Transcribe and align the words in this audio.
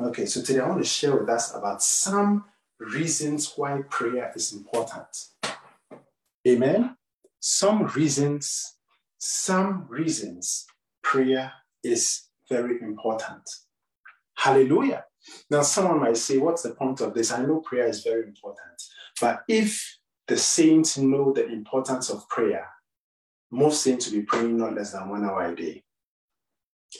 Okay, 0.00 0.26
so 0.26 0.40
today 0.40 0.60
I 0.60 0.68
want 0.68 0.80
to 0.80 0.88
share 0.88 1.16
with 1.16 1.28
us 1.28 1.56
about 1.56 1.82
some 1.82 2.44
reasons 2.78 3.52
why 3.56 3.82
prayer 3.90 4.32
is 4.36 4.52
important. 4.52 5.08
Amen. 6.46 6.96
Some 7.40 7.86
reasons, 7.86 8.76
some 9.18 9.86
reasons 9.88 10.66
prayer 11.02 11.52
is 11.82 12.28
very 12.48 12.80
important. 12.80 13.42
Hallelujah. 14.36 15.04
Now, 15.50 15.62
someone 15.62 15.98
might 15.98 16.16
say, 16.16 16.38
What's 16.38 16.62
the 16.62 16.74
point 16.74 17.00
of 17.00 17.12
this? 17.12 17.32
I 17.32 17.44
know 17.44 17.58
prayer 17.60 17.88
is 17.88 18.04
very 18.04 18.22
important. 18.22 18.80
But 19.20 19.40
if 19.48 19.98
the 20.28 20.36
saints 20.36 20.96
know 20.96 21.32
the 21.32 21.48
importance 21.48 22.08
of 22.08 22.28
prayer, 22.28 22.68
most 23.50 23.82
saints 23.82 24.06
will 24.06 24.20
be 24.20 24.26
praying 24.26 24.58
not 24.58 24.76
less 24.76 24.92
than 24.92 25.08
one 25.08 25.24
hour 25.24 25.42
a 25.42 25.56
day. 25.56 25.82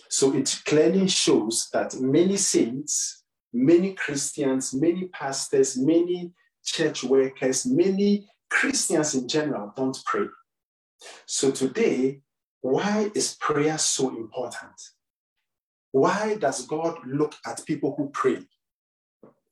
So 0.09 0.35
it 0.35 0.63
clearly 0.65 1.09
shows 1.09 1.69
that 1.73 1.95
many 2.01 2.37
saints, 2.37 3.25
many 3.53 3.95
Christians, 3.95 4.75
many 4.75 5.09
pastors, 5.09 5.77
many 5.77 6.33
church 6.65 7.05
workers, 7.05 7.67
many 7.67 8.29
Christians 8.51 9.15
in 9.15 9.29
general 9.29 9.73
don't 9.77 9.99
pray. 10.05 10.27
So 11.27 11.51
today, 11.51 12.21
why 12.61 13.11
is 13.15 13.37
prayer 13.41 13.79
so 13.79 14.11
important? 14.11 14.75
Why 15.93 16.37
does 16.37 16.67
God 16.67 16.99
look 17.07 17.35
at 17.47 17.65
people 17.65 17.95
who 17.97 18.11
pray 18.11 18.41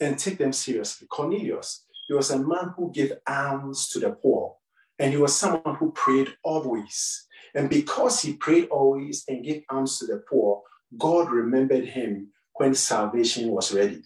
and 0.01 0.19
take 0.19 0.39
them 0.39 0.53
seriously? 0.53 1.07
Cornelius, 1.07 1.87
he 2.07 2.15
was 2.15 2.31
a 2.31 2.39
man 2.39 2.75
who 2.77 2.93
gave 2.93 3.13
alms 3.27 3.89
to 3.91 4.01
the 4.01 4.11
poor, 4.11 4.57
and 4.99 5.13
he 5.13 5.19
was 5.19 5.35
someone 5.35 5.77
who 5.77 5.93
prayed 5.93 6.35
always. 6.43 7.26
And 7.55 7.71
because 7.71 8.21
he 8.21 8.35
prayed 8.35 8.69
always 8.69 9.25
and 9.29 9.45
gave 9.45 9.65
alms 9.71 9.99
to 9.99 10.07
the 10.07 10.23
poor, 10.29 10.63
God 10.99 11.31
remembered 11.31 11.85
him 11.85 12.33
when 12.55 12.75
salvation 12.75 13.51
was 13.51 13.73
ready 13.73 14.03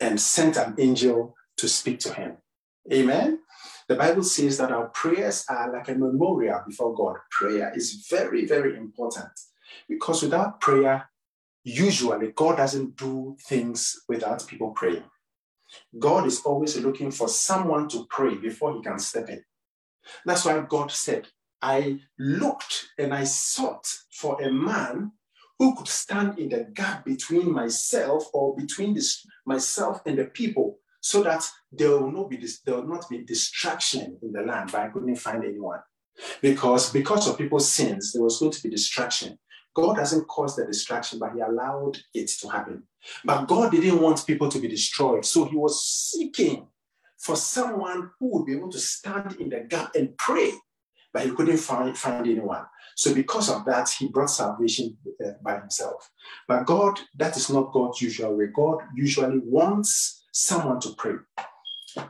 and 0.00 0.20
sent 0.20 0.56
an 0.56 0.74
angel 0.78 1.34
to 1.58 1.68
speak 1.68 2.00
to 2.00 2.12
him. 2.12 2.36
Amen. 2.92 3.40
The 3.88 3.96
Bible 3.96 4.22
says 4.22 4.58
that 4.58 4.72
our 4.72 4.88
prayers 4.88 5.44
are 5.48 5.72
like 5.72 5.88
a 5.88 5.94
memorial 5.94 6.62
before 6.66 6.94
God. 6.94 7.16
Prayer 7.30 7.72
is 7.74 8.06
very, 8.10 8.46
very 8.46 8.76
important 8.76 9.28
because 9.88 10.22
without 10.22 10.60
prayer, 10.60 11.08
usually 11.64 12.32
God 12.32 12.56
doesn't 12.56 12.96
do 12.96 13.36
things 13.46 14.02
without 14.08 14.46
people 14.46 14.70
praying. 14.70 15.04
God 15.98 16.26
is 16.26 16.40
always 16.42 16.76
looking 16.78 17.10
for 17.10 17.28
someone 17.28 17.88
to 17.88 18.06
pray 18.08 18.36
before 18.36 18.74
he 18.74 18.82
can 18.82 18.98
step 18.98 19.28
in. 19.28 19.42
That's 20.24 20.44
why 20.44 20.60
God 20.60 20.90
said, 20.90 21.26
I 21.64 21.98
looked 22.18 22.88
and 22.98 23.14
I 23.14 23.24
sought 23.24 23.86
for 24.12 24.40
a 24.42 24.52
man 24.52 25.12
who 25.58 25.74
could 25.74 25.88
stand 25.88 26.38
in 26.38 26.50
the 26.50 26.68
gap 26.74 27.06
between 27.06 27.50
myself 27.50 28.28
or 28.34 28.54
between 28.54 28.92
this, 28.92 29.26
myself 29.46 30.02
and 30.04 30.18
the 30.18 30.26
people 30.26 30.78
so 31.00 31.22
that 31.22 31.48
there 31.72 31.90
will 31.90 32.12
not 32.12 32.28
be 32.28 32.36
this, 32.36 32.60
there 32.60 32.74
will 32.74 32.86
not 32.86 33.08
be 33.08 33.24
distraction 33.24 34.18
in 34.22 34.32
the 34.32 34.42
land, 34.42 34.72
but 34.72 34.82
I 34.82 34.88
couldn't 34.88 35.16
find 35.16 35.42
anyone. 35.42 35.80
Because 36.42 36.92
because 36.92 37.26
of 37.26 37.38
people's 37.38 37.70
sins, 37.70 38.12
there 38.12 38.22
was 38.22 38.38
going 38.38 38.52
to 38.52 38.62
be 38.62 38.68
distraction. 38.68 39.38
God 39.74 39.96
doesn't 39.96 40.28
cause 40.28 40.56
the 40.56 40.66
distraction, 40.66 41.18
but 41.18 41.32
He 41.32 41.40
allowed 41.40 41.96
it 42.12 42.28
to 42.40 42.48
happen. 42.48 42.82
But 43.24 43.46
God 43.46 43.72
didn't 43.72 44.02
want 44.02 44.26
people 44.26 44.50
to 44.50 44.58
be 44.58 44.68
destroyed. 44.68 45.24
So 45.24 45.46
He 45.46 45.56
was 45.56 45.82
seeking 45.84 46.68
for 47.18 47.36
someone 47.36 48.10
who 48.20 48.32
would 48.32 48.46
be 48.46 48.54
able 48.54 48.70
to 48.70 48.78
stand 48.78 49.36
in 49.40 49.48
the 49.48 49.60
gap 49.60 49.94
and 49.94 50.16
pray, 50.18 50.52
but 51.14 51.24
He 51.24 51.30
couldn't 51.30 51.58
find, 51.58 51.96
find 51.96 52.26
anyone. 52.26 52.66
So, 52.96 53.14
because 53.14 53.48
of 53.48 53.64
that, 53.64 53.88
He 53.88 54.08
brought 54.08 54.28
salvation 54.28 54.98
uh, 55.24 55.30
by 55.42 55.60
Himself. 55.60 56.10
But 56.46 56.66
God, 56.66 57.00
that 57.16 57.36
is 57.36 57.48
not 57.48 57.72
God's 57.72 58.02
usual 58.02 58.36
way. 58.36 58.48
God 58.54 58.80
usually 58.94 59.38
wants 59.38 60.24
someone 60.32 60.80
to 60.80 60.90
pray. 60.98 61.14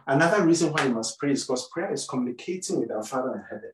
Another 0.06 0.44
reason 0.44 0.72
why 0.72 0.86
you 0.86 0.94
must 0.94 1.18
pray 1.18 1.32
is 1.32 1.44
because 1.44 1.68
prayer 1.68 1.92
is 1.92 2.08
communicating 2.08 2.80
with 2.80 2.90
our 2.90 3.04
Father 3.04 3.34
in 3.34 3.44
heaven. 3.48 3.72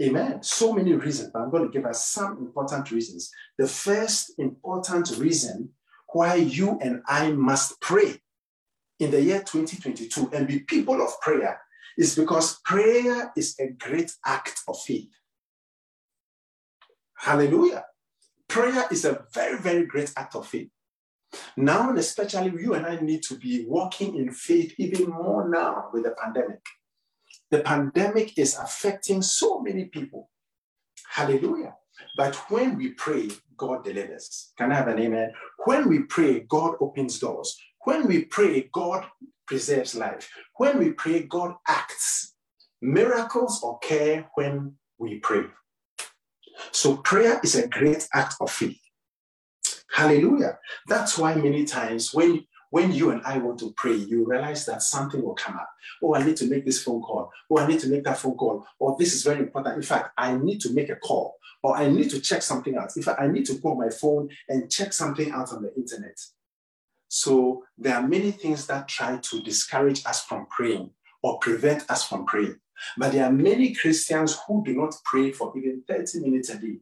Amen. 0.00 0.42
So 0.44 0.72
many 0.72 0.92
reasons, 0.92 1.30
but 1.32 1.42
I'm 1.42 1.50
going 1.50 1.64
to 1.64 1.76
give 1.76 1.84
us 1.84 2.06
some 2.06 2.38
important 2.38 2.92
reasons. 2.92 3.32
The 3.58 3.66
first 3.66 4.32
important 4.38 5.10
reason 5.18 5.70
why 6.12 6.36
you 6.36 6.78
and 6.80 7.02
I 7.08 7.32
must 7.32 7.80
pray 7.80 8.20
in 9.00 9.10
the 9.10 9.20
year 9.20 9.40
2022 9.40 10.30
and 10.32 10.46
be 10.46 10.60
people 10.60 11.02
of 11.02 11.20
prayer 11.20 11.60
is 11.98 12.14
because 12.14 12.60
prayer 12.64 13.32
is 13.36 13.56
a 13.58 13.68
great 13.72 14.12
act 14.24 14.60
of 14.68 14.80
faith. 14.80 15.10
Hallelujah. 17.16 17.84
Prayer 18.48 18.84
is 18.90 19.04
a 19.04 19.26
very, 19.34 19.58
very 19.58 19.84
great 19.84 20.12
act 20.16 20.36
of 20.36 20.46
faith. 20.46 20.70
Now, 21.56 21.90
and 21.90 21.98
especially 21.98 22.62
you 22.62 22.74
and 22.74 22.86
I 22.86 22.96
need 23.00 23.22
to 23.24 23.36
be 23.36 23.66
walking 23.66 24.16
in 24.16 24.30
faith 24.30 24.74
even 24.78 25.10
more 25.10 25.48
now 25.48 25.90
with 25.92 26.04
the 26.04 26.14
pandemic. 26.22 26.64
The 27.50 27.60
pandemic 27.60 28.38
is 28.38 28.56
affecting 28.56 29.20
so 29.20 29.60
many 29.60 29.86
people. 29.86 30.30
Hallelujah. 31.10 31.74
But 32.16 32.36
when 32.50 32.76
we 32.76 32.90
pray, 32.90 33.30
God 33.56 33.84
delivers. 33.84 34.52
Can 34.56 34.70
I 34.70 34.76
have 34.76 34.88
an 34.88 35.00
amen? 35.00 35.32
When 35.64 35.88
we 35.88 36.00
pray, 36.04 36.46
God 36.48 36.76
opens 36.80 37.18
doors. 37.18 37.58
When 37.84 38.06
we 38.06 38.24
pray, 38.24 38.70
God 38.72 39.04
preserves 39.48 39.94
life. 39.94 40.30
When 40.56 40.78
we 40.78 40.92
pray, 40.92 41.22
God 41.22 41.54
acts. 41.66 42.34
Miracles 42.80 43.64
occur 43.64 44.24
when 44.34 44.74
we 44.98 45.18
pray. 45.18 45.44
So 46.70 46.98
prayer 46.98 47.40
is 47.42 47.56
a 47.56 47.66
great 47.66 48.06
act 48.14 48.36
of 48.40 48.50
faith. 48.50 48.78
Hallelujah. 49.90 50.58
That's 50.86 51.18
why 51.18 51.34
many 51.34 51.64
times 51.64 52.14
when 52.14 52.44
when 52.70 52.92
you 52.92 53.10
and 53.10 53.22
I 53.24 53.38
want 53.38 53.58
to 53.60 53.72
pray, 53.76 53.94
you 53.94 54.26
realize 54.26 54.66
that 54.66 54.82
something 54.82 55.22
will 55.22 55.34
come 55.34 55.56
up. 55.56 55.70
Oh, 56.02 56.14
I 56.14 56.22
need 56.22 56.36
to 56.36 56.46
make 56.46 56.66
this 56.66 56.82
phone 56.82 57.00
call. 57.00 57.30
Oh, 57.50 57.58
I 57.58 57.66
need 57.66 57.80
to 57.80 57.88
make 57.88 58.04
that 58.04 58.18
phone 58.18 58.36
call. 58.36 58.66
Or 58.78 58.94
this 58.98 59.14
is 59.14 59.22
very 59.22 59.40
important. 59.40 59.76
In 59.76 59.82
fact, 59.82 60.10
I 60.18 60.36
need 60.36 60.60
to 60.60 60.74
make 60.74 60.90
a 60.90 60.96
call. 60.96 61.36
Or 61.62 61.74
I 61.76 61.88
need 61.88 62.10
to 62.10 62.20
check 62.20 62.42
something 62.42 62.76
out. 62.76 62.94
In 62.94 63.02
fact, 63.02 63.22
I 63.22 63.26
need 63.26 63.46
to 63.46 63.54
go 63.54 63.70
on 63.70 63.78
my 63.78 63.88
phone 63.88 64.28
and 64.50 64.70
check 64.70 64.92
something 64.92 65.30
out 65.30 65.50
on 65.52 65.62
the 65.62 65.74
internet. 65.76 66.18
So 67.08 67.64
there 67.76 67.96
are 67.96 68.06
many 68.06 68.30
things 68.30 68.66
that 68.66 68.88
try 68.88 69.16
to 69.16 69.42
discourage 69.42 70.04
us 70.06 70.24
from 70.24 70.46
praying 70.46 70.90
or 71.22 71.38
prevent 71.38 71.90
us 71.90 72.06
from 72.06 72.26
praying. 72.26 72.56
But 72.96 73.12
there 73.12 73.24
are 73.24 73.32
many 73.32 73.74
Christians 73.74 74.38
who 74.46 74.62
do 74.64 74.74
not 74.74 74.94
pray 75.04 75.32
for 75.32 75.52
even 75.56 75.82
30 75.88 76.20
minutes 76.20 76.50
a 76.50 76.58
day. 76.58 76.78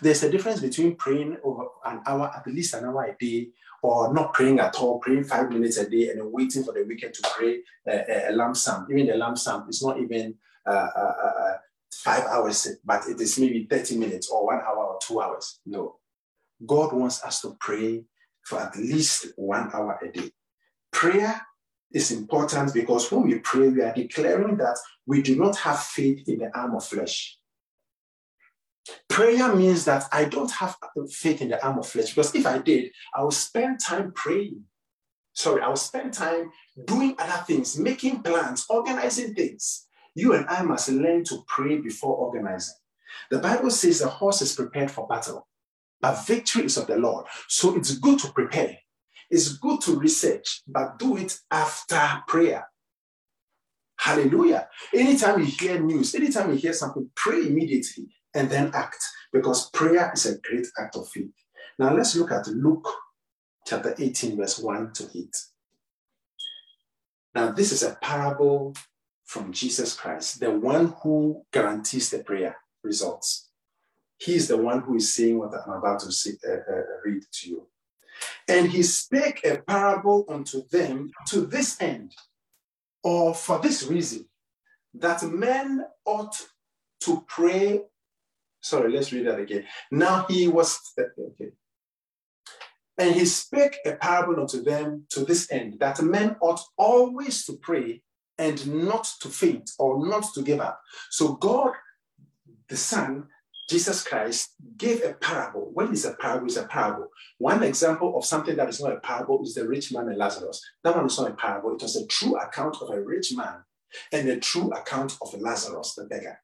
There's 0.00 0.22
a 0.22 0.30
difference 0.30 0.60
between 0.60 0.96
praying 0.96 1.36
over 1.42 1.66
an 1.84 2.00
hour, 2.06 2.32
at 2.34 2.46
least 2.46 2.74
an 2.74 2.84
hour 2.84 3.04
a 3.04 3.16
day, 3.18 3.50
or 3.82 4.14
not 4.14 4.32
praying 4.32 4.60
at 4.60 4.76
all, 4.76 4.98
praying 4.98 5.24
five 5.24 5.50
minutes 5.50 5.76
a 5.76 5.88
day 5.88 6.08
and 6.08 6.20
then 6.20 6.32
waiting 6.32 6.64
for 6.64 6.72
the 6.72 6.84
weekend 6.84 7.12
to 7.14 7.30
pray 7.36 7.58
a, 7.86 8.30
a, 8.30 8.32
lump 8.32 8.56
sum. 8.56 8.86
Even 8.90 9.06
the 9.06 9.14
lump 9.14 9.36
sum 9.36 9.68
is 9.68 9.82
not 9.82 10.00
even 10.00 10.34
uh, 10.66 10.70
uh, 10.96 11.14
uh, 11.22 11.40
uh, 11.40 11.56
five 11.92 12.24
hours, 12.24 12.66
but 12.84 13.02
it 13.08 13.20
is 13.20 13.38
maybe 13.38 13.66
30 13.68 13.98
minutes 13.98 14.30
or 14.30 14.46
one 14.46 14.60
hour 14.60 14.86
or 14.86 14.98
two 15.02 15.20
hours. 15.20 15.60
No. 15.66 15.96
God 16.64 16.94
wants 16.94 17.22
us 17.24 17.42
to 17.42 17.56
pray 17.60 18.04
for 18.44 18.60
at 18.60 18.76
least 18.76 19.32
one 19.36 19.70
hour 19.72 19.98
a 20.02 20.10
day. 20.10 20.30
Prayer 20.92 21.40
is 21.92 22.10
important 22.10 22.74
because 22.74 23.10
when 23.10 23.22
we 23.22 23.38
pray, 23.38 23.68
we 23.68 23.82
are 23.82 23.94
declaring 23.94 24.56
that 24.58 24.76
we 25.06 25.22
do 25.22 25.36
not 25.36 25.56
have 25.58 25.80
faith 25.80 26.28
in 26.28 26.38
the 26.38 26.58
arm 26.58 26.74
of 26.74 26.84
flesh. 26.84 27.38
Prayer 29.08 29.54
means 29.54 29.84
that 29.86 30.04
I 30.12 30.24
don't 30.26 30.50
have 30.50 30.76
faith 31.10 31.40
in 31.40 31.48
the 31.48 31.64
arm 31.64 31.78
of 31.78 31.86
flesh 31.86 32.10
because 32.14 32.34
if 32.34 32.46
I 32.46 32.58
did, 32.58 32.90
I 33.14 33.22
would 33.22 33.32
spend 33.32 33.80
time 33.80 34.12
praying. 34.12 34.64
Sorry, 35.32 35.62
I 35.62 35.68
would 35.68 35.78
spend 35.78 36.12
time 36.12 36.50
doing 36.84 37.16
other 37.18 37.44
things, 37.44 37.78
making 37.78 38.22
plans, 38.22 38.66
organizing 38.68 39.34
things. 39.34 39.86
You 40.14 40.34
and 40.34 40.46
I 40.48 40.62
must 40.62 40.88
learn 40.90 41.24
to 41.24 41.44
pray 41.48 41.78
before 41.78 42.14
organizing. 42.14 42.74
The 43.30 43.38
Bible 43.38 43.70
says 43.70 44.00
the 44.00 44.08
horse 44.08 44.42
is 44.42 44.54
prepared 44.54 44.90
for 44.90 45.06
battle, 45.06 45.48
but 46.04 46.26
victory 46.26 46.66
is 46.66 46.76
of 46.76 46.86
the 46.86 46.98
Lord. 46.98 47.24
So 47.48 47.74
it's 47.76 47.96
good 47.96 48.18
to 48.18 48.32
prepare. 48.32 48.76
It's 49.30 49.56
good 49.56 49.80
to 49.82 49.98
research, 49.98 50.60
but 50.66 50.98
do 50.98 51.16
it 51.16 51.34
after 51.50 52.22
prayer. 52.28 52.68
Hallelujah. 53.98 54.68
Anytime 54.94 55.40
you 55.40 55.46
hear 55.46 55.80
news, 55.80 56.14
anytime 56.14 56.50
you 56.50 56.56
hear 56.56 56.74
something, 56.74 57.08
pray 57.16 57.46
immediately 57.46 58.08
and 58.34 58.50
then 58.50 58.70
act 58.74 59.02
because 59.32 59.70
prayer 59.70 60.12
is 60.14 60.26
a 60.26 60.38
great 60.40 60.66
act 60.78 60.94
of 60.96 61.08
faith. 61.08 61.32
Now 61.78 61.94
let's 61.94 62.14
look 62.16 62.32
at 62.32 62.46
Luke 62.48 62.86
chapter 63.66 63.94
18, 63.98 64.36
verse 64.36 64.58
1 64.58 64.92
to 64.92 65.04
8. 65.04 65.36
Now, 67.34 67.50
this 67.50 67.72
is 67.72 67.82
a 67.82 67.96
parable 68.02 68.74
from 69.24 69.52
Jesus 69.52 69.96
Christ, 69.96 70.40
the 70.40 70.50
one 70.50 70.94
who 71.02 71.46
guarantees 71.50 72.10
the 72.10 72.18
prayer 72.18 72.58
results. 72.82 73.48
He 74.24 74.34
is 74.34 74.48
the 74.48 74.56
one 74.56 74.80
who 74.80 74.96
is 74.96 75.14
saying 75.14 75.38
what 75.38 75.52
I'm 75.54 75.74
about 75.74 76.00
to 76.00 76.12
say, 76.12 76.32
uh, 76.48 76.52
uh, 76.52 76.82
read 77.04 77.22
to 77.30 77.48
you. 77.48 77.66
And 78.48 78.70
he 78.70 78.82
spake 78.82 79.44
a 79.44 79.58
parable 79.58 80.24
unto 80.28 80.66
them 80.68 81.10
to 81.28 81.42
this 81.42 81.80
end, 81.80 82.14
or 83.02 83.34
for 83.34 83.58
this 83.58 83.84
reason, 83.84 84.26
that 84.94 85.22
men 85.22 85.84
ought 86.04 86.36
to 87.00 87.24
pray 87.28 87.82
Sorry, 88.64 88.90
let's 88.90 89.12
read 89.12 89.26
that 89.26 89.38
again. 89.38 89.66
Now 89.90 90.24
he 90.26 90.48
was, 90.48 90.80
okay. 90.98 91.50
And 92.96 93.14
he 93.14 93.26
spake 93.26 93.76
a 93.84 93.92
parable 93.92 94.40
unto 94.40 94.62
them 94.62 95.04
to 95.10 95.22
this 95.22 95.52
end, 95.52 95.76
that 95.80 96.00
men 96.00 96.36
ought 96.40 96.60
always 96.78 97.44
to 97.44 97.58
pray 97.60 98.02
and 98.38 98.86
not 98.88 99.06
to 99.20 99.28
faint 99.28 99.70
or 99.78 100.06
not 100.06 100.24
to 100.32 100.42
give 100.42 100.60
up. 100.60 100.80
So 101.10 101.34
God, 101.34 101.72
the 102.70 102.78
Son, 102.78 103.28
Jesus 103.68 104.06
Christ 104.06 104.54
gave 104.76 105.02
a 105.02 105.14
parable. 105.14 105.70
When 105.72 105.90
it's 105.92 106.04
a 106.04 106.14
parable, 106.14 106.46
it's 106.46 106.56
a 106.56 106.66
parable. 106.66 107.08
One 107.38 107.62
example 107.62 108.16
of 108.16 108.24
something 108.24 108.56
that 108.56 108.68
is 108.68 108.80
not 108.80 108.92
a 108.92 109.00
parable 109.00 109.42
is 109.42 109.54
the 109.54 109.66
rich 109.66 109.92
man 109.92 110.08
and 110.08 110.18
Lazarus. 110.18 110.62
That 110.82 110.96
one 110.96 111.06
is 111.06 111.18
not 111.18 111.30
a 111.30 111.34
parable. 111.34 111.74
It 111.74 111.82
was 111.82 111.96
a 111.96 112.06
true 112.06 112.36
account 112.36 112.76
of 112.82 112.90
a 112.90 113.00
rich 113.00 113.34
man 113.34 113.62
and 114.12 114.28
a 114.28 114.38
true 114.38 114.70
account 114.70 115.16
of 115.22 115.34
Lazarus, 115.40 115.94
the 115.94 116.04
beggar. 116.04 116.38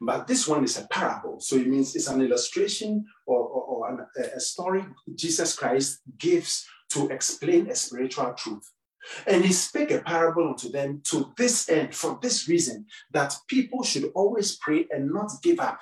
But 0.00 0.26
this 0.26 0.46
one 0.46 0.64
is 0.64 0.78
a 0.78 0.86
parable. 0.88 1.40
So 1.40 1.56
it 1.56 1.66
means 1.66 1.94
it's 1.94 2.08
an 2.08 2.20
illustration 2.20 3.06
or, 3.26 3.38
or, 3.38 3.62
or 3.62 3.90
an, 3.90 4.06
a 4.34 4.40
story 4.40 4.84
Jesus 5.14 5.56
Christ 5.56 6.00
gives 6.18 6.66
to 6.90 7.08
explain 7.08 7.70
a 7.70 7.74
spiritual 7.74 8.32
truth. 8.34 8.70
And 9.26 9.44
he 9.44 9.52
spake 9.52 9.90
a 9.90 10.00
parable 10.00 10.48
unto 10.48 10.70
them 10.70 11.00
to 11.06 11.32
this 11.36 11.68
end, 11.68 11.94
for 11.94 12.18
this 12.22 12.48
reason, 12.48 12.86
that 13.10 13.34
people 13.48 13.82
should 13.82 14.12
always 14.14 14.56
pray 14.56 14.86
and 14.90 15.10
not 15.12 15.32
give 15.42 15.58
up, 15.58 15.80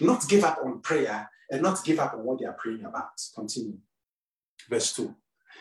not 0.00 0.28
give 0.28 0.44
up 0.44 0.58
on 0.64 0.80
prayer 0.80 1.28
and 1.50 1.62
not 1.62 1.84
give 1.84 1.98
up 1.98 2.14
on 2.14 2.24
what 2.24 2.38
they 2.38 2.46
are 2.46 2.56
praying 2.58 2.84
about. 2.84 3.10
Continue. 3.34 3.78
Verse 4.68 4.94
2 4.94 5.14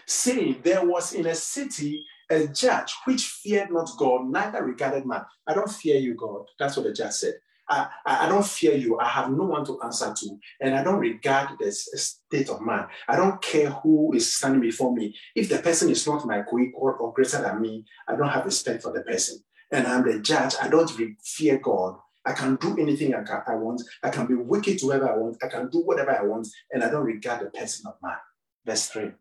saying, 0.06 0.57
There 0.63 0.86
was 0.86 1.13
in 1.13 1.25
a 1.28 1.36
city 1.36 2.06
a 2.30 2.48
judge 2.48 2.94
which 3.06 3.28
feared 3.28 3.72
not 3.72 3.89
God, 3.98 4.30
neither 4.30 4.63
regarded 4.63 5.06
man. 5.06 5.25
I 5.48 5.54
don't 5.54 5.69
fear 5.69 5.98
you, 5.98 6.16
God. 6.16 6.45
That's 6.57 6.78
what 6.78 6.86
the 6.86 6.94
judge 6.94 7.12
said. 7.13 7.33
I, 7.69 7.88
I, 8.06 8.28
don't 8.28 8.45
fear 8.45 8.75
you. 8.75 9.00
I 9.00 9.07
have 9.07 9.31
no 9.31 9.44
one 9.45 9.63
to 9.66 9.81
answer 9.81 10.13
to. 10.13 10.38
And 10.60 10.75
I 10.75 10.83
don't 10.83 11.00
regard 11.00 11.51
the 11.57 11.72
state 11.72 12.50
of 12.50 12.62
man. 12.62 12.88
I 13.07 13.16
don't 13.16 13.42
care 13.42 13.69
who 13.69 14.13
is 14.13 14.33
standing 14.33 14.60
before 14.60 14.94
me. 14.94 15.16
If 15.36 15.48
the 15.48 15.60
person 15.60 15.89
is 15.89 16.06
not 16.06 16.25
my 16.25 16.42
co-equal 16.42 16.98
or 17.00 17.13
greater 17.13 17.42
than 17.42 17.62
me, 17.62 17.86
I 18.10 18.16
don't 18.18 18.28
have 18.28 18.44
respect 18.44 18.83
for 18.83 18.92
the 18.92 19.01
person. 19.01 19.39
And 19.72 19.88
I'm 19.88 20.04
the 20.04 20.19
judge. 20.19 20.56
I 20.62 20.68
don't 20.68 20.92
fear 21.24 21.60
God. 21.60 21.95
I 22.25 22.33
can 22.33 22.56
do 22.56 22.77
anything 22.77 23.15
I, 23.15 23.23
can, 23.23 23.41
I 23.47 23.56
want. 23.56 23.81
I 24.03 24.09
can 24.09 24.27
be 24.27 24.35
wicked 24.35 24.79
to 24.79 24.85
whoever 24.85 25.12
I 25.12 25.18
want. 25.18 25.38
I 25.44 25.47
can 25.47 25.69
do 25.69 25.79
whatever 25.79 26.12
I 26.18 26.23
want. 26.23 26.47
And 26.71 26.83
I 26.83 26.89
don't 26.89 27.06
regard 27.06 27.41
the 27.41 27.50
person 27.50 27.88
of 27.88 27.95
man. 28.01 28.18
Verse 28.65 28.88
3. 28.88 29.12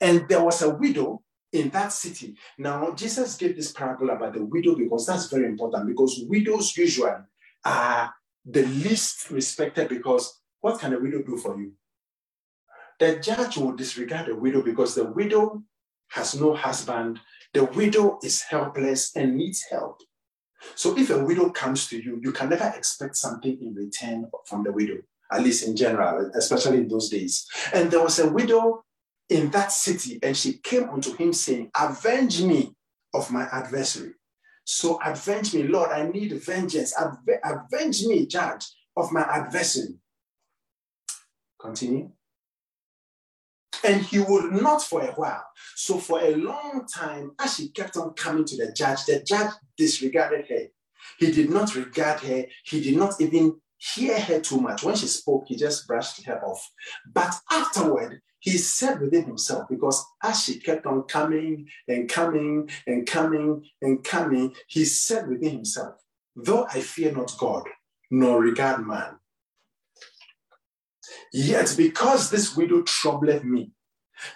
And 0.00 0.26
there 0.28 0.42
was 0.42 0.62
a 0.62 0.70
widow 0.70 1.22
in 1.52 1.68
that 1.70 1.92
city. 1.92 2.36
Now, 2.58 2.92
Jesus 2.92 3.36
gave 3.36 3.56
this 3.56 3.72
parable 3.72 4.10
about 4.10 4.34
the 4.34 4.44
widow 4.44 4.74
because 4.76 5.06
that's 5.06 5.26
very 5.28 5.46
important 5.46 5.88
because 5.88 6.24
widows 6.26 6.76
usually 6.76 7.10
are 7.64 8.14
the 8.44 8.62
least 8.64 9.30
respected 9.30 9.88
because 9.88 10.40
what 10.60 10.80
can 10.80 10.94
a 10.94 10.98
widow 10.98 11.22
do 11.22 11.36
for 11.36 11.60
you? 11.60 11.72
The 12.98 13.16
judge 13.16 13.56
will 13.56 13.72
disregard 13.72 14.26
the 14.26 14.36
widow 14.36 14.62
because 14.62 14.94
the 14.94 15.04
widow 15.04 15.62
has 16.08 16.38
no 16.38 16.54
husband. 16.54 17.18
The 17.52 17.64
widow 17.64 18.18
is 18.22 18.42
helpless 18.42 19.16
and 19.16 19.36
needs 19.36 19.64
help. 19.70 20.00
So 20.74 20.96
if 20.96 21.10
a 21.10 21.24
widow 21.24 21.50
comes 21.50 21.88
to 21.88 22.00
you, 22.00 22.20
you 22.22 22.32
can 22.32 22.50
never 22.50 22.72
expect 22.76 23.16
something 23.16 23.58
in 23.60 23.74
return 23.74 24.30
from 24.46 24.62
the 24.62 24.72
widow, 24.72 24.98
at 25.32 25.42
least 25.42 25.66
in 25.66 25.76
general, 25.76 26.30
especially 26.34 26.78
in 26.78 26.88
those 26.88 27.08
days. 27.08 27.46
And 27.72 27.90
there 27.90 28.02
was 28.02 28.18
a 28.18 28.30
widow 28.30 28.84
in 29.28 29.50
that 29.50 29.72
city, 29.72 30.18
and 30.22 30.36
she 30.36 30.54
came 30.54 30.88
unto 30.90 31.14
him 31.16 31.32
saying, 31.32 31.70
Avenge 31.78 32.42
me 32.42 32.74
of 33.14 33.30
my 33.30 33.44
adversary. 33.52 34.12
So 34.64 35.00
avenge 35.04 35.54
me, 35.54 35.64
Lord. 35.64 35.90
I 35.90 36.06
need 36.06 36.32
vengeance. 36.32 36.94
Avenge 37.44 38.06
me, 38.06 38.26
judge, 38.26 38.66
of 38.96 39.10
my 39.12 39.22
adversary. 39.22 39.94
Continue. 41.60 42.10
And 43.84 44.02
he 44.02 44.18
would 44.18 44.52
not 44.52 44.82
for 44.82 45.02
a 45.02 45.12
while. 45.12 45.44
So 45.74 45.98
for 45.98 46.20
a 46.20 46.34
long 46.34 46.86
time, 46.92 47.32
as 47.38 47.56
she 47.56 47.68
kept 47.68 47.96
on 47.96 48.14
coming 48.14 48.44
to 48.44 48.56
the 48.56 48.72
judge, 48.72 49.04
the 49.06 49.22
judge 49.22 49.52
disregarded 49.76 50.46
her. 50.48 50.66
He 51.18 51.30
did 51.30 51.50
not 51.50 51.74
regard 51.74 52.20
her. 52.20 52.44
He 52.64 52.80
did 52.80 52.96
not 52.96 53.20
even 53.20 53.56
hear 53.78 54.20
her 54.20 54.40
too 54.40 54.60
much. 54.60 54.82
When 54.82 54.94
she 54.96 55.06
spoke, 55.06 55.44
he 55.46 55.56
just 55.56 55.86
brushed 55.86 56.24
her 56.24 56.44
off. 56.44 56.70
But 57.12 57.34
afterward, 57.50 58.20
he 58.40 58.56
said 58.56 59.00
within 59.00 59.24
himself, 59.24 59.68
because 59.68 60.04
as 60.22 60.44
she 60.44 60.58
kept 60.58 60.86
on 60.86 61.02
coming 61.04 61.68
and 61.88 62.08
coming 62.08 62.70
and 62.86 63.06
coming 63.06 63.64
and 63.82 64.02
coming, 64.02 64.54
he 64.66 64.84
said 64.84 65.28
within 65.28 65.52
himself, 65.52 65.96
Though 66.36 66.66
I 66.72 66.80
fear 66.80 67.12
not 67.12 67.36
God, 67.38 67.64
nor 68.10 68.40
regard 68.40 68.86
man, 68.86 69.19
yet 71.32 71.74
because 71.76 72.30
this 72.30 72.56
widow 72.56 72.82
troubleth 72.82 73.44
me, 73.44 73.72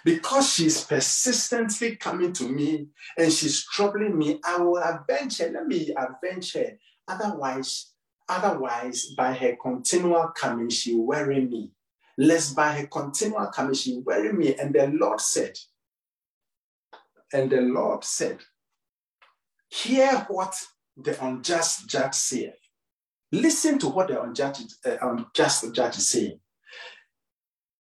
because 0.03 0.51
she's 0.53 0.83
persistently 0.83 1.95
coming 1.95 2.33
to 2.33 2.49
me 2.49 2.87
and 3.17 3.31
she's 3.31 3.65
troubling 3.65 4.17
me, 4.17 4.39
I 4.43 4.57
will 4.57 4.77
avenge 4.77 5.37
her. 5.39 5.49
Let 5.49 5.67
me 5.67 5.93
avenge 5.95 6.53
her. 6.53 6.77
Otherwise, 7.07 7.91
otherwise, 8.27 9.07
by 9.15 9.33
her 9.33 9.55
continual 9.61 10.29
coming, 10.35 10.69
she 10.69 10.95
worry 10.95 11.45
me 11.45 11.71
lest 12.17 12.55
by 12.55 12.73
her 12.73 12.87
continual 12.87 13.47
commission 13.47 14.03
worry 14.05 14.31
me. 14.33 14.55
And 14.55 14.73
the 14.73 14.87
Lord 14.87 15.21
said, 15.21 15.57
and 17.33 17.49
the 17.49 17.61
Lord 17.61 18.03
said, 18.03 18.39
Hear 19.69 20.25
what 20.29 20.55
the 20.95 21.23
unjust 21.25 21.89
judge 21.89 22.13
saith. 22.13 22.53
Listen 23.31 23.77
to 23.79 23.89
what 23.89 24.07
the 24.07 24.21
unjust, 24.21 24.77
uh, 24.85 24.97
unjust 25.01 25.73
judge 25.73 25.97
is 25.97 26.09
saying. 26.09 26.39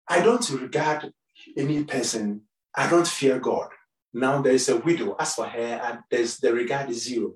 I 0.08 0.22
don't 0.22 0.50
regard 0.50 1.12
any 1.58 1.84
person, 1.84 2.42
I 2.76 2.90
don't 2.90 3.08
fear 3.08 3.40
God. 3.40 3.70
Now 4.14 4.42
there 4.42 4.54
is 4.54 4.70
a 4.70 4.78
widow. 4.78 5.16
As 5.20 5.36
for 5.36 5.46
her, 5.46 5.82
and 5.84 6.00
there's 6.10 6.38
the 6.38 6.54
regard 6.54 6.90
is 6.90 7.04
zero. 7.04 7.36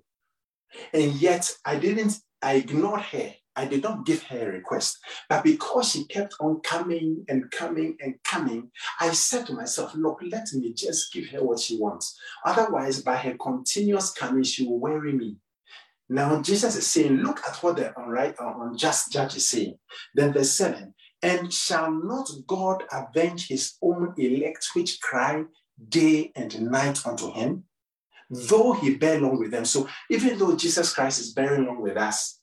And 0.93 1.13
yet 1.13 1.49
I 1.63 1.77
didn't, 1.77 2.19
I 2.41 2.55
ignored 2.55 3.01
her 3.01 3.33
I 3.55 3.65
did 3.65 3.83
not 3.83 4.05
give 4.05 4.23
her 4.23 4.49
a 4.49 4.53
request. 4.53 4.99
But 5.29 5.43
because 5.43 5.91
she 5.91 6.05
kept 6.05 6.35
on 6.39 6.59
coming 6.61 7.25
and 7.29 7.49
coming 7.51 7.95
and 8.01 8.15
coming, 8.23 8.71
I 8.99 9.11
said 9.11 9.45
to 9.47 9.53
myself, 9.53 9.95
look, 9.95 10.19
let 10.29 10.51
me 10.53 10.73
just 10.73 11.13
give 11.13 11.27
her 11.27 11.43
what 11.43 11.59
she 11.59 11.77
wants. 11.77 12.19
Otherwise, 12.43 13.01
by 13.01 13.15
her 13.15 13.35
continuous 13.41 14.11
coming, 14.11 14.43
she 14.43 14.67
will 14.67 14.79
worry 14.79 15.13
me. 15.13 15.37
Now, 16.09 16.41
Jesus 16.41 16.75
is 16.75 16.85
saying, 16.85 17.17
look 17.17 17.41
at 17.47 17.55
what 17.63 17.77
the 17.77 17.93
unright, 17.97 18.35
uh, 18.39 18.53
unjust 18.59 19.11
judge 19.11 19.37
is 19.37 19.47
saying. 19.47 19.79
Then 20.13 20.33
verse 20.33 20.51
7 20.51 20.93
And 21.25 21.51
shall 21.51 21.89
not 21.89 22.29
God 22.45 22.83
avenge 22.91 23.47
his 23.47 23.73
own 23.81 24.13
elect 24.15 24.67
which 24.75 25.01
cry 25.01 25.45
day 25.89 26.31
and 26.35 26.69
night 26.69 27.03
unto 27.03 27.33
him? 27.33 27.63
Though 28.29 28.73
he 28.73 28.95
bear 28.95 29.19
long 29.19 29.39
with 29.39 29.49
them. 29.49 29.65
So 29.65 29.89
even 30.11 30.37
though 30.37 30.55
Jesus 30.55 30.93
Christ 30.93 31.19
is 31.19 31.33
bearing 31.33 31.65
long 31.65 31.81
with 31.81 31.97
us, 31.97 32.39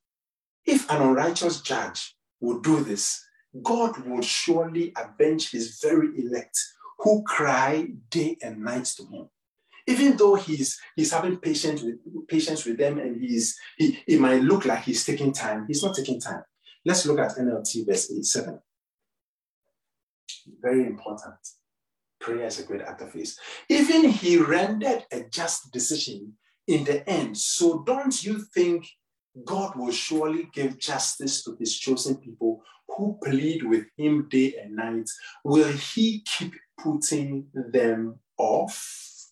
if 0.67 0.91
an 0.91 1.01
unrighteous 1.01 1.61
judge 1.61 2.17
would 2.41 2.65
do 2.65 2.83
this, 2.83 3.25
God 3.63 4.05
would 4.05 4.25
surely 4.25 4.93
avenge 4.97 5.53
his 5.53 5.79
very 5.81 6.09
elect 6.19 6.59
who 6.99 7.23
cry 7.23 7.87
day 8.11 8.37
and 8.43 8.65
night 8.65 8.87
to 8.97 9.05
him. 9.07 9.29
Even 9.87 10.17
though 10.17 10.35
he's 10.35 10.81
he's 10.97 11.13
having 11.13 11.37
patience 11.37 11.83
with 11.83 11.99
patience 12.27 12.65
with 12.65 12.79
them 12.79 12.99
and 12.99 13.21
he's 13.21 13.57
he 13.77 14.03
it 14.09 14.19
might 14.19 14.43
look 14.43 14.65
like 14.65 14.83
he's 14.83 15.05
taking 15.05 15.33
time, 15.33 15.67
he's 15.69 15.85
not 15.85 15.95
taking 15.95 16.21
time. 16.21 16.43
Let's 16.85 17.07
look 17.07 17.21
at 17.21 17.37
NLT 17.37 17.87
verse 17.87 18.11
8, 18.11 18.25
7. 18.25 18.61
Very 20.61 20.87
important. 20.87 21.35
Prayer 22.21 22.47
is 22.47 22.61
a 22.61 22.65
great 22.65 22.83
act 22.83 23.03
of 23.03 23.13
faith. 23.13 23.37
Even 23.69 24.09
he 24.09 24.39
rendered 24.39 25.05
a 25.13 25.25
just 25.25 25.73
decision 25.73 26.35
in 26.69 26.85
the 26.85 27.09
end. 27.09 27.37
So 27.37 27.83
don't 27.85 28.23
you 28.23 28.45
think 28.55 28.87
God 29.45 29.77
will 29.77 29.93
surely 29.93 30.49
give 30.53 30.79
justice 30.79 31.43
to 31.45 31.57
his 31.59 31.79
chosen 31.79 32.17
people 32.17 32.63
who 32.89 33.19
plead 33.25 33.63
with 33.65 33.87
him 33.97 34.29
day 34.29 34.55
and 34.63 34.77
night. 34.77 35.09
Will 35.45 35.73
he 35.73 36.23
keep 36.25 36.55
putting 36.79 37.47
them 37.55 38.19
off? 38.39 39.31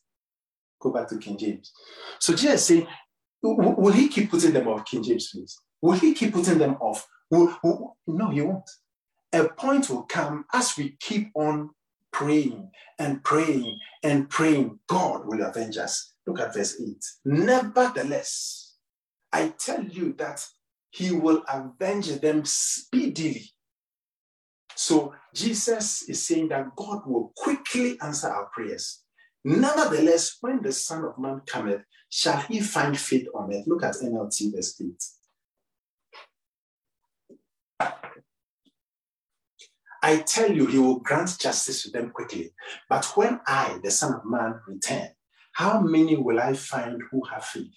Go 0.80 0.90
back 0.90 1.08
to 1.08 1.18
King 1.18 1.36
James. 1.36 1.72
So 2.18 2.34
Jesus 2.34 2.66
say, 2.66 2.88
will 3.42 3.92
he 3.92 4.08
keep 4.08 4.30
putting 4.30 4.52
them 4.52 4.68
off, 4.68 4.86
King 4.86 5.02
James, 5.02 5.30
please? 5.30 5.58
Will 5.82 5.92
he 5.92 6.14
keep 6.14 6.32
putting 6.32 6.58
them 6.58 6.76
off? 6.80 7.06
Will, 7.30 7.56
will, 7.62 7.96
no, 8.06 8.30
he 8.30 8.40
won't. 8.40 8.68
A 9.32 9.48
point 9.48 9.88
will 9.88 10.02
come 10.02 10.44
as 10.52 10.76
we 10.76 10.96
keep 11.00 11.30
on 11.34 11.70
praying 12.12 12.70
and 12.98 13.22
praying 13.22 13.78
and 14.02 14.28
praying, 14.28 14.78
God 14.88 15.26
will 15.26 15.42
avenge 15.42 15.76
us. 15.76 16.12
Look 16.26 16.40
at 16.40 16.54
verse 16.54 16.80
8. 16.80 17.04
Nevertheless, 17.24 18.74
I 19.32 19.48
tell 19.58 19.84
you 19.84 20.14
that 20.14 20.44
he 20.90 21.12
will 21.12 21.44
avenge 21.48 22.08
them 22.20 22.44
speedily. 22.44 23.44
So 24.74 25.14
Jesus 25.34 26.08
is 26.08 26.26
saying 26.26 26.48
that 26.48 26.74
God 26.74 27.02
will 27.06 27.32
quickly 27.36 27.98
answer 28.00 28.28
our 28.28 28.46
prayers. 28.46 29.02
Nevertheless, 29.44 30.36
when 30.40 30.62
the 30.62 30.72
Son 30.72 31.04
of 31.04 31.18
Man 31.18 31.42
cometh, 31.46 31.82
shall 32.08 32.40
he 32.40 32.60
find 32.60 32.98
faith 32.98 33.26
on 33.34 33.52
earth? 33.54 33.64
Look 33.66 33.84
at 33.84 33.94
NLT 33.94 34.54
verse 34.54 34.80
8. 34.80 34.88
I 40.02 40.18
tell 40.18 40.50
you, 40.50 40.66
he 40.66 40.78
will 40.78 41.00
grant 41.00 41.38
justice 41.38 41.82
to 41.82 41.90
them 41.90 42.10
quickly. 42.10 42.52
But 42.88 43.04
when 43.16 43.40
I, 43.46 43.78
the 43.82 43.90
Son 43.90 44.14
of 44.14 44.24
Man, 44.24 44.60
return, 44.66 45.08
how 45.52 45.80
many 45.80 46.16
will 46.16 46.40
I 46.40 46.54
find 46.54 47.02
who 47.10 47.22
have 47.24 47.44
faith? 47.44 47.74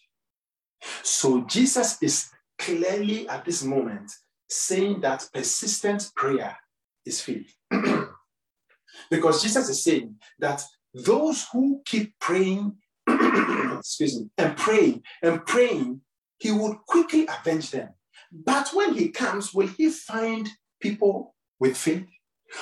So 1.01 1.41
Jesus 1.41 1.97
is 2.01 2.29
clearly 2.57 3.27
at 3.27 3.45
this 3.45 3.63
moment 3.63 4.11
saying 4.49 5.01
that 5.01 5.27
persistent 5.33 6.11
prayer 6.15 6.57
is 7.05 7.21
faith. 7.21 7.53
because 9.09 9.41
Jesus 9.41 9.69
is 9.69 9.83
saying 9.83 10.15
that 10.39 10.63
those 10.93 11.47
who 11.51 11.81
keep 11.85 12.13
praying, 12.19 12.75
excuse 13.07 14.19
me, 14.19 14.29
and 14.37 14.55
praying 14.55 15.03
and 15.21 15.45
praying, 15.45 16.01
he 16.37 16.51
would 16.51 16.77
quickly 16.87 17.27
avenge 17.27 17.71
them. 17.71 17.89
But 18.31 18.69
when 18.73 18.93
he 18.93 19.09
comes, 19.09 19.53
will 19.53 19.67
he 19.67 19.89
find 19.89 20.49
people 20.79 21.32
with 21.63 21.77
faith? 21.77 22.05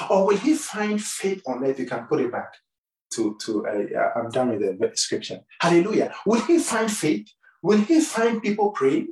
Or 0.09 0.27
will 0.27 0.37
he 0.37 0.53
find 0.53 1.03
faith 1.03 1.41
on 1.47 1.65
earth? 1.65 1.79
You 1.79 1.87
can 1.87 2.05
put 2.05 2.21
it 2.21 2.31
back 2.31 2.51
to, 3.15 3.35
to 3.43 3.67
uh, 3.67 4.09
I'm 4.15 4.29
done 4.29 4.49
with 4.51 4.61
the 4.79 4.87
description. 4.87 5.41
Hallelujah. 5.59 6.13
Will 6.25 6.41
he 6.41 6.59
find 6.59 6.89
faith? 6.89 7.27
Will 7.63 7.81
he 7.81 7.99
find 7.99 8.41
people 8.41 8.69
praying? 8.71 9.09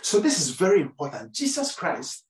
So 0.00 0.20
this 0.20 0.40
is 0.40 0.50
very 0.50 0.80
important. 0.80 1.34
Jesus 1.34 1.74
Christ 1.74 2.24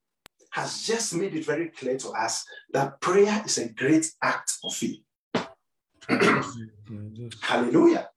has 0.52 0.82
just 0.82 1.14
made 1.14 1.34
it 1.34 1.44
very 1.44 1.68
clear 1.68 1.96
to 1.98 2.08
us 2.10 2.44
that 2.72 3.00
prayer 3.00 3.42
is 3.44 3.58
a 3.58 3.68
great 3.68 4.06
act 4.22 4.50
of 4.64 4.74
faith. 4.74 5.02
Hallelujah. 7.40 8.08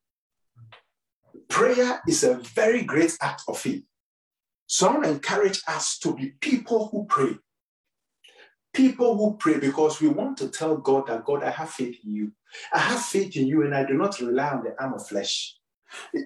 Prayer 1.49 2.01
is 2.07 2.23
a 2.23 2.35
very 2.61 2.83
great 2.83 3.15
act 3.21 3.43
of 3.47 3.59
faith. 3.59 3.83
So 4.67 4.87
I 4.87 4.91
want 4.93 5.03
to 5.03 5.11
encourage 5.11 5.61
us 5.67 5.99
to 5.99 6.15
be 6.15 6.33
people 6.39 6.87
who 6.87 7.05
pray. 7.05 7.37
People 8.73 9.15
who 9.15 9.37
pray 9.37 9.59
because 9.59 10.01
we 10.01 10.07
want 10.07 10.37
to 10.37 10.49
tell 10.49 10.77
God 10.77 11.07
that 11.07 11.25
God, 11.25 11.43
I 11.43 11.51
have 11.51 11.69
faith 11.69 11.97
in 12.03 12.13
you. 12.13 12.31
I 12.73 12.79
have 12.79 13.01
faith 13.03 13.35
in 13.35 13.47
you 13.47 13.63
and 13.63 13.75
I 13.75 13.85
do 13.85 13.93
not 13.93 14.19
rely 14.19 14.49
on 14.49 14.63
the 14.63 14.75
arm 14.81 14.93
of 14.93 15.07
flesh. 15.07 15.55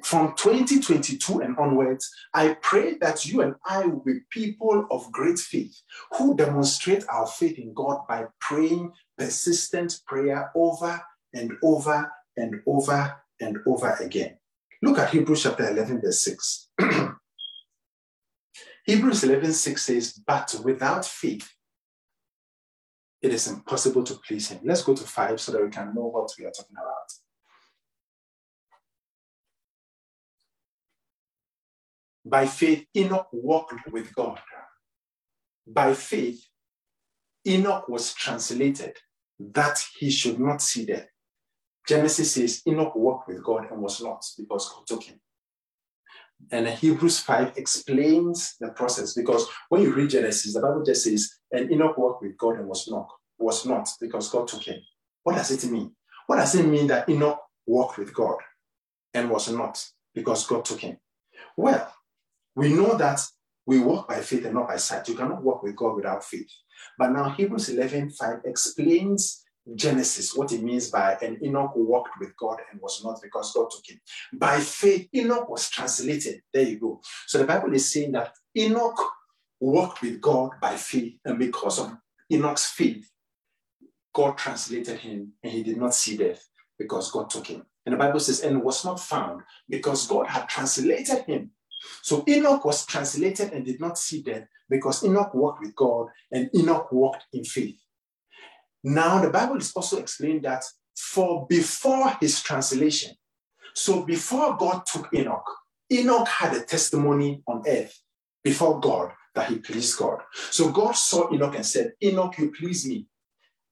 From 0.03 0.33
2022 0.37 1.39
and 1.39 1.57
onwards, 1.57 2.09
I 2.33 2.55
pray 2.61 2.97
that 3.01 3.25
you 3.25 3.41
and 3.41 3.55
I 3.65 3.85
will 3.85 4.01
be 4.03 4.19
people 4.29 4.87
of 4.89 5.11
great 5.11 5.39
faith 5.39 5.81
who 6.17 6.35
demonstrate 6.37 7.03
our 7.09 7.27
faith 7.27 7.59
in 7.59 7.73
God 7.73 8.07
by 8.07 8.25
praying 8.39 8.93
persistent 9.17 9.99
prayer 10.05 10.51
over 10.55 11.01
and 11.33 11.51
over 11.61 12.09
and 12.37 12.61
over 12.65 13.15
and 13.41 13.57
over 13.65 13.91
again. 13.99 14.37
Look 14.81 14.99
at 14.99 15.09
Hebrews 15.09 15.43
chapter 15.43 15.69
11, 15.69 16.01
verse 16.01 16.21
6. 16.21 16.69
Hebrews 18.85 19.23
11, 19.23 19.53
6 19.53 19.81
says, 19.81 20.13
But 20.25 20.55
without 20.63 21.05
faith, 21.05 21.51
it 23.21 23.33
is 23.33 23.47
impossible 23.47 24.03
to 24.03 24.15
please 24.15 24.49
him. 24.49 24.59
Let's 24.63 24.83
go 24.83 24.95
to 24.95 25.03
5 25.03 25.41
so 25.41 25.51
that 25.51 25.63
we 25.63 25.69
can 25.69 25.93
know 25.93 26.09
what 26.09 26.31
we 26.37 26.45
are 26.45 26.51
talking 26.51 26.75
about. 26.75 27.11
By 32.25 32.45
faith, 32.45 32.85
Enoch 32.95 33.27
walked 33.31 33.89
with 33.91 34.13
God. 34.13 34.39
By 35.65 35.93
faith, 35.93 36.45
Enoch 37.47 37.87
was 37.87 38.13
translated 38.13 38.97
that 39.39 39.81
he 39.97 40.09
should 40.09 40.39
not 40.39 40.61
see 40.61 40.85
death. 40.85 41.07
Genesis 41.87 42.33
says 42.33 42.61
Enoch 42.67 42.95
walked 42.95 43.29
with 43.29 43.41
God 43.43 43.71
and 43.71 43.81
was 43.81 44.01
not 44.01 44.23
because 44.37 44.69
God 44.69 44.85
took 44.85 45.03
him. 45.03 45.19
And 46.51 46.67
Hebrews 46.67 47.19
5 47.19 47.53
explains 47.57 48.55
the 48.59 48.69
process 48.69 49.13
because 49.13 49.47
when 49.69 49.81
you 49.81 49.93
read 49.93 50.09
Genesis, 50.09 50.53
the 50.53 50.61
Bible 50.61 50.83
just 50.83 51.03
says, 51.03 51.29
and 51.51 51.71
Enoch 51.71 51.97
walked 51.97 52.23
with 52.23 52.37
God 52.37 52.57
and 52.57 52.67
was 52.67 52.87
not, 52.87 53.07
was 53.37 53.65
not 53.65 53.89
because 53.99 54.29
God 54.29 54.47
took 54.47 54.63
him. 54.63 54.79
What 55.23 55.35
does 55.35 55.51
it 55.51 55.69
mean? 55.69 55.93
What 56.27 56.37
does 56.37 56.55
it 56.55 56.65
mean 56.65 56.87
that 56.87 57.09
Enoch 57.09 57.39
walked 57.65 57.97
with 57.97 58.13
God 58.13 58.37
and 59.13 59.29
was 59.29 59.51
not 59.51 59.83
because 60.13 60.47
God 60.47 60.63
took 60.63 60.79
him? 60.79 60.97
Well, 61.55 61.93
we 62.55 62.73
know 62.73 62.95
that 62.97 63.21
we 63.65 63.79
walk 63.79 64.07
by 64.07 64.21
faith 64.21 64.45
and 64.45 64.55
not 64.55 64.69
by 64.69 64.77
sight. 64.77 65.07
You 65.09 65.15
cannot 65.15 65.43
walk 65.43 65.63
with 65.63 65.75
God 65.75 65.95
without 65.95 66.23
faith. 66.23 66.49
But 66.97 67.11
now 67.11 67.29
Hebrews 67.29 67.69
11 67.69 68.11
5 68.11 68.39
explains 68.45 69.43
Genesis, 69.75 70.35
what 70.35 70.51
it 70.51 70.63
means 70.63 70.89
by 70.89 71.17
and 71.21 71.41
Enoch 71.43 71.71
who 71.73 71.85
walked 71.85 72.19
with 72.19 72.35
God 72.37 72.59
and 72.71 72.81
was 72.81 73.03
not 73.03 73.21
because 73.21 73.53
God 73.53 73.69
took 73.69 73.85
him. 73.87 73.99
By 74.33 74.59
faith, 74.59 75.09
Enoch 75.13 75.49
was 75.49 75.69
translated. 75.69 76.41
There 76.53 76.63
you 76.63 76.79
go. 76.79 77.01
So 77.25 77.37
the 77.37 77.45
Bible 77.45 77.73
is 77.73 77.91
saying 77.91 78.13
that 78.13 78.33
Enoch 78.55 78.99
walked 79.59 80.01
with 80.01 80.21
God 80.21 80.51
by 80.61 80.75
faith, 80.75 81.17
and 81.25 81.39
because 81.39 81.79
of 81.79 81.97
Enoch's 82.31 82.65
faith, 82.65 83.09
God 84.13 84.37
translated 84.37 84.99
him 84.99 85.33
and 85.43 85.53
he 85.53 85.63
did 85.63 85.77
not 85.77 85.93
see 85.93 86.17
death 86.17 86.47
because 86.79 87.11
God 87.11 87.29
took 87.29 87.47
him. 87.47 87.65
And 87.85 87.93
the 87.93 87.97
Bible 87.97 88.19
says, 88.19 88.41
and 88.41 88.63
was 88.63 88.83
not 88.83 88.99
found 88.99 89.43
because 89.69 90.07
God 90.07 90.27
had 90.27 90.49
translated 90.49 91.19
him. 91.25 91.51
So 92.01 92.23
Enoch 92.27 92.65
was 92.65 92.85
translated 92.85 93.53
and 93.53 93.65
did 93.65 93.79
not 93.79 93.97
see 93.97 94.21
death 94.23 94.47
because 94.69 95.03
Enoch 95.03 95.33
walked 95.33 95.61
with 95.61 95.75
God 95.75 96.07
and 96.31 96.49
Enoch 96.55 96.91
walked 96.91 97.25
in 97.31 97.43
faith. 97.43 97.79
Now, 98.83 99.21
the 99.21 99.29
Bible 99.29 99.57
is 99.57 99.73
also 99.73 99.97
explained 99.97 100.43
that 100.43 100.63
for 100.95 101.45
before 101.47 102.15
his 102.21 102.41
translation, 102.41 103.15
so 103.73 104.03
before 104.03 104.57
God 104.57 104.85
took 104.85 105.13
Enoch, 105.13 105.49
Enoch 105.91 106.27
had 106.27 106.55
a 106.55 106.63
testimony 106.63 107.43
on 107.47 107.63
earth 107.67 107.99
before 108.43 108.79
God 108.79 109.11
that 109.35 109.49
he 109.49 109.59
pleased 109.59 109.97
God. 109.97 110.19
So 110.51 110.71
God 110.71 110.93
saw 110.93 111.31
Enoch 111.31 111.55
and 111.55 111.65
said, 111.65 111.93
Enoch, 112.03 112.37
you 112.37 112.51
please 112.51 112.87
me. 112.87 113.07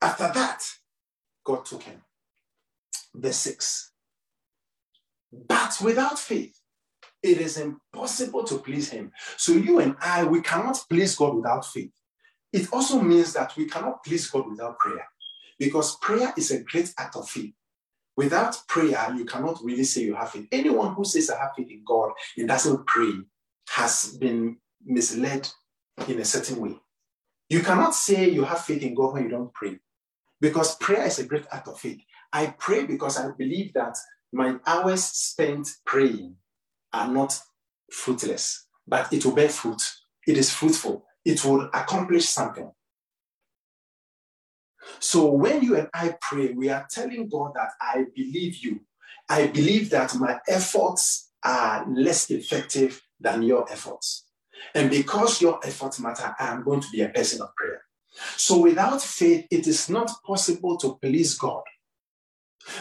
After 0.01 0.31
that, 0.33 0.63
God 1.43 1.65
took 1.65 1.83
him. 1.83 2.01
Verse 3.15 3.37
6. 3.37 3.91
But 5.31 5.77
without 5.83 6.19
faith, 6.19 6.55
it 7.23 7.39
is 7.39 7.57
impossible 7.57 8.43
to 8.43 8.57
please 8.59 8.89
him. 8.89 9.11
So 9.37 9.53
you 9.53 9.79
and 9.79 9.95
I, 9.99 10.23
we 10.23 10.41
cannot 10.41 10.83
please 10.89 11.15
God 11.15 11.35
without 11.35 11.65
faith 11.65 11.91
it 12.55 12.71
also 12.71 13.01
means 13.01 13.33
that 13.33 13.55
we 13.57 13.65
cannot 13.65 14.01
please 14.03 14.27
God 14.29 14.49
without 14.49 14.79
prayer 14.79 15.05
because 15.59 15.97
prayer 15.97 16.33
is 16.37 16.51
a 16.51 16.63
great 16.63 16.93
act 16.97 17.17
of 17.17 17.27
faith. 17.27 17.53
Without 18.15 18.57
prayer, 18.69 19.13
you 19.13 19.25
cannot 19.25 19.59
really 19.61 19.83
say 19.83 20.03
you 20.03 20.15
have 20.15 20.31
faith. 20.31 20.47
Anyone 20.53 20.93
who 20.93 21.03
says 21.03 21.29
I 21.29 21.37
have 21.37 21.51
faith 21.57 21.69
in 21.69 21.83
God 21.85 22.13
and 22.37 22.47
doesn't 22.47 22.87
pray 22.87 23.11
has 23.71 24.17
been 24.17 24.55
misled 24.85 25.49
in 26.07 26.19
a 26.19 26.23
certain 26.23 26.61
way. 26.61 26.77
You 27.49 27.59
cannot 27.59 27.93
say 27.93 28.29
you 28.29 28.45
have 28.45 28.63
faith 28.63 28.83
in 28.83 28.95
God 28.95 29.13
when 29.13 29.23
you 29.23 29.29
don't 29.29 29.53
pray 29.53 29.77
because 30.39 30.77
prayer 30.77 31.05
is 31.05 31.19
a 31.19 31.25
great 31.25 31.45
act 31.51 31.67
of 31.67 31.77
faith. 31.77 31.99
I 32.31 32.55
pray 32.57 32.85
because 32.85 33.17
I 33.17 33.31
believe 33.37 33.73
that 33.73 33.97
my 34.31 34.55
hours 34.65 35.03
spent 35.03 35.67
praying 35.85 36.35
are 36.93 37.09
not 37.09 37.37
fruitless, 37.91 38.65
but 38.87 39.11
it 39.11 39.25
will 39.25 39.33
bear 39.33 39.49
fruit. 39.49 39.81
It 40.25 40.37
is 40.37 40.53
fruitful 40.53 41.05
it 41.25 41.43
would 41.43 41.69
accomplish 41.73 42.29
something. 42.29 42.71
So 44.99 45.31
when 45.31 45.63
you 45.63 45.75
and 45.75 45.89
I 45.93 46.15
pray, 46.21 46.51
we 46.51 46.69
are 46.69 46.87
telling 46.89 47.27
God 47.27 47.53
that 47.55 47.71
I 47.81 48.05
believe 48.15 48.57
you. 48.57 48.81
I 49.27 49.47
believe 49.47 49.89
that 49.89 50.15
my 50.15 50.39
efforts 50.47 51.31
are 51.43 51.85
less 51.91 52.29
effective 52.29 53.01
than 53.19 53.41
your 53.41 53.69
efforts. 53.71 54.25
And 54.73 54.89
because 54.89 55.41
your 55.41 55.59
efforts 55.65 55.99
matter, 55.99 56.35
I 56.39 56.47
am 56.47 56.63
going 56.63 56.81
to 56.81 56.87
be 56.91 57.01
a 57.01 57.09
person 57.09 57.41
of 57.41 57.55
prayer. 57.55 57.81
So 58.37 58.59
without 58.59 59.01
faith, 59.01 59.47
it 59.49 59.67
is 59.67 59.89
not 59.89 60.11
possible 60.25 60.77
to 60.77 60.97
please 61.01 61.37
God. 61.37 61.63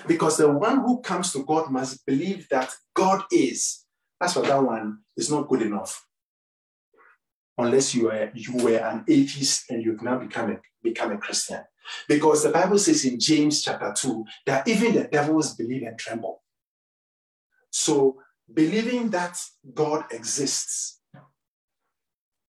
Because 0.07 0.37
the 0.37 0.51
one 0.51 0.81
who 0.81 1.01
comes 1.01 1.33
to 1.33 1.45
God 1.45 1.71
must 1.71 2.05
believe 2.07 2.49
that 2.51 2.73
God 2.95 3.23
is. 3.33 3.85
That's 4.21 4.37
what 4.37 4.47
that 4.47 4.63
one 4.63 4.99
is 5.17 5.31
not 5.31 5.49
good 5.49 5.63
enough 5.63 6.07
unless 7.59 7.95
you 7.95 8.11
are 8.11 8.31
you 8.35 8.57
were 8.57 8.79
an 8.79 9.05
atheist 9.09 9.71
and 9.71 9.85
you've 9.85 10.03
now 10.03 10.19
become 10.19 10.53
a, 10.53 10.57
become 10.83 11.13
a 11.13 11.19
Christian. 11.19 11.61
Because 12.09 12.43
the 12.43 12.51
Bible 12.51 12.79
says 12.79 13.05
in 13.05 13.21
James 13.21 13.63
chapter 13.63 13.93
2 13.95 14.25
that 14.47 14.67
even 14.67 14.95
the 14.95 15.05
devils 15.05 15.55
believe 15.55 15.83
and 15.83 15.99
tremble. 15.99 16.43
So 17.71 18.21
believing 18.53 19.11
that 19.11 19.39
God 19.75 20.05
exists 20.11 21.01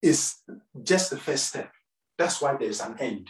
is 0.01 0.35
just 0.83 1.09
the 1.09 1.17
first 1.17 1.47
step. 1.47 1.71
That's 2.17 2.41
why 2.41 2.55
there's 2.55 2.81
an 2.81 2.95
end. 2.99 3.29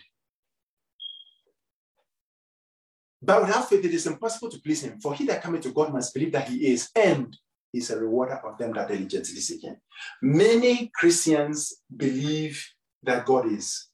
But 3.21 3.41
without 3.41 3.67
faith, 3.67 3.83
it 3.83 3.93
is 3.93 4.05
impossible 4.05 4.51
to 4.51 4.59
please 4.59 4.83
him. 4.83 4.99
For 4.99 5.15
he 5.15 5.25
that 5.25 5.41
cometh 5.41 5.63
to 5.63 5.71
God 5.71 5.91
must 5.91 6.13
believe 6.13 6.33
that 6.33 6.47
he 6.47 6.67
is, 6.67 6.89
and 6.95 7.35
is 7.75 7.91
a 7.91 7.99
rewarder 7.99 8.39
of 8.45 8.57
them 8.57 8.73
that 8.73 8.87
diligently 8.87 9.39
seek 9.39 9.63
him. 9.63 9.77
Many 10.21 10.91
Christians 10.93 11.81
believe 11.95 12.65
that 13.03 13.25
God 13.25 13.51
is, 13.51 13.87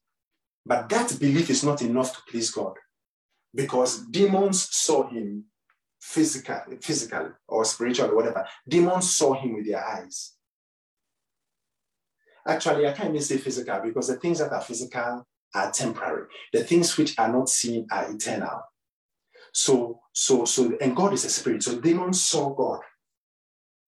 but 0.65 0.89
that 0.89 1.17
belief 1.19 1.49
is 1.49 1.63
not 1.63 1.81
enough 1.81 2.13
to 2.13 2.21
please 2.29 2.51
God 2.51 2.75
because 3.53 4.05
demons 4.07 4.67
saw 4.71 5.07
him 5.09 5.45
physically, 5.99 6.77
physically 6.81 7.29
or 7.47 7.65
spiritually, 7.65 8.11
or 8.11 8.15
whatever. 8.15 8.47
Demons 8.67 9.13
saw 9.13 9.33
him 9.33 9.55
with 9.55 9.67
their 9.67 9.85
eyes. 9.85 10.33
Actually, 12.47 12.87
I 12.87 12.93
can't 12.93 13.09
even 13.09 13.21
say 13.21 13.37
physical 13.37 13.79
because 13.83 14.07
the 14.07 14.15
things 14.15 14.39
that 14.39 14.51
are 14.51 14.61
physical 14.61 15.25
are 15.53 15.71
temporary. 15.71 16.27
The 16.53 16.63
things 16.63 16.97
which 16.97 17.17
are 17.19 17.31
not 17.31 17.49
seen 17.49 17.87
are 17.91 18.09
eternal. 18.09 18.61
So, 19.53 19.99
so, 20.13 20.45
so, 20.45 20.75
and 20.81 20.95
God 20.95 21.13
is 21.13 21.25
a 21.25 21.29
spirit. 21.29 21.63
So 21.63 21.79
demons 21.79 22.23
saw 22.23 22.53
God, 22.53 22.79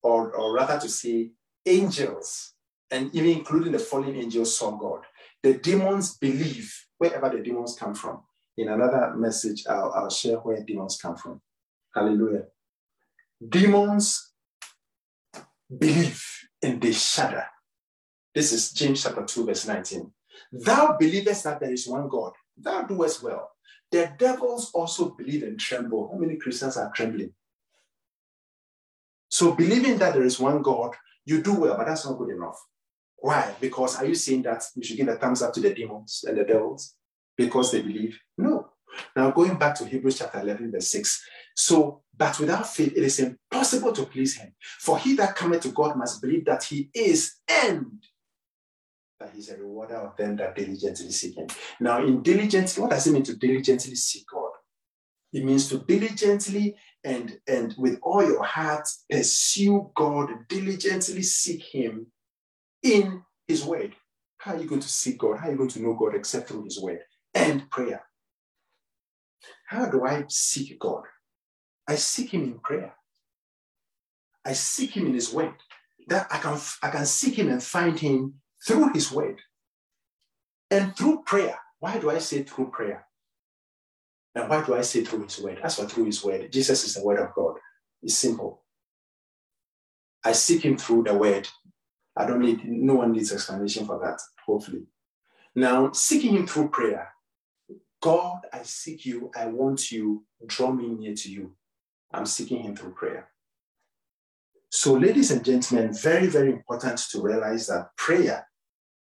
or, 0.04 0.32
or 0.34 0.54
rather 0.54 0.80
to 0.80 0.90
say, 0.90 1.32
angels, 1.66 2.54
and 2.92 3.14
even 3.16 3.32
including 3.32 3.72
the 3.72 3.80
fallen 3.80 4.16
angels 4.16 4.58
saw 4.58 4.72
God. 4.72 5.02
The 5.42 5.56
demons 5.56 6.18
believe 6.18 6.74
wherever 6.98 7.30
the 7.30 7.42
demons 7.42 7.76
come 7.80 7.96
from. 7.96 8.22
In 8.58 8.70
another 8.70 9.14
message, 9.16 9.64
I'll, 9.68 9.92
I'll 9.94 10.10
share 10.10 10.38
where 10.38 10.64
demons 10.64 11.00
come 11.02 11.16
from. 11.16 11.42
Hallelujah. 11.96 12.44
Demons 13.50 14.34
believe 15.76 16.24
and 16.62 16.82
they 16.82 16.92
shudder. 16.92 17.46
This 18.34 18.52
is 18.52 18.72
James 18.72 19.04
chapter 19.04 19.24
2, 19.24 19.46
verse 19.46 19.68
19. 19.68 20.12
Thou 20.52 20.98
believest 21.00 21.44
that 21.44 21.60
there 21.60 21.72
is 21.72 21.88
one 21.88 22.08
God, 22.08 22.34
thou 22.58 22.84
doest 22.84 23.24
well. 23.24 23.52
The 23.92 24.12
devils 24.18 24.72
also 24.74 25.10
believe 25.10 25.44
and 25.44 25.60
tremble. 25.60 26.10
How 26.12 26.18
many 26.18 26.38
Christians 26.38 26.78
are 26.78 26.92
trembling? 26.96 27.34
So, 29.34 29.54
believing 29.54 29.98
that 29.98 30.14
there 30.14 30.22
is 30.22 30.40
one 30.40 30.62
God, 30.62 30.94
you 31.26 31.42
do 31.42 31.56
well, 31.56 31.76
but 31.76 31.88
that's 31.88 32.06
not 32.06 32.20
good 32.20 32.30
enough. 32.30 32.64
Why? 33.16 33.56
Because 33.60 33.96
are 33.96 34.06
you 34.06 34.14
saying 34.14 34.44
that 34.44 34.64
we 34.76 34.84
should 34.84 34.96
give 34.96 35.08
a 35.08 35.16
thumbs 35.16 35.42
up 35.42 35.52
to 35.54 35.60
the 35.60 35.74
demons 35.74 36.24
and 36.28 36.38
the 36.38 36.44
devils 36.44 36.94
because 37.36 37.72
they 37.72 37.82
believe? 37.82 38.16
No. 38.38 38.68
Now, 39.16 39.32
going 39.32 39.58
back 39.58 39.74
to 39.80 39.88
Hebrews 39.88 40.20
chapter 40.20 40.40
11, 40.40 40.72
verse 40.72 40.88
6. 40.88 41.26
So, 41.56 42.04
but 42.16 42.40
without 42.40 42.72
faith, 42.72 42.94
it 42.96 43.04
is 43.04 43.20
impossible 43.20 43.92
to 43.94 44.06
please 44.06 44.36
him. 44.36 44.54
For 44.80 45.00
he 45.00 45.16
that 45.16 45.36
cometh 45.36 45.64
to 45.64 45.70
God 45.70 45.98
must 45.98 46.22
believe 46.22 46.46
that 46.46 46.66
he 46.66 46.92
is, 46.94 47.38
and 47.50 48.06
that 49.20 49.32
he's 49.34 49.50
a 49.50 49.58
rewarder 49.58 49.96
of 49.96 50.16
them 50.16 50.36
that 50.36 50.56
diligently 50.56 51.10
seek 51.10 51.38
him. 51.38 51.48
Now, 51.80 52.06
in 52.06 52.22
diligently, 52.22 52.80
what 52.80 52.92
does 52.92 53.08
it 53.08 53.14
mean 53.14 53.24
to 53.24 53.36
diligently 53.36 53.96
seek 53.96 54.26
God? 54.32 54.52
It 55.34 55.44
means 55.44 55.68
to 55.70 55.80
diligently 55.80 56.76
and, 57.04 57.38
and 57.48 57.76
with 57.78 58.00
all 58.02 58.24
your 58.24 58.44
heart 58.44 58.88
pursue 59.10 59.92
God, 59.96 60.30
diligently 60.48 61.22
seek 61.22 61.64
him 61.64 62.08
in 62.82 63.24
his 63.48 63.64
word. 63.64 63.96
How 64.38 64.56
are 64.56 64.62
you 64.62 64.68
going 64.68 64.82
to 64.82 64.90
seek 64.90 65.20
God? 65.20 65.40
How 65.40 65.48
are 65.48 65.52
you 65.52 65.58
going 65.58 65.70
to 65.70 65.82
know 65.82 65.94
God 65.94 66.16
except 66.16 66.50
through 66.50 66.66
his 66.66 66.82
word 66.82 67.00
and 67.34 67.70
prayer? 67.70 68.04
How 69.68 69.86
do 69.90 70.06
I 70.06 70.26
seek 70.30 70.80
God? 70.80 71.04
I 71.88 71.96
seek 71.96 72.34
him 72.34 72.44
in 72.44 72.60
prayer. 72.60 72.94
I 74.46 74.54
seek 74.54 74.92
him 74.92 75.08
in 75.08 75.14
his 75.14 75.34
word. 75.34 75.54
That 76.08 76.28
I 76.30 76.38
can 76.38 76.60
I 76.82 76.90
can 76.90 77.06
seek 77.06 77.36
him 77.36 77.50
and 77.50 77.64
find 77.64 77.98
him 77.98 78.36
through 78.66 78.92
his 78.94 79.12
word. 79.12 79.40
And 80.70 80.96
through 80.96 81.24
prayer. 81.26 81.58
Why 81.80 81.98
do 81.98 82.10
I 82.10 82.20
say 82.20 82.44
through 82.44 82.72
prayer? 82.72 83.06
And 84.36 84.50
why 84.50 84.64
do 84.64 84.76
I 84.76 84.82
say 84.82 85.04
through 85.04 85.24
his 85.24 85.40
word? 85.40 85.60
As 85.64 85.76
for 85.76 85.86
through 85.86 86.06
his 86.06 86.24
word, 86.24 86.52
Jesus 86.52 86.84
is 86.86 86.96
the 86.96 87.04
word 87.04 87.20
of 87.20 87.34
God. 87.34 87.56
It's 88.02 88.16
simple. 88.16 88.64
I 90.24 90.32
seek 90.32 90.64
him 90.64 90.78
through 90.78 91.04
the 91.04 91.14
word. 91.14 91.48
I 92.16 92.26
don't 92.26 92.42
need, 92.42 92.66
no 92.66 92.96
one 92.96 93.12
needs 93.12 93.32
explanation 93.32 93.86
for 93.86 94.00
that, 94.00 94.20
hopefully. 94.46 94.84
Now, 95.56 95.92
seeking 95.92 96.36
him 96.36 96.48
through 96.48 96.70
prayer. 96.70 97.10
God, 98.02 98.42
I 98.52 98.64
seek 98.64 99.06
you. 99.06 99.32
I 99.36 99.46
want 99.48 99.92
you. 99.92 100.26
Draw 100.46 100.72
me 100.72 100.90
near 100.90 101.14
to 101.16 101.32
you. 101.32 101.56
I'm 102.12 102.26
seeking 102.26 102.64
him 102.64 102.76
through 102.76 102.94
prayer. 102.94 103.30
So, 104.70 104.94
ladies 104.94 105.32
and 105.32 105.46
gentlemen, 105.46 105.94
very, 105.94 106.28
very 106.28 106.52
important 106.52 106.98
to 107.12 107.22
realize 107.22 107.68
that 107.68 107.96
prayer 107.96 108.48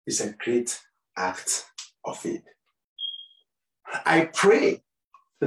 is 0.07 0.21
a 0.21 0.35
great 0.35 0.79
act 1.17 1.65
of 2.05 2.19
faith. 2.19 2.45
I 4.05 4.27
pray 4.33 4.83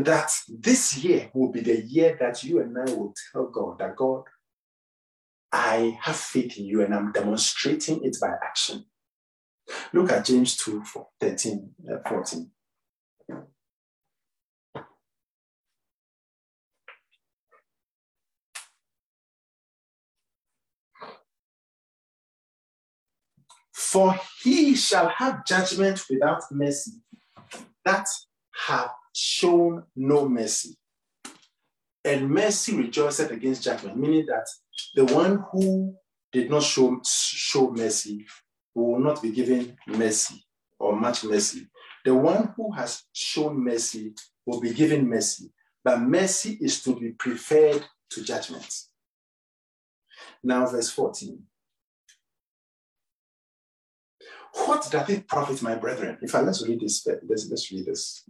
that 0.03 0.31
this 0.49 0.97
year 0.97 1.29
will 1.33 1.51
be 1.51 1.61
the 1.61 1.81
year 1.81 2.17
that 2.19 2.43
you 2.43 2.59
and 2.59 2.77
I 2.77 2.93
will 2.93 3.13
tell 3.31 3.47
God 3.47 3.79
that 3.79 3.95
God, 3.95 4.23
I 5.51 5.97
have 6.01 6.17
faith 6.17 6.57
in 6.57 6.65
you 6.65 6.83
and 6.83 6.93
I'm 6.93 7.11
demonstrating 7.13 8.03
it 8.03 8.17
by 8.19 8.33
action. 8.43 8.85
Look 9.93 10.11
at 10.11 10.25
James 10.25 10.57
2 10.57 10.83
13, 11.19 11.71
uh, 11.91 12.09
14. 12.09 12.51
For 23.71 24.19
he 24.43 24.75
shall 24.75 25.09
have 25.09 25.45
judgment 25.45 26.01
without 26.09 26.43
mercy 26.51 26.91
that 27.85 28.07
have 28.67 28.91
shown 29.13 29.83
no 29.95 30.27
mercy. 30.27 30.75
And 32.03 32.29
mercy 32.29 32.75
rejoiceth 32.75 33.31
against 33.31 33.63
judgment, 33.63 33.97
meaning 33.97 34.27
that 34.27 34.47
the 34.95 35.05
one 35.13 35.43
who 35.51 35.95
did 36.31 36.49
not 36.49 36.63
show, 36.63 37.01
show 37.03 37.71
mercy 37.71 38.25
will 38.73 38.99
not 38.99 39.21
be 39.21 39.31
given 39.31 39.77
mercy 39.87 40.45
or 40.79 40.95
much 40.95 41.23
mercy. 41.23 41.67
The 42.03 42.13
one 42.13 42.53
who 42.55 42.71
has 42.73 43.03
shown 43.13 43.63
mercy 43.63 44.13
will 44.45 44.61
be 44.61 44.73
given 44.73 45.09
mercy, 45.09 45.51
but 45.83 46.01
mercy 46.01 46.57
is 46.61 46.83
to 46.83 46.95
be 46.95 47.11
preferred 47.11 47.83
to 48.11 48.23
judgment. 48.23 48.67
Now, 50.43 50.67
verse 50.67 50.91
14. 50.91 51.41
What 54.55 54.89
doth 54.89 55.09
it 55.09 55.27
profit, 55.27 55.61
my 55.61 55.75
brethren? 55.75 56.17
In 56.21 56.27
fact, 56.27 56.45
let's 56.45 56.65
read 56.65 56.79
this. 56.79 57.05
Let's, 57.05 57.49
let's 57.49 57.71
read 57.71 57.85
this. 57.85 58.23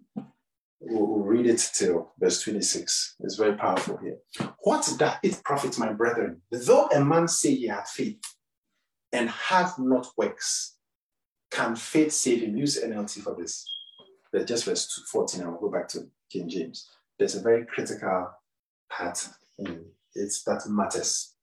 We'll, 0.80 1.06
we'll 1.06 1.24
read 1.24 1.46
it 1.46 1.70
till 1.74 2.14
verse 2.20 2.42
26. 2.42 3.16
It's 3.20 3.36
very 3.36 3.56
powerful 3.56 3.98
here. 3.98 4.18
What 4.60 4.88
doth 4.98 5.20
it 5.24 5.42
profit, 5.44 5.78
my 5.78 5.94
brethren? 5.94 6.42
Though 6.52 6.88
a 6.88 7.04
man 7.04 7.28
say 7.28 7.56
he 7.56 7.68
hath 7.68 7.90
faith 7.90 8.22
and 9.12 9.30
have 9.30 9.78
not 9.78 10.08
works, 10.18 10.78
can 11.52 11.76
faith 11.76 12.12
save 12.12 12.42
him? 12.42 12.58
Use 12.58 12.84
NLT 12.84 13.22
for 13.22 13.36
this. 13.36 13.66
But 14.32 14.48
just 14.48 14.66
verse 14.66 15.08
14, 15.12 15.42
and 15.42 15.52
we'll 15.52 15.62
go 15.62 15.72
back 15.72 15.88
to 15.90 16.08
King 16.30 16.50
James. 16.50 16.90
There's 17.18 17.36
a 17.36 17.42
very 17.42 17.66
critical 17.66 18.32
part 18.90 19.28
in 19.60 19.86
it 20.16 20.34
that 20.46 20.68
matters. 20.68 21.35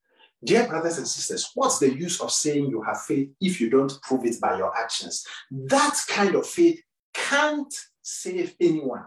Dear 0.43 0.67
brothers 0.67 0.97
and 0.97 1.07
sisters, 1.07 1.51
what's 1.55 1.79
the 1.79 1.93
use 1.93 2.19
of 2.19 2.31
saying 2.31 2.69
you 2.69 2.81
have 2.81 3.01
faith 3.01 3.29
if 3.39 3.61
you 3.61 3.69
don't 3.69 4.01
prove 4.01 4.25
it 4.25 4.41
by 4.41 4.57
your 4.57 4.77
actions? 4.77 5.25
That 5.49 5.97
kind 6.07 6.35
of 6.35 6.45
faith 6.45 6.81
can't 7.13 7.73
save 8.01 8.53
anyone. 8.59 9.05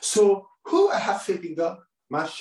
So, 0.00 0.48
who 0.64 0.90
I 0.90 0.98
have 0.98 1.22
faith 1.22 1.44
in 1.44 1.54
God? 1.54 1.78
But 2.10 2.32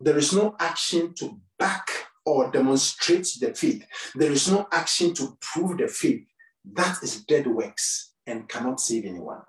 there 0.00 0.16
is 0.16 0.32
no 0.32 0.56
action 0.58 1.14
to 1.14 1.40
back 1.58 1.90
or 2.24 2.50
demonstrate 2.50 3.28
the 3.40 3.52
faith. 3.54 3.84
There 4.14 4.32
is 4.32 4.50
no 4.50 4.68
action 4.72 5.12
to 5.14 5.36
prove 5.40 5.78
the 5.78 5.88
faith. 5.88 6.24
That 6.72 7.02
is 7.02 7.24
dead 7.24 7.46
works 7.46 8.14
and 8.26 8.48
cannot 8.48 8.80
save 8.80 9.04
anyone. 9.04 9.42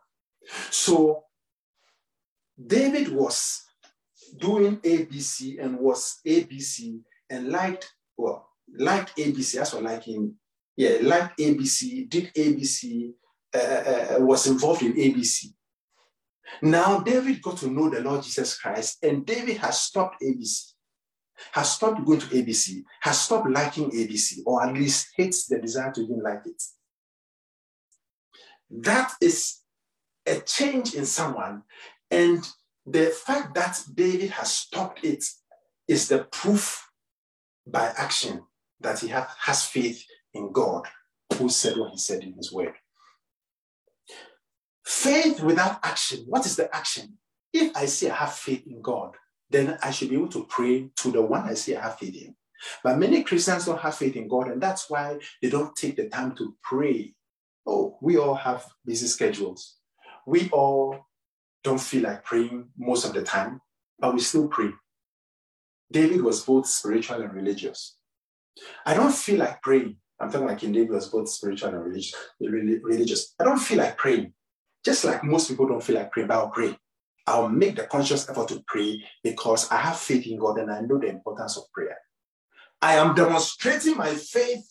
So, 0.69 1.23
David 2.67 3.09
was 3.09 3.68
doing 4.29 4.77
ABC 4.77 5.63
and 5.63 5.77
was 5.79 6.19
ABC 6.25 6.99
and 7.29 7.49
liked, 7.49 7.91
well, 8.17 8.49
liked 8.77 9.15
ABC, 9.17 9.55
that's 9.55 9.73
what 9.73 9.83
liking, 9.83 10.35
yeah, 10.75 10.97
liked 11.01 11.37
ABC, 11.39 12.09
did 12.09 12.33
ABC, 12.33 13.13
uh, 13.53 13.57
uh, 13.57 14.15
uh, 14.15 14.19
was 14.19 14.47
involved 14.47 14.83
in 14.83 14.93
ABC. 14.93 15.53
Now 16.61 16.99
David 16.99 17.41
got 17.41 17.57
to 17.57 17.69
know 17.69 17.89
the 17.89 18.01
Lord 18.01 18.23
Jesus 18.23 18.59
Christ, 18.59 18.97
and 19.03 19.25
David 19.25 19.57
has 19.57 19.81
stopped 19.81 20.21
ABC, 20.21 20.73
has 21.51 21.71
stopped 21.71 22.05
going 22.05 22.19
to 22.19 22.27
ABC, 22.27 22.83
has 23.01 23.21
stopped 23.21 23.49
liking 23.49 23.89
ABC, 23.91 24.39
or 24.45 24.63
at 24.63 24.73
least 24.73 25.09
hates 25.15 25.47
the 25.47 25.59
desire 25.59 25.91
to 25.91 26.01
even 26.01 26.21
like 26.21 26.41
it. 26.45 26.61
That 28.69 29.13
is 29.21 29.61
a 30.25 30.39
change 30.41 30.93
in 30.93 31.05
someone, 31.05 31.63
and 32.11 32.43
the 32.91 33.07
fact 33.07 33.53
that 33.55 33.79
David 33.93 34.31
has 34.31 34.51
stopped 34.51 35.03
it 35.03 35.23
is 35.87 36.07
the 36.07 36.23
proof 36.31 36.89
by 37.67 37.93
action 37.97 38.43
that 38.79 38.99
he 38.99 39.09
have, 39.09 39.29
has 39.39 39.65
faith 39.65 40.03
in 40.33 40.51
God 40.51 40.87
who 41.35 41.49
said 41.49 41.77
what 41.77 41.91
he 41.91 41.97
said 41.97 42.23
in 42.23 42.33
his 42.33 42.51
word. 42.51 42.73
Faith 44.83 45.41
without 45.41 45.79
action. 45.83 46.25
What 46.27 46.45
is 46.45 46.55
the 46.55 46.73
action? 46.75 47.17
If 47.53 47.75
I 47.75 47.85
say 47.85 48.09
I 48.09 48.15
have 48.15 48.33
faith 48.33 48.65
in 48.65 48.81
God, 48.81 49.15
then 49.49 49.77
I 49.83 49.91
should 49.91 50.09
be 50.09 50.15
able 50.15 50.29
to 50.29 50.45
pray 50.45 50.89
to 50.97 51.11
the 51.11 51.21
one 51.21 51.43
I 51.43 51.53
say 51.53 51.75
I 51.75 51.83
have 51.83 51.99
faith 51.99 52.15
in. 52.15 52.35
But 52.83 52.97
many 52.97 53.23
Christians 53.23 53.65
don't 53.65 53.79
have 53.79 53.95
faith 53.95 54.15
in 54.15 54.27
God, 54.27 54.49
and 54.49 54.61
that's 54.61 54.89
why 54.89 55.19
they 55.41 55.49
don't 55.49 55.75
take 55.75 55.95
the 55.95 56.09
time 56.09 56.35
to 56.37 56.55
pray. 56.63 57.13
Oh, 57.65 57.97
we 58.01 58.17
all 58.17 58.35
have 58.35 58.65
busy 58.85 59.07
schedules. 59.07 59.77
We 60.25 60.49
all 60.49 61.08
don't 61.63 61.81
feel 61.81 62.03
like 62.03 62.23
praying 62.23 62.69
most 62.77 63.05
of 63.05 63.13
the 63.13 63.23
time, 63.23 63.61
but 63.99 64.13
we 64.13 64.19
still 64.19 64.47
pray. 64.47 64.69
David 65.91 66.21
was 66.21 66.43
both 66.43 66.67
spiritual 66.67 67.21
and 67.21 67.33
religious. 67.33 67.97
I 68.85 68.93
don't 68.93 69.13
feel 69.13 69.39
like 69.39 69.61
praying, 69.61 69.97
I'm 70.19 70.31
talking 70.31 70.47
like 70.47 70.63
in 70.63 70.73
Lagos, 70.73 71.07
both 71.07 71.29
spiritual 71.29 71.69
and 71.69 71.83
religious, 71.83 72.13
religious. 72.39 73.33
I 73.39 73.43
don't 73.43 73.59
feel 73.59 73.77
like 73.77 73.97
praying. 73.97 74.33
Just 74.83 75.05
like 75.05 75.23
most 75.23 75.49
people 75.49 75.67
don't 75.67 75.83
feel 75.83 75.95
like 75.95 76.11
praying, 76.11 76.27
but 76.27 76.37
I'll 76.37 76.49
pray. 76.49 76.77
I'll 77.27 77.49
make 77.49 77.75
the 77.75 77.83
conscious 77.83 78.27
effort 78.29 78.47
to 78.49 78.63
pray 78.67 79.03
because 79.23 79.69
I 79.71 79.77
have 79.77 79.97
faith 79.97 80.25
in 80.25 80.39
God 80.39 80.57
and 80.57 80.71
I 80.71 80.81
know 80.81 80.97
the 80.97 81.07
importance 81.07 81.57
of 81.57 81.71
prayer. 81.73 81.97
I 82.81 82.95
am 82.95 83.13
demonstrating 83.13 83.97
my 83.97 84.13
faith 84.15 84.65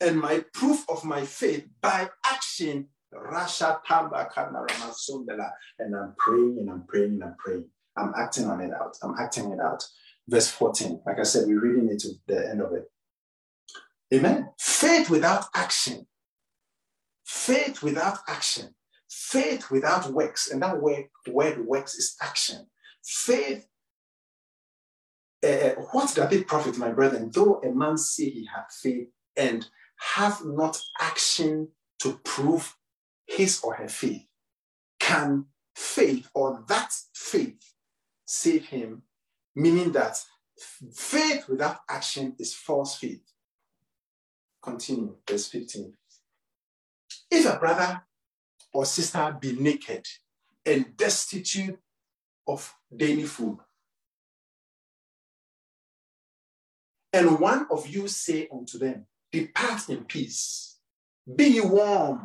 and 0.00 0.18
my 0.18 0.44
proof 0.54 0.84
of 0.88 1.04
my 1.04 1.24
faith 1.24 1.66
by 1.80 2.08
action. 2.26 2.88
Rasha 3.14 3.80
and 5.78 5.96
I'm 5.96 6.14
praying 6.16 6.58
and 6.58 6.70
I'm 6.70 6.84
praying 6.86 7.12
and 7.12 7.24
I'm 7.24 7.34
praying. 7.38 7.64
I'm 7.96 8.12
acting 8.16 8.46
on 8.46 8.60
it 8.60 8.72
out. 8.72 8.96
I'm 9.02 9.14
acting 9.18 9.50
it 9.52 9.60
out. 9.60 9.84
Verse 10.28 10.48
14. 10.48 11.02
Like 11.04 11.18
I 11.18 11.24
said, 11.24 11.46
we're 11.46 11.60
reading 11.60 11.90
it 11.90 11.98
to 12.00 12.10
the 12.26 12.48
end 12.48 12.62
of 12.62 12.72
it. 12.72 12.84
Amen. 14.14 14.50
Faith 14.58 15.10
without 15.10 15.46
action. 15.54 16.06
Faith 17.24 17.82
without 17.82 18.18
action. 18.28 18.74
Faith 19.08 19.70
without 19.70 20.12
works. 20.12 20.50
And 20.50 20.62
that 20.62 20.80
word, 20.80 21.06
word 21.28 21.66
works 21.66 21.94
is 21.94 22.16
action. 22.22 22.66
Faith 23.04 23.66
uh, 25.42 25.70
what 25.92 26.14
does 26.14 26.32
it 26.32 26.46
profit, 26.46 26.76
my 26.76 26.90
brethren, 26.90 27.30
though 27.32 27.60
a 27.62 27.72
man 27.72 27.96
say 27.96 28.28
he 28.28 28.46
had 28.46 28.64
faith 28.70 29.08
and 29.36 29.66
have 30.14 30.44
not 30.44 30.78
action 31.00 31.68
to 32.00 32.20
prove 32.24 32.76
his 33.30 33.60
or 33.62 33.74
her 33.74 33.88
faith? 33.88 34.26
Can 34.98 35.46
faith 35.74 36.28
or 36.34 36.64
that 36.68 36.92
faith 37.14 37.72
save 38.24 38.66
him? 38.66 39.02
Meaning 39.54 39.92
that 39.92 40.16
faith 40.92 41.48
without 41.48 41.78
action 41.88 42.34
is 42.38 42.54
false 42.54 42.96
faith. 42.96 43.22
Continue, 44.62 45.16
verse 45.28 45.48
15. 45.48 45.92
If 47.30 47.46
a 47.46 47.58
brother 47.58 48.02
or 48.72 48.84
sister 48.84 49.36
be 49.40 49.52
naked 49.52 50.06
and 50.66 50.96
destitute 50.96 51.78
of 52.46 52.74
daily 52.94 53.24
food, 53.24 53.58
and 57.12 57.40
one 57.40 57.66
of 57.70 57.88
you 57.88 58.06
say 58.08 58.48
unto 58.52 58.78
them, 58.78 59.06
Depart 59.32 59.88
in 59.88 60.04
peace, 60.04 60.78
be 61.36 61.44
ye 61.44 61.60
warmed 61.60 62.20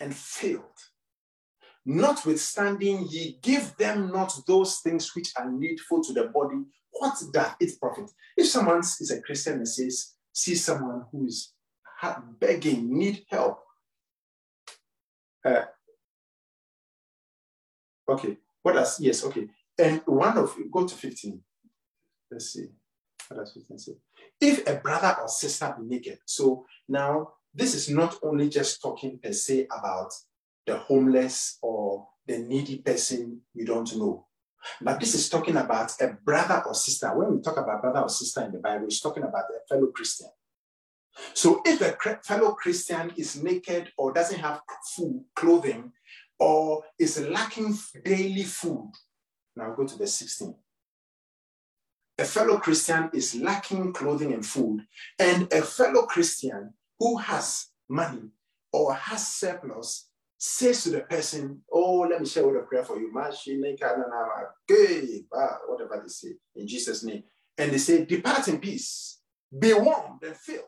and 0.00 0.14
filled. 0.14 0.64
Notwithstanding, 1.86 3.06
ye 3.08 3.38
give 3.42 3.76
them 3.76 4.12
not 4.12 4.32
those 4.46 4.78
things 4.78 5.14
which 5.14 5.32
are 5.36 5.50
needful 5.50 6.02
to 6.04 6.12
the 6.12 6.24
body. 6.24 6.62
What 6.92 7.16
doth 7.32 7.56
it 7.60 7.80
profit? 7.80 8.10
If 8.36 8.48
someone 8.48 8.80
is 8.80 9.10
a 9.10 9.22
Christian 9.22 9.54
and 9.54 9.68
says, 9.68 10.14
see 10.32 10.54
someone 10.54 11.04
who 11.10 11.26
is 11.26 11.52
begging, 12.38 12.96
need 12.98 13.24
help. 13.28 13.60
Uh, 15.44 15.62
okay, 18.08 18.36
what 18.62 18.74
does, 18.74 19.00
yes, 19.00 19.24
okay. 19.24 19.48
And 19.78 20.02
one 20.04 20.36
of 20.36 20.54
you, 20.58 20.68
go 20.70 20.86
to 20.86 20.94
15. 20.94 21.40
Let's 22.30 22.52
see. 22.52 22.66
What 23.28 23.38
does 23.38 23.52
15 23.52 23.78
say? 23.78 23.92
If 24.40 24.68
a 24.68 24.76
brother 24.76 25.16
or 25.20 25.28
sister 25.28 25.74
be 25.78 25.86
naked. 25.86 26.18
So 26.26 26.66
now, 26.88 27.32
this 27.54 27.74
is 27.74 27.90
not 27.90 28.16
only 28.22 28.48
just 28.48 28.80
talking 28.80 29.18
per 29.22 29.32
se 29.32 29.66
about 29.76 30.12
the 30.66 30.76
homeless 30.76 31.58
or 31.62 32.06
the 32.26 32.38
needy 32.38 32.78
person 32.78 33.40
you 33.54 33.64
don't 33.64 33.96
know. 33.96 34.26
But 34.80 35.00
this 35.00 35.14
is 35.14 35.28
talking 35.28 35.56
about 35.56 35.92
a 36.00 36.16
brother 36.22 36.62
or 36.66 36.74
sister. 36.74 37.08
When 37.16 37.34
we 37.34 37.40
talk 37.40 37.56
about 37.56 37.80
brother 37.80 38.00
or 38.00 38.08
sister 38.08 38.42
in 38.42 38.52
the 38.52 38.58
Bible, 38.58 38.86
it's 38.86 39.00
talking 39.00 39.22
about 39.22 39.44
a 39.44 39.66
fellow 39.66 39.86
Christian. 39.88 40.28
So 41.34 41.62
if 41.64 41.80
a 41.80 41.96
fellow 42.22 42.52
Christian 42.52 43.12
is 43.16 43.42
naked 43.42 43.90
or 43.96 44.12
doesn't 44.12 44.38
have 44.38 44.60
food, 44.94 45.24
clothing, 45.34 45.92
or 46.38 46.84
is 46.98 47.20
lacking 47.20 47.76
daily 48.04 48.44
food, 48.44 48.92
now 49.56 49.74
go 49.74 49.86
to 49.86 49.98
the 49.98 50.06
16 50.06 50.54
a 52.20 52.24
fellow 52.24 52.58
Christian 52.58 53.08
is 53.14 53.34
lacking 53.34 53.94
clothing 53.94 54.34
and 54.34 54.44
food, 54.44 54.86
and 55.18 55.50
a 55.52 55.62
fellow 55.62 56.02
Christian 56.02 56.74
who 57.00 57.16
has 57.16 57.66
money 57.88 58.28
or 58.72 58.94
has 58.94 59.26
surplus 59.26 60.08
says 60.38 60.84
to 60.84 60.90
the 60.90 61.00
person, 61.00 61.62
Oh, 61.72 62.00
let 62.00 62.20
me 62.20 62.26
share 62.26 62.46
with 62.46 62.56
a 62.56 62.60
prayer 62.60 62.84
for 62.84 62.98
you. 62.98 63.10
Whatever 65.66 66.00
they 66.02 66.08
say 66.08 66.28
in 66.54 66.68
Jesus' 66.68 67.02
name. 67.02 67.24
And 67.58 67.72
they 67.72 67.78
say, 67.78 68.04
Depart 68.04 68.46
in 68.46 68.60
peace, 68.60 69.20
be 69.58 69.72
warmed 69.74 70.22
and 70.22 70.36
filled. 70.36 70.64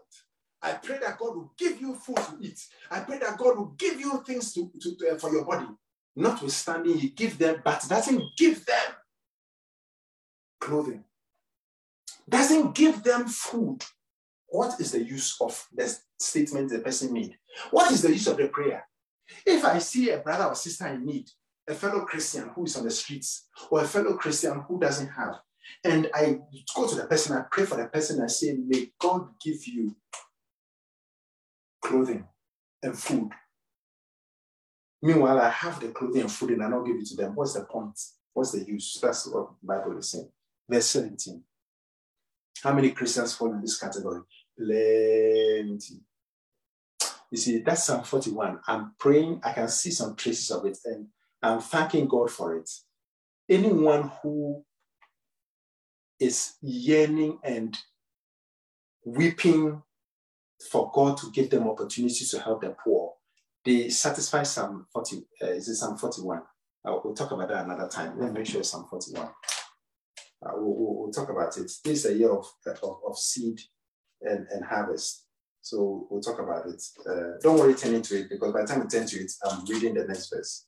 I 0.61 0.73
pray 0.73 0.99
that 0.99 1.19
God 1.19 1.37
will 1.37 1.53
give 1.57 1.81
you 1.81 1.95
food 1.95 2.17
to 2.17 2.37
eat. 2.41 2.61
I 2.91 3.01
pray 3.01 3.19
that 3.19 3.39
God 3.39 3.57
will 3.57 3.75
give 3.79 4.01
you 4.01 4.23
things 4.27 4.53
to, 4.55 4.71
to, 4.81 4.97
to 4.97 5.11
uh, 5.11 5.19
for 5.19 5.33
your 5.33 5.45
body. 5.45 5.67
Notwithstanding, 6.17 6.99
He 6.99 7.11
give 7.11 7.39
them, 7.39 7.63
but 7.65 7.85
doesn't 7.89 8.23
give 8.37 8.67
them 8.67 8.97
clothing 10.61 11.05
doesn't 12.29 12.75
give 12.75 13.03
them 13.03 13.27
food, 13.27 13.85
what 14.47 14.81
is 14.81 14.93
the 14.93 15.03
use 15.03 15.37
of 15.41 15.67
the 15.73 15.95
statement 16.23 16.71
the 16.71 16.79
person 16.79 17.13
made? 17.13 17.37
What 17.71 17.93
is 17.93 18.03
the 18.03 18.11
use 18.11 18.27
of 18.27 18.37
the 18.37 18.49
prayer? 18.49 18.87
If 19.47 19.65
I 19.65 19.79
see 19.79 20.11
a 20.11 20.19
brother 20.19 20.45
or 20.45 20.55
sister 20.55 20.87
in 20.89 21.05
need, 21.05 21.29
a 21.69 21.75
fellow 21.75 22.05
Christian 22.05 22.51
who 22.55 22.65
is 22.65 22.77
on 22.77 22.85
the 22.85 22.91
streets, 22.91 23.49
or 23.71 23.83
a 23.83 23.87
fellow 23.87 24.15
Christian 24.15 24.61
who 24.69 24.81
doesn't 24.81 25.09
have, 25.09 25.41
and 25.85 26.11
I 26.15 26.39
go 26.75 26.89
to 26.89 26.95
the 26.95 27.07
person, 27.07 27.37
I 27.37 27.45
pray 27.51 27.65
for 27.65 27.77
the 27.77 27.87
person, 27.87 28.23
I 28.23 28.27
say, 28.27 28.57
May 28.67 28.91
God 28.99 29.29
give 29.43 29.67
you 29.67 29.97
clothing 31.81 32.25
and 32.83 32.99
food. 32.99 33.31
Meanwhile, 35.01 35.41
I 35.41 35.51
have 35.51 35.81
the 35.81 35.89
clothing 35.89 36.23
and 36.23 36.33
food 36.33 36.51
and 36.51 36.63
I 36.63 36.71
don't 36.71 36.85
give 36.85 36.97
it 36.97 37.07
to 37.07 37.17
them. 37.17 37.35
What's 37.35 37.55
the 37.55 37.65
point? 37.65 37.99
What's 38.33 38.53
the 38.53 38.65
use? 38.65 38.99
That's 39.03 39.27
what 39.27 39.51
the 39.61 39.67
Bible 39.67 39.99
is 39.99 40.11
saying. 40.11 40.31
Verse 40.69 40.87
17. 40.87 41.43
How 42.63 42.73
many 42.73 42.93
Christians 42.93 43.35
fall 43.35 43.53
in 43.53 43.61
this 43.61 43.79
category? 43.79 44.21
Plenty. 44.57 46.01
You 47.33 47.39
see, 47.39 47.59
that's 47.61 47.85
Psalm 47.85 48.05
41. 48.05 48.61
I'm 48.69 48.93
praying, 48.99 49.41
I 49.43 49.55
can 49.55 49.67
see 49.67 49.91
some 49.91 50.15
traces 50.15 50.51
of 50.51 50.67
it, 50.67 50.77
and 50.85 51.07
I'm 51.43 51.61
thanking 51.61 52.07
God 52.07 52.31
for 52.31 52.55
it. 52.55 52.69
Anyone 53.49 54.13
who 54.23 54.63
is 56.21 56.57
yearning 56.61 57.39
and 57.43 57.75
weeping 59.07 59.83
for 60.71 60.91
God 60.95 61.17
to 61.19 61.31
give 61.31 61.49
them 61.49 61.69
opportunities 61.69 62.31
to 62.33 62.39
help 62.39 62.61
the 62.61 62.77
poor, 62.85 63.15
they 63.65 63.89
satisfy 63.89 64.43
Psalm 64.43 64.87
40. 64.93 65.25
Uh, 65.43 65.47
is 65.47 65.69
it 65.69 65.77
Psalm 65.77 65.97
41? 65.97 66.43
Uh, 66.85 66.99
we'll 67.03 67.15
talk 67.15 67.31
about 67.31 67.49
that 67.49 67.65
another 67.65 67.89
time. 67.89 68.21
Let 68.21 68.31
me 68.31 68.41
make 68.41 68.47
sure 68.47 68.61
it's 68.61 68.69
Psalm 68.69 68.87
41. 68.91 69.25
Uh, 69.25 70.51
we'll, 70.57 70.97
we'll, 71.01 71.13
talk 71.13 71.31
about 71.31 71.57
it. 71.57 71.73
This 71.83 72.05
is 72.05 72.07
a 72.07 72.15
year 72.15 72.31
of, 72.31 72.47
of, 72.67 72.97
of, 73.09 73.17
seed 73.17 73.59
and, 74.21 74.47
and 74.51 74.67
harvest. 74.67 75.25
So 75.63 76.09
we'll 76.11 76.21
talk 76.21 76.41
about 76.41 76.67
it. 76.67 76.83
Uh, 77.09 77.39
don't 77.41 77.59
worry, 77.59 77.75
turn 77.75 77.95
into 77.95 78.19
it 78.19 78.29
because 78.29 78.53
by 78.53 78.63
the 78.63 78.67
time 78.67 78.81
we 78.81 78.89
turn 78.89 79.07
to 79.07 79.17
it, 79.17 79.33
I'm 79.45 79.65
reading 79.65 79.95
the 79.95 80.05
next 80.05 80.29
verse. 80.29 80.67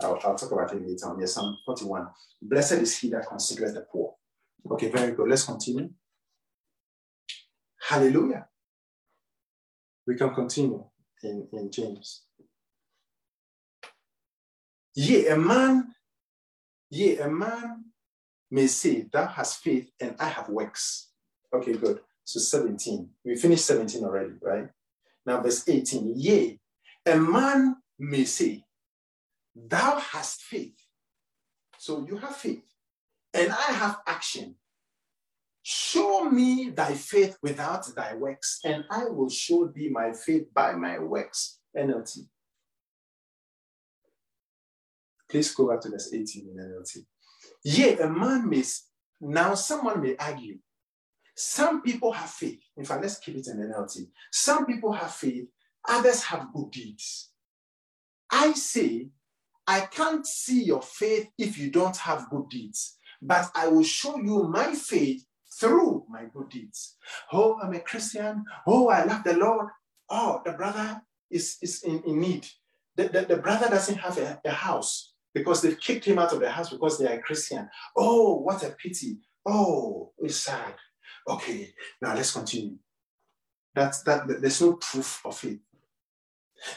I'll, 0.00 0.18
I'll 0.24 0.34
talk 0.34 0.50
about 0.50 0.72
it 0.72 0.82
later 0.82 1.06
on. 1.06 1.20
Yes, 1.20 1.34
Psalm 1.34 1.56
41. 1.64 2.08
Blessed 2.42 2.72
is 2.72 2.98
he 2.98 3.08
that 3.10 3.28
considers 3.28 3.72
the 3.72 3.82
poor. 3.82 4.14
Okay, 4.68 4.90
very 4.90 5.12
good. 5.12 5.28
Let's 5.28 5.44
continue. 5.44 5.90
Hallelujah. 7.88 8.46
We 10.06 10.16
can 10.16 10.34
continue 10.34 10.84
in, 11.22 11.46
in 11.52 11.70
James. 11.70 12.22
Yea, 14.94 15.28
a 15.28 15.36
man, 15.36 15.94
yea, 16.90 17.18
a 17.18 17.28
man 17.28 17.84
may 18.50 18.66
say, 18.66 19.06
Thou 19.12 19.26
hast 19.26 19.62
faith 19.62 19.88
and 20.00 20.16
I 20.18 20.28
have 20.28 20.48
works. 20.48 21.10
Okay, 21.54 21.74
good. 21.74 22.00
So 22.24 22.40
17. 22.40 23.08
We 23.24 23.36
finished 23.36 23.66
17 23.66 24.04
already, 24.04 24.34
right? 24.40 24.68
Now, 25.26 25.40
verse 25.40 25.68
18. 25.68 26.14
Yea, 26.16 26.58
a 27.06 27.16
man 27.16 27.76
may 27.98 28.24
say, 28.24 28.64
Thou 29.54 29.98
hast 29.98 30.42
faith. 30.42 30.74
So 31.78 32.06
you 32.06 32.16
have 32.16 32.36
faith, 32.36 32.62
and 33.34 33.50
I 33.50 33.72
have 33.72 33.98
action. 34.06 34.54
Show 35.62 36.24
me 36.24 36.70
thy 36.70 36.94
faith 36.94 37.38
without 37.42 37.86
thy 37.94 38.14
works, 38.14 38.60
and 38.64 38.84
I 38.90 39.06
will 39.06 39.28
show 39.28 39.68
thee 39.68 39.88
my 39.90 40.12
faith 40.12 40.52
by 40.54 40.72
my 40.72 40.98
works. 40.98 41.58
NLT. 41.76 42.26
Please 45.28 45.54
go 45.54 45.68
back 45.68 45.80
to 45.80 45.90
verse 45.90 46.12
18 46.12 46.48
in 46.48 46.56
NLT. 46.56 47.04
Yea, 47.64 47.98
a 47.98 48.08
man 48.08 48.48
may, 48.48 48.62
now 49.20 49.54
someone 49.54 50.02
may 50.02 50.16
argue. 50.16 50.58
Some 51.44 51.82
people 51.82 52.12
have 52.12 52.30
faith. 52.30 52.60
In 52.76 52.84
fact, 52.84 53.02
let's 53.02 53.18
keep 53.18 53.34
it 53.34 53.48
in 53.48 53.56
NLT. 53.56 54.06
Some 54.30 54.64
people 54.64 54.92
have 54.92 55.12
faith, 55.12 55.48
others 55.88 56.22
have 56.22 56.52
good 56.54 56.70
deeds. 56.70 57.30
I 58.30 58.52
say, 58.52 59.08
I 59.66 59.80
can't 59.80 60.24
see 60.24 60.62
your 60.62 60.82
faith 60.82 61.28
if 61.36 61.58
you 61.58 61.70
don't 61.70 61.96
have 61.96 62.30
good 62.30 62.48
deeds, 62.48 62.96
but 63.20 63.50
I 63.56 63.66
will 63.66 63.82
show 63.82 64.18
you 64.18 64.44
my 64.44 64.72
faith 64.74 65.24
through 65.58 66.06
my 66.08 66.26
good 66.32 66.48
deeds. 66.48 66.96
Oh, 67.32 67.58
I'm 67.60 67.74
a 67.74 67.80
Christian. 67.80 68.44
Oh, 68.64 68.88
I 68.88 69.04
love 69.04 69.24
the 69.24 69.36
Lord. 69.36 69.66
Oh, 70.10 70.42
the 70.44 70.52
brother 70.52 71.02
is, 71.28 71.58
is 71.60 71.82
in, 71.82 72.04
in 72.06 72.20
need. 72.20 72.46
The, 72.94 73.08
the, 73.08 73.22
the 73.22 73.36
brother 73.38 73.68
doesn't 73.68 73.98
have 73.98 74.16
a, 74.16 74.40
a 74.44 74.52
house 74.52 75.12
because 75.34 75.60
they've 75.60 75.80
kicked 75.80 76.04
him 76.04 76.20
out 76.20 76.32
of 76.32 76.38
the 76.38 76.50
house 76.50 76.70
because 76.70 76.98
they 76.98 77.06
are 77.06 77.18
a 77.18 77.22
Christian. 77.22 77.68
Oh, 77.96 78.36
what 78.36 78.62
a 78.62 78.70
pity. 78.70 79.18
Oh, 79.44 80.12
it's 80.18 80.36
sad. 80.36 80.74
Okay, 81.28 81.74
now 82.00 82.14
let's 82.14 82.32
continue. 82.32 82.76
That's 83.74 84.02
that 84.02 84.26
there's 84.28 84.60
no 84.60 84.74
proof 84.74 85.24
of 85.24 85.36
faith. 85.36 85.60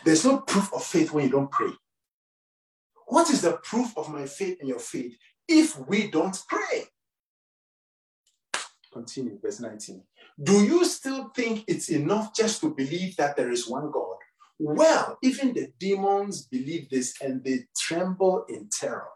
There's 0.03 0.25
no 0.25 0.39
proof 0.39 0.73
of 0.73 0.83
faith 0.83 1.11
when 1.11 1.25
you 1.25 1.31
don't 1.31 1.51
pray. 1.51 1.71
What 3.07 3.29
is 3.29 3.41
the 3.41 3.53
proof 3.63 3.97
of 3.97 4.09
my 4.11 4.25
faith 4.25 4.57
and 4.59 4.69
your 4.69 4.79
faith 4.79 5.15
if 5.47 5.77
we 5.87 6.09
don't 6.09 6.37
pray? 6.47 6.85
Continue, 8.91 9.37
verse 9.41 9.59
19. 9.59 10.01
Do 10.41 10.63
you 10.63 10.85
still 10.85 11.29
think 11.35 11.65
it's 11.67 11.89
enough 11.89 12.33
just 12.33 12.61
to 12.61 12.73
believe 12.73 13.15
that 13.17 13.35
there 13.35 13.51
is 13.51 13.67
one 13.67 13.91
God? 13.91 14.17
Well, 14.57 15.17
even 15.21 15.53
the 15.53 15.71
demons 15.77 16.43
believe 16.43 16.89
this 16.89 17.13
and 17.21 17.43
they 17.43 17.65
tremble 17.77 18.45
in 18.47 18.69
terror. 18.69 19.09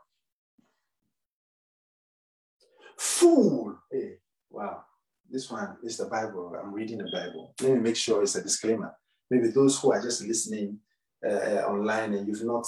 Fool! 2.97 3.77
Hey, 3.89 4.17
wow. 4.49 4.84
This 5.31 5.49
one 5.51 5.77
is 5.83 5.97
the 5.97 6.05
Bible. 6.05 6.55
I'm 6.59 6.73
reading 6.73 6.97
the 6.97 7.09
Bible. 7.11 7.53
Let 7.61 7.73
me 7.73 7.79
make 7.79 7.95
sure 7.95 8.23
it's 8.23 8.35
a 8.35 8.41
disclaimer. 8.41 8.93
Maybe 9.29 9.49
those 9.49 9.79
who 9.79 9.91
are 9.91 10.01
just 10.01 10.23
listening 10.23 10.79
uh, 11.23 11.33
uh 11.33 11.63
online 11.67 12.13
and 12.13 12.27
you've 12.27 12.45
not 12.45 12.65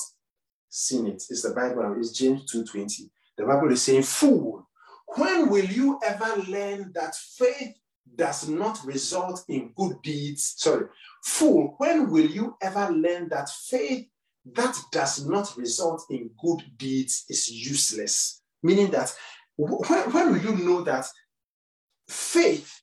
seen 0.69 1.07
it, 1.07 1.23
it's 1.29 1.41
the 1.41 1.53
Bible. 1.53 1.95
It's 1.97 2.11
James 2.11 2.51
2.20. 2.53 3.09
The 3.37 3.45
Bible 3.45 3.71
is 3.71 3.81
saying, 3.81 4.03
Fool, 4.03 4.67
when 5.15 5.49
will 5.49 5.65
you 5.65 5.99
ever 6.03 6.41
learn 6.47 6.91
that 6.93 7.15
faith 7.15 7.75
does 8.15 8.47
not 8.47 8.79
result 8.85 9.43
in 9.47 9.73
good 9.75 10.01
deeds? 10.03 10.53
Sorry, 10.57 10.85
fool, 11.23 11.75
when 11.77 12.09
will 12.09 12.25
you 12.25 12.55
ever 12.61 12.91
learn 12.91 13.29
that 13.29 13.49
faith 13.49 14.07
that 14.53 14.75
does 14.91 15.25
not 15.25 15.55
result 15.57 16.05
in 16.09 16.29
good 16.41 16.61
deeds 16.77 17.25
is 17.29 17.49
useless? 17.51 18.41
Meaning 18.63 18.91
that 18.91 19.13
when, 19.57 20.11
when 20.11 20.31
will 20.31 20.41
you 20.41 20.65
know 20.65 20.81
that 20.83 21.07
faith 22.11 22.81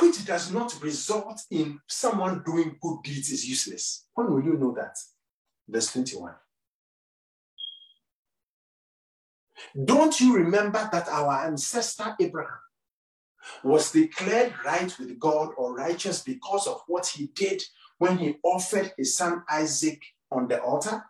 which 0.00 0.24
does 0.24 0.52
not 0.52 0.80
result 0.82 1.42
in 1.50 1.80
someone 1.86 2.42
doing 2.44 2.76
good 2.80 2.98
deeds 3.02 3.30
is 3.30 3.48
useless? 3.48 4.06
When 4.14 4.32
will 4.32 4.42
you 4.42 4.54
know 4.54 4.72
that? 4.76 4.96
Verse 5.68 5.92
21. 5.92 6.34
Don't 9.84 10.20
you 10.20 10.36
remember 10.36 10.88
that 10.92 11.08
our 11.08 11.46
ancestor 11.46 12.16
Abraham 12.20 12.58
was 13.62 13.92
declared 13.92 14.54
right 14.64 14.92
with 14.98 15.18
God 15.18 15.50
or 15.56 15.74
righteous 15.74 16.22
because 16.22 16.66
of 16.66 16.82
what 16.86 17.06
he 17.06 17.26
did 17.34 17.62
when 17.98 18.18
he 18.18 18.36
offered 18.42 18.92
his 18.96 19.16
son 19.16 19.42
Isaac 19.48 20.02
on 20.30 20.48
the 20.48 20.60
altar? 20.62 21.04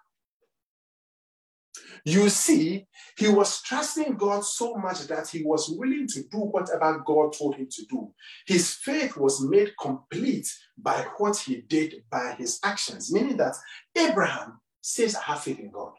You 2.04 2.28
see, 2.28 2.86
he 3.16 3.28
was 3.28 3.62
trusting 3.62 4.16
God 4.16 4.44
so 4.44 4.74
much 4.74 5.06
that 5.08 5.28
he 5.28 5.42
was 5.42 5.68
willing 5.68 6.06
to 6.08 6.22
do 6.24 6.38
whatever 6.38 7.02
God 7.06 7.32
told 7.32 7.56
him 7.56 7.68
to 7.70 7.84
do. 7.86 8.12
His 8.46 8.74
faith 8.74 9.16
was 9.16 9.42
made 9.42 9.72
complete 9.80 10.48
by 10.78 11.06
what 11.18 11.36
he 11.36 11.62
did 11.62 12.02
by 12.10 12.34
his 12.38 12.58
actions, 12.64 13.12
meaning 13.12 13.36
that 13.36 13.56
Abraham 13.96 14.60
says, 14.80 15.14
I 15.14 15.22
have 15.32 15.42
faith 15.42 15.58
in 15.58 15.70
God. 15.70 15.92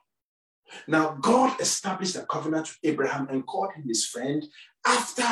Now, 0.87 1.17
God 1.21 1.59
established 1.59 2.15
a 2.15 2.25
covenant 2.25 2.67
with 2.67 2.91
Abraham 2.91 3.27
and 3.29 3.45
called 3.45 3.73
him 3.73 3.83
his 3.87 4.05
friend 4.05 4.45
after 4.85 5.27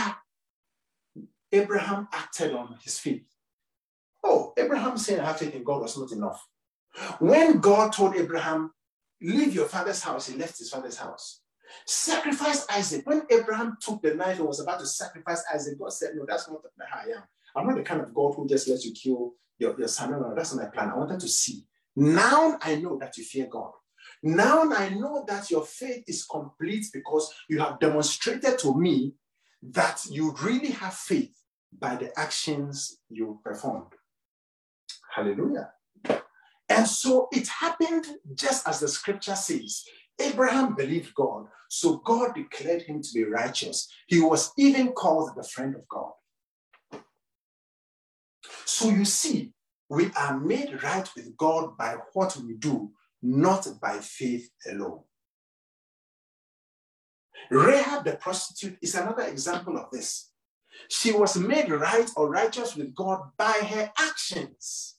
Abraham 1.51 2.07
acted 2.13 2.53
on 2.53 2.77
his 2.81 2.99
faith. 2.99 3.23
Oh, 4.23 4.53
Abraham 4.57 4.97
saying, 4.97 5.21
I 5.21 5.25
have 5.27 5.39
faith 5.39 5.55
in 5.55 5.63
God 5.63 5.81
was 5.81 5.97
not 5.97 6.11
enough. 6.11 6.45
When 7.19 7.59
God 7.59 7.93
told 7.93 8.15
Abraham, 8.15 8.71
Leave 9.21 9.53
your 9.53 9.67
father's 9.67 10.01
house, 10.01 10.27
he 10.27 10.37
left 10.37 10.57
his 10.57 10.69
father's 10.69 10.97
house. 10.97 11.41
Sacrifice 11.85 12.65
Isaac. 12.69 13.05
When 13.05 13.23
Abraham 13.29 13.77
took 13.81 14.01
the 14.01 14.15
knife 14.15 14.39
and 14.39 14.47
was 14.47 14.59
about 14.59 14.79
to 14.79 14.87
sacrifice 14.87 15.43
Isaac, 15.53 15.77
God 15.77 15.93
said, 15.93 16.11
No, 16.15 16.25
that's 16.27 16.49
not 16.49 16.61
how 16.89 16.99
I 16.99 17.17
am. 17.17 17.23
I'm 17.55 17.67
not 17.67 17.77
the 17.77 17.83
kind 17.83 18.01
of 18.01 18.13
God 18.13 18.33
who 18.35 18.47
just 18.47 18.67
lets 18.67 18.85
you 18.85 18.93
kill 18.93 19.33
your, 19.57 19.77
your 19.77 19.87
son. 19.87 20.11
No, 20.11 20.19
no, 20.19 20.35
that's 20.35 20.55
not 20.55 20.63
my 20.63 20.69
plan. 20.69 20.91
I 20.91 20.97
wanted 20.97 21.19
to 21.19 21.27
see. 21.27 21.65
Now 21.95 22.57
I 22.61 22.75
know 22.75 22.97
that 22.99 23.17
you 23.17 23.23
fear 23.23 23.47
God. 23.47 23.71
Now 24.23 24.71
I 24.71 24.89
know 24.89 25.23
that 25.27 25.49
your 25.51 25.65
faith 25.65 26.03
is 26.07 26.25
complete 26.25 26.85
because 26.93 27.33
you 27.49 27.59
have 27.59 27.79
demonstrated 27.79 28.57
to 28.59 28.77
me 28.77 29.13
that 29.61 30.05
you 30.09 30.35
really 30.41 30.71
have 30.71 30.93
faith 30.93 31.35
by 31.77 31.95
the 31.95 32.17
actions 32.17 32.99
you 33.09 33.39
performed. 33.43 33.93
Hallelujah. 35.13 35.71
And 36.69 36.87
so 36.87 37.27
it 37.31 37.47
happened 37.47 38.05
just 38.35 38.67
as 38.67 38.79
the 38.79 38.87
scripture 38.87 39.35
says. 39.35 39.83
Abraham 40.19 40.75
believed 40.75 41.15
God, 41.15 41.47
so 41.69 41.97
God 41.97 42.35
declared 42.35 42.83
him 42.83 43.01
to 43.01 43.09
be 43.13 43.23
righteous. 43.23 43.89
He 44.07 44.19
was 44.19 44.51
even 44.57 44.91
called 44.91 45.31
the 45.35 45.43
friend 45.43 45.75
of 45.75 45.87
God. 45.87 46.11
So 48.65 48.89
you 48.89 49.05
see, 49.05 49.53
we 49.89 50.11
are 50.15 50.39
made 50.39 50.83
right 50.83 51.09
with 51.15 51.35
God 51.37 51.77
by 51.77 51.95
what 52.13 52.37
we 52.37 52.53
do, 52.53 52.91
not 53.23 53.67
by 53.81 53.97
faith 53.99 54.51
alone. 54.69 55.01
Rahab 57.49 58.05
the 58.05 58.15
prostitute 58.17 58.77
is 58.81 58.93
another 58.93 59.23
example 59.23 59.77
of 59.77 59.89
this. 59.91 60.31
She 60.87 61.11
was 61.11 61.35
made 61.35 61.69
right 61.71 62.09
or 62.15 62.29
righteous 62.29 62.75
with 62.75 62.93
God 62.93 63.21
by 63.37 63.51
her 63.51 63.91
actions. 63.97 64.98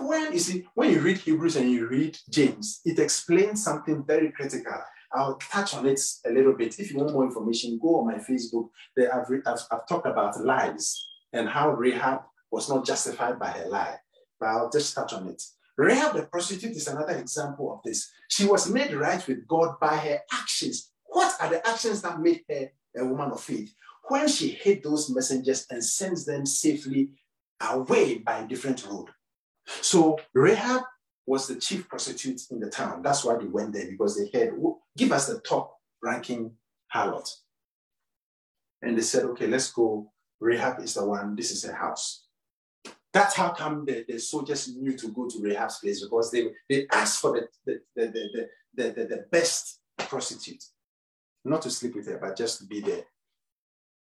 When 0.00 0.32
you 0.32 0.38
see, 0.38 0.66
when 0.74 0.90
you 0.90 1.00
read 1.00 1.18
Hebrews 1.18 1.56
and 1.56 1.70
you 1.70 1.86
read 1.86 2.18
James, 2.28 2.80
it 2.84 2.98
explains 2.98 3.62
something 3.62 4.04
very 4.04 4.32
critical. 4.32 4.72
I'll 5.12 5.36
touch 5.36 5.74
on 5.74 5.86
it 5.86 6.00
a 6.26 6.30
little 6.30 6.52
bit. 6.52 6.78
If 6.78 6.92
you 6.92 6.98
want 6.98 7.12
more 7.12 7.24
information, 7.24 7.78
go 7.82 8.00
on 8.00 8.06
my 8.06 8.18
Facebook. 8.18 8.68
There 8.96 9.12
I've, 9.14 9.26
I've, 9.46 9.60
I've 9.70 9.86
talked 9.88 10.06
about 10.06 10.40
lies 10.44 11.04
and 11.32 11.48
how 11.48 11.70
Rahab 11.70 12.22
was 12.50 12.68
not 12.68 12.86
justified 12.86 13.38
by 13.38 13.48
her 13.48 13.68
lie. 13.68 13.96
But 14.38 14.46
I'll 14.46 14.70
just 14.70 14.94
touch 14.94 15.12
on 15.12 15.28
it. 15.28 15.42
Rahab 15.76 16.14
the 16.14 16.22
prostitute 16.26 16.76
is 16.76 16.88
another 16.88 17.16
example 17.16 17.72
of 17.72 17.80
this. 17.84 18.10
She 18.28 18.46
was 18.46 18.70
made 18.70 18.92
right 18.92 19.26
with 19.26 19.46
God 19.48 19.80
by 19.80 19.96
her 19.96 20.20
actions. 20.32 20.92
What 21.04 21.34
are 21.40 21.48
the 21.48 21.66
actions 21.66 22.02
that 22.02 22.20
made 22.20 22.42
her 22.48 22.70
a 22.96 23.04
woman 23.04 23.32
of 23.32 23.40
faith? 23.40 23.74
When 24.08 24.28
she 24.28 24.50
hid 24.50 24.82
those 24.82 25.10
messengers 25.10 25.66
and 25.70 25.84
sends 25.84 26.24
them 26.24 26.46
safely 26.46 27.10
away 27.60 28.18
by 28.18 28.38
a 28.38 28.46
different 28.48 28.86
road. 28.86 29.08
So 29.80 30.18
Rahab 30.34 30.82
was 31.26 31.46
the 31.46 31.56
chief 31.56 31.88
prostitute 31.88 32.42
in 32.50 32.60
the 32.60 32.68
town. 32.68 33.02
That's 33.02 33.24
why 33.24 33.36
they 33.36 33.46
went 33.46 33.72
there 33.72 33.88
because 33.88 34.16
they 34.16 34.30
heard, 34.36 34.60
give 34.96 35.12
us 35.12 35.28
the 35.28 35.40
top 35.40 35.76
ranking 36.02 36.52
harlot. 36.94 37.28
And 38.82 38.96
they 38.96 39.02
said, 39.02 39.24
okay, 39.26 39.46
let's 39.46 39.70
go. 39.70 40.10
Rahab 40.40 40.80
is 40.80 40.94
the 40.94 41.04
one, 41.04 41.36
this 41.36 41.50
is 41.50 41.64
her 41.64 41.74
house. 41.74 42.24
That's 43.12 43.34
how 43.34 43.50
come 43.50 43.84
the, 43.84 44.04
the 44.08 44.18
soldiers 44.18 44.74
knew 44.74 44.96
to 44.96 45.08
go 45.08 45.28
to 45.28 45.42
Rahab's 45.42 45.78
place 45.78 46.02
because 46.02 46.30
they, 46.30 46.48
they 46.68 46.86
asked 46.92 47.20
for 47.20 47.48
the, 47.66 47.80
the, 47.94 48.06
the, 48.06 48.48
the, 48.74 48.92
the, 48.92 49.04
the, 49.04 49.26
best 49.30 49.80
prostitute. 49.98 50.64
Not 51.44 51.62
to 51.62 51.70
sleep 51.70 51.96
with 51.96 52.06
her, 52.06 52.18
but 52.18 52.36
just 52.36 52.58
to 52.58 52.66
be 52.66 52.80
there 52.80 53.04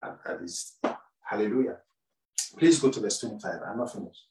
at, 0.04 0.18
at 0.28 0.42
least. 0.42 0.78
Hallelujah. 1.22 1.78
Please 2.58 2.80
go 2.80 2.90
to 2.90 3.00
verse 3.00 3.20
25. 3.20 3.62
I'm 3.68 3.78
not 3.78 3.94
finished. 3.94 4.26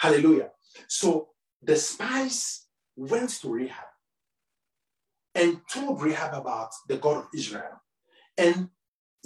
Hallelujah. 0.00 0.50
So 0.88 1.28
the 1.62 1.76
spies 1.76 2.66
went 2.96 3.28
to 3.40 3.52
Rahab 3.52 3.84
and 5.34 5.60
told 5.70 6.00
Rahab 6.00 6.32
about 6.32 6.70
the 6.88 6.96
God 6.96 7.18
of 7.18 7.26
Israel. 7.34 7.82
And 8.38 8.70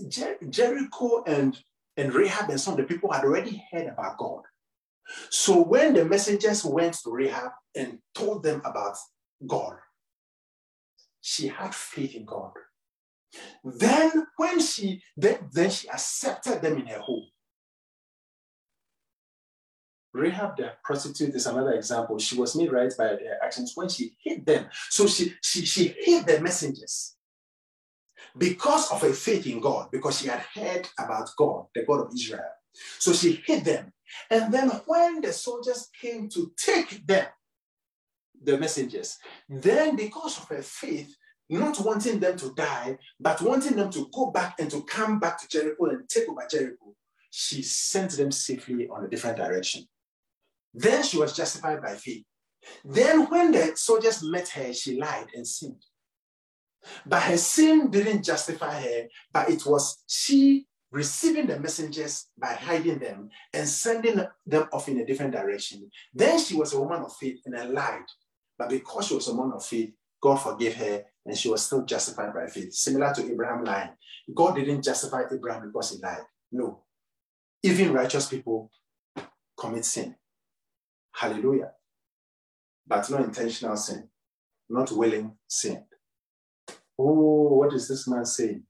Jer- 0.08 0.38
Jericho 0.50 1.22
and, 1.28 1.56
and 1.96 2.12
Rahab 2.12 2.50
and 2.50 2.60
some 2.60 2.74
of 2.74 2.78
the 2.78 2.92
people 2.92 3.12
had 3.12 3.22
already 3.22 3.62
heard 3.70 3.86
about 3.86 4.18
God. 4.18 4.42
So 5.30 5.62
when 5.62 5.94
the 5.94 6.04
messengers 6.04 6.64
went 6.64 6.94
to 7.04 7.12
Rahab 7.12 7.52
and 7.76 8.00
told 8.12 8.42
them 8.42 8.60
about 8.64 8.96
God, 9.46 9.76
she 11.20 11.46
had 11.46 11.72
faith 11.72 12.16
in 12.16 12.24
God. 12.24 12.50
Then 13.62 14.26
when 14.38 14.58
she 14.58 15.02
then, 15.16 15.38
then 15.52 15.70
she 15.70 15.88
accepted 15.88 16.62
them 16.62 16.78
in 16.78 16.86
her 16.88 16.98
home. 16.98 17.26
Rahab 20.14 20.56
the 20.56 20.72
prostitute 20.84 21.34
is 21.34 21.46
another 21.46 21.72
example. 21.72 22.18
She 22.18 22.36
was 22.36 22.54
made 22.54 22.72
right 22.72 22.92
by 22.96 23.08
their 23.08 23.42
actions 23.42 23.72
when 23.74 23.88
she 23.88 24.16
hid 24.22 24.46
them. 24.46 24.66
So 24.88 25.06
she, 25.06 25.34
she, 25.42 25.66
she 25.66 25.94
hid 25.98 26.26
the 26.26 26.40
messengers 26.40 27.16
because 28.38 28.90
of 28.92 29.02
her 29.02 29.12
faith 29.12 29.46
in 29.46 29.60
God, 29.60 29.90
because 29.90 30.20
she 30.20 30.28
had 30.28 30.40
heard 30.54 30.88
about 30.98 31.30
God, 31.36 31.66
the 31.74 31.84
God 31.84 32.06
of 32.06 32.14
Israel. 32.14 32.44
So 32.98 33.12
she 33.12 33.42
hid 33.44 33.64
them. 33.64 33.92
And 34.30 34.54
then 34.54 34.70
when 34.86 35.20
the 35.20 35.32
soldiers 35.32 35.88
came 36.00 36.28
to 36.30 36.52
take 36.56 37.06
them, 37.06 37.26
the 38.42 38.58
messengers, 38.58 39.18
then 39.48 39.96
because 39.96 40.38
of 40.38 40.48
her 40.48 40.62
faith, 40.62 41.16
not 41.48 41.84
wanting 41.84 42.20
them 42.20 42.36
to 42.36 42.52
die, 42.54 42.98
but 43.18 43.40
wanting 43.42 43.76
them 43.76 43.90
to 43.90 44.08
go 44.12 44.30
back 44.30 44.56
and 44.58 44.70
to 44.70 44.82
come 44.82 45.18
back 45.18 45.40
to 45.40 45.48
Jericho 45.48 45.86
and 45.86 46.08
take 46.08 46.28
over 46.28 46.46
Jericho, 46.50 46.94
she 47.30 47.62
sent 47.62 48.12
them 48.12 48.30
safely 48.30 48.88
on 48.88 49.04
a 49.04 49.08
different 49.08 49.36
direction. 49.36 49.84
Then 50.74 51.02
she 51.02 51.18
was 51.18 51.36
justified 51.36 51.80
by 51.80 51.94
faith. 51.94 52.24
Then, 52.84 53.26
when 53.30 53.52
the 53.52 53.72
soldiers 53.76 54.22
met 54.22 54.48
her, 54.48 54.72
she 54.72 54.98
lied 54.98 55.28
and 55.34 55.46
sinned. 55.46 55.84
But 57.06 57.22
her 57.22 57.36
sin 57.36 57.90
didn't 57.90 58.24
justify 58.24 58.80
her, 58.80 59.08
but 59.32 59.50
it 59.50 59.64
was 59.66 60.02
she 60.06 60.66
receiving 60.90 61.46
the 61.46 61.58
messengers 61.58 62.28
by 62.38 62.54
hiding 62.54 62.98
them 62.98 63.28
and 63.52 63.68
sending 63.68 64.20
them 64.46 64.68
off 64.72 64.88
in 64.88 65.00
a 65.00 65.06
different 65.06 65.32
direction. 65.32 65.90
Then 66.14 66.38
she 66.38 66.54
was 66.56 66.72
a 66.72 66.80
woman 66.80 67.02
of 67.02 67.16
faith 67.16 67.40
and 67.44 67.72
lied. 67.72 68.04
But 68.56 68.68
because 68.68 69.08
she 69.08 69.14
was 69.14 69.28
a 69.28 69.34
woman 69.34 69.56
of 69.56 69.64
faith, 69.64 69.90
God 70.22 70.36
forgave 70.36 70.76
her 70.76 71.04
and 71.26 71.36
she 71.36 71.48
was 71.50 71.66
still 71.66 71.84
justified 71.84 72.32
by 72.32 72.46
faith. 72.46 72.72
Similar 72.72 73.12
to 73.14 73.30
Abraham 73.30 73.64
lying. 73.64 73.90
God 74.32 74.54
didn't 74.54 74.82
justify 74.82 75.24
Abraham 75.30 75.66
because 75.66 75.90
he 75.90 75.98
lied. 75.98 76.22
No. 76.52 76.84
Even 77.62 77.92
righteous 77.92 78.28
people 78.28 78.70
commit 79.58 79.84
sin. 79.84 80.14
Hallelujah. 81.14 81.72
But 82.86 83.08
not 83.10 83.22
intentional 83.22 83.76
sin, 83.76 84.08
not 84.68 84.92
willing 84.92 85.32
sin. 85.48 85.84
Oh, 86.98 87.54
what 87.54 87.72
is 87.72 87.88
this 87.88 88.06
man 88.06 88.24
saying? 88.24 88.64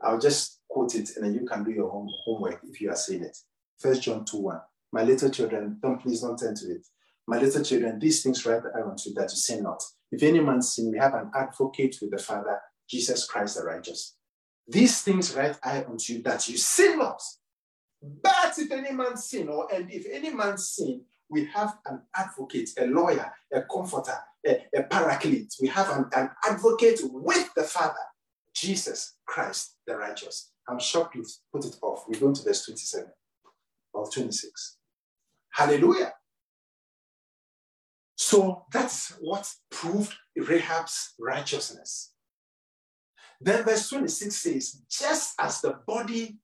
I'll 0.00 0.18
just 0.18 0.60
quote 0.68 0.94
it 0.94 1.10
and 1.16 1.24
then 1.24 1.34
you 1.34 1.46
can 1.46 1.62
do 1.64 1.70
your 1.70 1.92
own 1.92 2.08
homework 2.24 2.60
if 2.64 2.80
you 2.80 2.90
are 2.90 2.96
saying 2.96 3.24
it. 3.24 3.36
First 3.78 4.02
John 4.02 4.24
2 4.24 4.38
1. 4.38 4.60
My 4.92 5.02
little 5.02 5.30
children, 5.30 5.78
don't 5.82 6.00
please 6.00 6.20
don't 6.20 6.38
turn 6.38 6.54
to 6.56 6.70
it. 6.70 6.86
My 7.26 7.38
little 7.38 7.62
children, 7.62 7.98
these 7.98 8.22
things 8.22 8.44
write 8.44 8.62
I 8.74 8.80
want 8.80 9.04
you 9.06 9.14
that 9.14 9.30
you 9.30 9.36
sin 9.36 9.62
not. 9.62 9.82
If 10.10 10.22
any 10.22 10.40
man 10.40 10.62
sin, 10.62 10.90
we 10.90 10.98
have 10.98 11.14
an 11.14 11.30
advocate 11.34 11.96
with 12.00 12.10
the 12.10 12.18
Father, 12.18 12.60
Jesus 12.88 13.26
Christ 13.26 13.56
the 13.56 13.64
righteous. 13.64 14.16
These 14.68 15.02
things 15.02 15.34
write 15.34 15.58
I 15.62 15.84
unto 15.84 16.12
you 16.12 16.22
that 16.22 16.48
you 16.48 16.56
sin 16.56 16.98
not. 16.98 17.20
But 18.02 18.58
if 18.58 18.70
any 18.70 18.92
man 18.92 19.16
sin, 19.16 19.48
or 19.48 19.72
and 19.72 19.90
if 19.90 20.06
any 20.10 20.30
man 20.30 20.58
sin, 20.58 21.02
we 21.32 21.46
have 21.46 21.78
an 21.86 22.02
advocate, 22.14 22.70
a 22.78 22.86
lawyer, 22.86 23.32
a 23.52 23.62
comforter, 23.62 24.18
a, 24.46 24.66
a 24.76 24.82
paraclete. 24.82 25.54
We 25.60 25.68
have 25.68 25.88
an, 25.90 26.04
an 26.14 26.30
advocate 26.46 27.00
with 27.02 27.50
the 27.56 27.62
Father, 27.62 28.04
Jesus 28.54 29.14
Christ 29.26 29.76
the 29.86 29.96
righteous. 29.96 30.52
I'm 30.68 30.78
shocked 30.78 31.16
you 31.16 31.24
put 31.52 31.64
it 31.64 31.76
off. 31.82 32.04
We 32.06 32.18
go 32.18 32.32
to 32.32 32.42
verse 32.42 32.66
27 32.66 33.06
or 33.94 34.10
26. 34.10 34.76
Hallelujah. 35.50 36.12
So 38.16 38.66
that's 38.70 39.16
what 39.20 39.50
proved 39.70 40.14
Rahab's 40.36 41.14
righteousness. 41.18 42.12
Then 43.40 43.64
verse 43.64 43.88
26 43.88 44.36
says, 44.36 44.82
just 44.88 45.34
as 45.40 45.60
the 45.62 45.78
body 45.86 46.36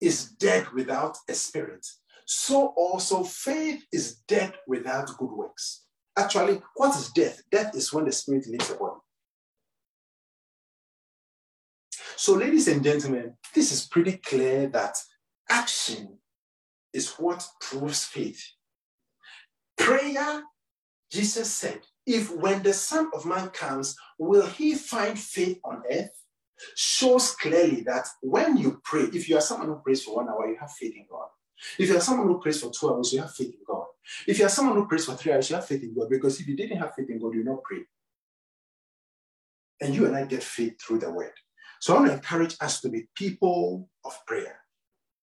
is 0.00 0.26
dead 0.32 0.68
without 0.72 1.16
a 1.28 1.34
spirit, 1.34 1.86
so 2.26 2.68
also 2.76 3.24
faith 3.24 3.84
is 3.92 4.16
dead 4.28 4.54
without 4.66 5.16
good 5.18 5.30
works. 5.30 5.84
Actually, 6.16 6.60
what 6.76 6.96
is 6.96 7.10
death? 7.10 7.42
Death 7.50 7.74
is 7.74 7.92
when 7.92 8.04
the 8.04 8.12
spirit 8.12 8.46
leaves 8.46 8.68
the 8.68 8.74
body. 8.74 9.00
So, 12.16 12.34
ladies 12.34 12.68
and 12.68 12.84
gentlemen, 12.84 13.34
this 13.54 13.72
is 13.72 13.86
pretty 13.86 14.18
clear 14.18 14.68
that 14.68 14.96
action 15.48 16.18
is 16.92 17.10
what 17.12 17.46
proves 17.60 18.04
faith. 18.04 18.42
Prayer, 19.78 20.42
Jesus 21.10 21.52
said, 21.52 21.80
if 22.06 22.34
when 22.34 22.62
the 22.62 22.72
Son 22.72 23.10
of 23.14 23.24
Man 23.26 23.48
comes, 23.50 23.96
will 24.18 24.46
he 24.46 24.74
find 24.74 25.18
faith 25.18 25.58
on 25.64 25.82
earth? 25.90 26.10
Shows 26.76 27.32
clearly 27.32 27.80
that 27.82 28.06
when 28.20 28.56
you 28.56 28.80
pray, 28.84 29.04
if 29.12 29.28
you 29.28 29.36
are 29.36 29.40
someone 29.40 29.68
who 29.68 29.76
prays 29.76 30.04
for 30.04 30.16
one 30.16 30.28
hour, 30.28 30.48
you 30.48 30.56
have 30.60 30.70
faith 30.70 30.94
in 30.94 31.06
God. 31.10 31.26
If 31.78 31.88
you 31.88 31.96
are 31.96 32.00
someone 32.00 32.28
who 32.28 32.40
prays 32.40 32.60
for 32.60 32.70
two 32.70 32.90
hours, 32.90 33.12
you 33.12 33.20
have 33.20 33.34
faith 33.34 33.54
in 33.54 33.60
God. 33.66 33.86
If 34.26 34.38
you 34.38 34.46
are 34.46 34.50
someone 34.50 34.76
who 34.76 34.86
prays 34.86 35.04
for 35.06 35.14
three 35.14 35.32
hours, 35.32 35.48
you 35.48 35.56
have 35.56 35.66
faith 35.66 35.82
in 35.82 35.94
God. 35.94 36.10
Because 36.10 36.40
if 36.40 36.46
you 36.46 36.56
didn't 36.56 36.78
have 36.78 36.94
faith 36.94 37.10
in 37.10 37.20
God, 37.20 37.34
you 37.34 37.44
not 37.44 37.62
pray. 37.62 37.80
And 39.80 39.94
you 39.94 40.06
and 40.06 40.16
I 40.16 40.24
get 40.24 40.42
faith 40.42 40.80
through 40.80 41.00
the 41.00 41.10
word. 41.10 41.32
So 41.80 41.94
I 41.94 41.96
want 41.98 42.08
to 42.10 42.14
encourage 42.14 42.56
us 42.60 42.80
to 42.82 42.88
be 42.88 43.08
people 43.16 43.88
of 44.04 44.16
prayer, 44.26 44.60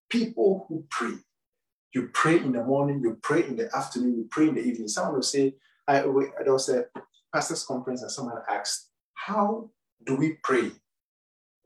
people 0.09 0.65
who 0.67 0.85
pray. 0.89 1.13
You 1.93 2.09
pray 2.13 2.37
in 2.37 2.51
the 2.51 2.63
morning, 2.63 3.01
you 3.01 3.17
pray 3.21 3.45
in 3.45 3.55
the 3.55 3.73
afternoon, 3.75 4.17
you 4.17 4.27
pray 4.29 4.49
in 4.49 4.55
the 4.55 4.61
evening. 4.61 4.87
Someone 4.87 5.15
will 5.15 5.21
say, 5.21 5.55
I, 5.87 6.01
there 6.01 6.53
was 6.53 6.69
a 6.69 6.85
pastor's 7.33 7.65
conference 7.65 8.01
and 8.01 8.11
someone 8.11 8.35
asked, 8.49 8.89
How 9.13 9.69
do 10.05 10.15
we 10.15 10.37
pray 10.43 10.71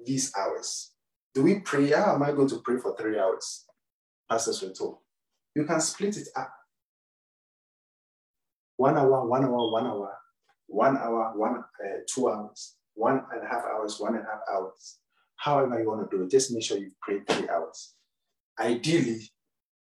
these 0.06 0.32
hours? 0.38 0.92
Do 1.34 1.44
we 1.44 1.60
pray? 1.60 1.90
How 1.90 2.16
am 2.16 2.24
I 2.24 2.32
going 2.32 2.50
to 2.50 2.60
pray 2.60 2.78
for 2.78 2.96
three 2.96 3.20
hours? 3.20 3.66
Were 4.62 4.74
told. 4.74 4.98
You 5.56 5.66
can 5.66 5.80
split 5.80 6.18
it 6.18 6.28
up. 6.36 6.52
One 8.78 8.98
hour, 8.98 9.28
one 9.28 9.44
hour, 9.46 9.72
one 9.72 9.86
hour, 9.86 10.18
one 10.68 10.98
hour, 10.98 11.34
one, 11.36 11.58
uh, 11.58 12.00
two 12.08 12.30
hours 12.30 12.76
one 12.96 13.24
and 13.32 13.44
a 13.44 13.48
half 13.48 13.64
hours, 13.66 14.00
one 14.00 14.16
and 14.16 14.24
a 14.24 14.28
half 14.28 14.42
hours. 14.52 15.00
However, 15.36 15.80
you 15.82 15.88
want 15.88 16.10
to 16.10 16.18
do 16.18 16.24
it, 16.24 16.32
just 16.32 16.52
make 16.52 16.64
sure 16.64 16.78
you 16.78 16.92
pray 17.02 17.20
three 17.28 17.50
hours. 17.50 17.96
Ideally, 18.60 19.22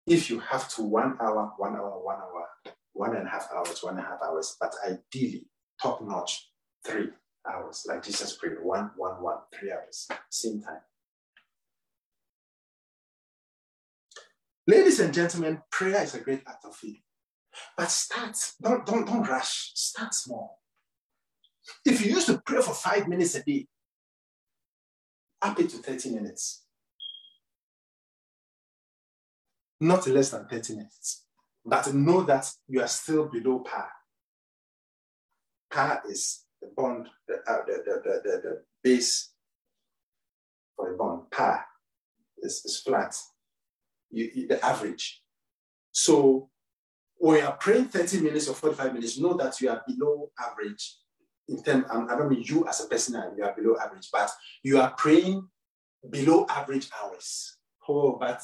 if 0.07 0.29
you 0.29 0.39
have 0.39 0.67
to 0.75 0.83
one 0.83 1.17
hour, 1.21 1.53
one 1.57 1.75
hour, 1.75 2.03
one 2.03 2.17
hour, 2.17 2.73
one 2.93 3.15
and 3.15 3.27
a 3.27 3.29
half 3.29 3.47
hours, 3.55 3.81
one 3.81 3.97
and 3.97 4.05
a 4.05 4.09
half 4.09 4.19
hours, 4.21 4.57
but 4.59 4.73
ideally, 4.85 5.45
top 5.81 6.01
notch, 6.01 6.49
three 6.85 7.09
hours, 7.49 7.85
like 7.87 8.03
Jesus 8.03 8.35
prayed, 8.35 8.57
one, 8.61 8.91
one, 8.97 9.21
one, 9.21 9.37
three 9.57 9.71
hours, 9.71 10.07
same 10.29 10.61
time. 10.61 10.81
Ladies 14.65 14.99
and 14.99 15.13
gentlemen, 15.13 15.61
prayer 15.69 16.03
is 16.03 16.15
a 16.15 16.19
great 16.19 16.41
act 16.47 16.65
of 16.65 16.75
faith. 16.75 17.01
But 17.77 17.91
start, 17.91 18.37
don't, 18.61 18.85
don't, 18.85 19.05
don't 19.05 19.27
rush, 19.27 19.71
start 19.75 20.13
small. 20.13 20.61
If 21.85 22.05
you 22.05 22.13
used 22.13 22.27
to 22.27 22.41
pray 22.45 22.61
for 22.61 22.73
five 22.73 23.07
minutes 23.07 23.35
a 23.35 23.43
day, 23.43 23.67
up 25.41 25.59
it 25.59 25.69
to 25.69 25.77
30 25.77 26.11
minutes. 26.11 26.63
Not 29.81 30.07
less 30.07 30.29
than 30.29 30.47
30 30.47 30.75
minutes. 30.77 31.25
But 31.65 31.93
know 31.93 32.23
that 32.23 32.49
you 32.67 32.81
are 32.81 32.87
still 32.87 33.25
below 33.25 33.59
par. 33.59 33.89
Par 35.69 36.03
is 36.09 36.45
the 36.61 36.69
bond, 36.75 37.07
the, 37.27 37.35
uh, 37.47 37.65
the, 37.65 37.83
the, 37.85 38.01
the, 38.03 38.41
the, 38.41 38.63
base 38.83 39.31
for 40.75 40.93
a 40.93 40.97
bond. 40.97 41.29
Par 41.31 41.65
is, 42.37 42.63
is 42.65 42.79
flat, 42.79 43.15
you, 44.13 44.47
the 44.47 44.63
average. 44.63 45.21
So 45.91 46.49
when 47.17 47.39
you 47.39 47.45
are 47.45 47.57
praying 47.57 47.85
30 47.85 48.21
minutes 48.21 48.47
or 48.47 48.53
45 48.53 48.93
minutes, 48.93 49.19
know 49.19 49.35
that 49.35 49.59
you 49.61 49.69
are 49.69 49.81
below 49.87 50.31
average 50.39 50.97
in 51.47 51.61
terms, 51.61 51.85
um, 51.89 52.07
I 52.09 52.15
don't 52.15 52.29
mean 52.29 52.43
you 52.43 52.67
as 52.67 52.83
a 52.83 52.87
person, 52.87 53.15
uh, 53.15 53.31
you 53.37 53.43
are 53.43 53.53
below 53.53 53.75
average, 53.77 54.09
but 54.11 54.31
you 54.63 54.79
are 54.79 54.91
praying 54.91 55.47
below 56.09 56.45
average 56.49 56.89
hours. 57.01 57.57
Oh, 57.87 58.17
but 58.19 58.41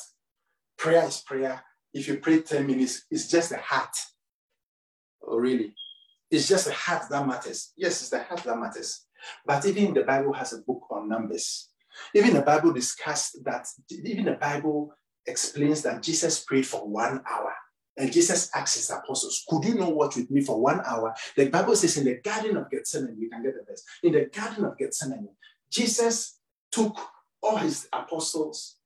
prayer 0.78 1.06
is 1.06 1.22
prayer. 1.22 1.64
If 1.94 2.08
you 2.08 2.18
pray 2.18 2.42
10 2.42 2.68
minutes, 2.68 3.06
it's 3.10 3.28
just 3.30 3.50
the 3.50 3.58
heart. 3.58 3.96
Oh, 5.26 5.38
really? 5.38 5.74
It's 6.30 6.48
just 6.48 6.66
the 6.66 6.74
heart 6.74 7.04
that 7.10 7.26
matters. 7.26 7.72
Yes, 7.76 8.02
it's 8.02 8.10
the 8.10 8.22
heart 8.22 8.44
that 8.44 8.60
matters. 8.60 9.06
But 9.46 9.66
even 9.66 9.94
the 9.94 10.04
Bible 10.04 10.34
has 10.34 10.54
a 10.54 10.60
book 10.60 10.84
on 10.92 11.10
numbers. 11.10 11.70
Even 12.14 12.34
the 12.34 12.42
Bible 12.42 12.72
discussed 12.72 13.44
that, 13.44 13.66
even 13.92 14.26
the 14.26 14.34
Bible 14.34 14.94
explains 15.26 15.82
that 15.84 16.02
Jesus 16.02 16.44
prayed 16.44 16.66
for 16.66 16.88
one 16.88 17.22
hour. 17.30 17.54
And 17.98 18.14
Jesus 18.14 18.50
asked 18.56 18.78
his 18.78 18.90
apostles, 18.90 19.44
Could 19.48 19.66
you 19.66 19.76
not 19.76 19.94
watch 19.94 20.16
with 20.16 20.32
me 20.32 20.42
for 20.42 20.60
one 20.60 20.82
hour? 20.86 21.14
The 21.36 21.50
Bible 21.50 21.76
says 21.76 21.98
in 21.98 22.06
the 22.06 22.16
Garden 22.16 22.56
of 22.56 22.70
Gethsemane, 22.72 23.18
you 23.20 23.30
can 23.30 23.44
get 23.44 23.56
the 23.56 23.64
verse. 23.68 23.84
In 24.04 24.14
the 24.14 24.26
Garden 24.26 24.64
of 24.64 24.78
Gethsemane, 24.78 25.28
Jesus 25.70 26.40
took 26.72 26.98
all 27.42 27.58
his 27.58 27.90
apostles 27.92 28.78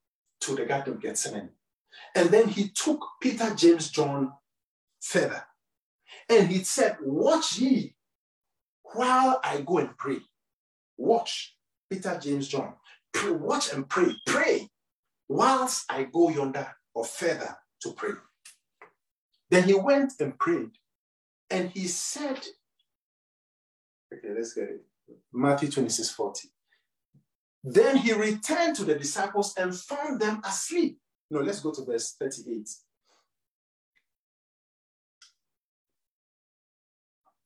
to 0.42 0.56
the 0.56 0.66
Garden 0.66 0.96
of 0.96 1.02
Gethsemane. 1.02 1.50
And 2.16 2.30
then 2.30 2.48
he 2.48 2.70
took 2.70 3.06
Peter, 3.22 3.54
James, 3.56 3.90
John 3.90 4.34
further. 5.00 5.44
And 6.28 6.50
he 6.50 6.64
said, 6.64 6.98
Watch 7.02 7.60
ye 7.60 7.96
while 8.82 9.40
I 9.44 9.62
go 9.62 9.78
and 9.78 9.96
pray. 9.98 10.18
Watch, 10.98 11.56
Peter, 11.90 12.20
James, 12.20 12.48
John. 12.48 12.74
Pray, 13.12 13.32
watch 13.32 13.72
and 13.74 13.88
pray. 13.88 14.16
Pray 14.26 14.70
whilst 15.28 15.86
I 15.90 16.04
go 16.04 16.30
yonder 16.30 16.68
or 16.94 17.06
further 17.06 17.56
to 17.82 17.92
pray. 17.94 18.14
Then 19.50 19.64
he 19.64 19.74
went 19.74 20.14
and 20.20 20.38
prayed. 20.38 20.72
And 21.50 21.70
he 21.70 21.88
said, 21.88 22.40
okay, 24.14 24.34
let's 24.36 24.54
get 24.54 24.70
it. 24.70 24.86
Matthew 25.32 25.70
26 25.70 26.10
40. 26.12 26.50
Then 27.64 27.98
he 27.98 28.14
returned 28.14 28.76
to 28.78 28.84
the 28.84 28.96
disciples 28.96 29.54
and 29.58 29.76
found 29.76 30.20
them 30.20 30.42
asleep. 30.46 30.98
No, 31.30 31.40
let's 31.40 31.62
go 31.62 31.72
to 31.72 31.86
verse 31.86 32.16
38. 32.20 32.70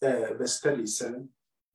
Uh, 0.03 0.33
verse 0.35 0.59
37. 0.59 1.29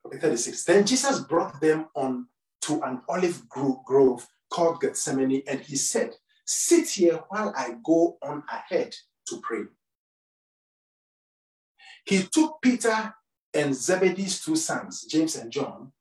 Okay, 0.07 0.18
36. 0.18 0.64
Then 0.64 0.86
Jesus 0.86 1.20
brought 1.20 1.61
them 1.61 1.86
on 1.94 2.26
to 2.62 2.80
an 2.82 3.03
olive 3.09 3.48
grove 3.48 4.26
called 4.53 4.80
Gethsemane, 4.80 5.42
and 5.46 5.61
he 5.61 5.76
said, 5.76 6.14
Sit 6.44 6.90
here 6.90 7.20
while 7.28 7.55
I 7.57 7.76
go 7.82 8.18
on 8.22 8.42
ahead 8.50 8.94
to 9.28 9.40
pray. 9.40 9.62
He 12.05 12.24
took 12.24 12.61
Peter 12.61 13.14
and 13.55 13.74
Zebedee's 13.74 14.44
two 14.44 14.57
sons, 14.57 15.05
James 15.05 15.36
and 15.36 15.50
John, 15.50 15.92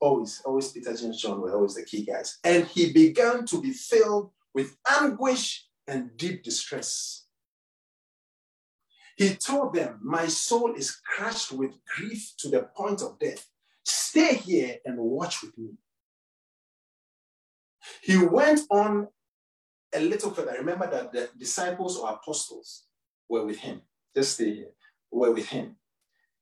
always, 0.00 0.42
always 0.44 0.72
Peter, 0.72 0.94
James, 0.94 1.20
John 1.20 1.40
were 1.40 1.54
always 1.54 1.74
the 1.74 1.84
key 1.84 2.04
guys, 2.04 2.38
and 2.44 2.66
he 2.66 2.92
began 2.92 3.46
to 3.46 3.62
be 3.62 3.70
filled 3.70 4.30
with 4.52 4.76
anguish 5.00 5.66
and 5.86 6.16
deep 6.16 6.42
distress. 6.42 7.26
He 9.16 9.34
told 9.34 9.74
them, 9.74 10.00
My 10.02 10.26
soul 10.26 10.74
is 10.74 10.90
crushed 10.90 11.52
with 11.52 11.72
grief 11.86 12.34
to 12.38 12.50
the 12.50 12.68
point 12.76 13.00
of 13.00 13.18
death. 13.18 13.46
Stay 13.84 14.34
here 14.34 14.76
and 14.84 14.98
watch 14.98 15.42
with 15.42 15.56
me. 15.56 15.70
He 18.02 18.16
went 18.16 18.60
on 18.70 19.08
a 19.94 20.00
little 20.00 20.30
further. 20.30 20.54
Remember 20.58 20.90
that 20.90 21.12
the 21.12 21.28
disciples 21.38 21.98
or 21.98 22.10
apostles 22.10 22.84
were 23.28 23.44
with 23.44 23.58
him. 23.58 23.82
Just 24.14 24.34
stay 24.34 24.54
here. 24.54 24.72
Were 25.10 25.32
with 25.32 25.48
him. 25.48 25.76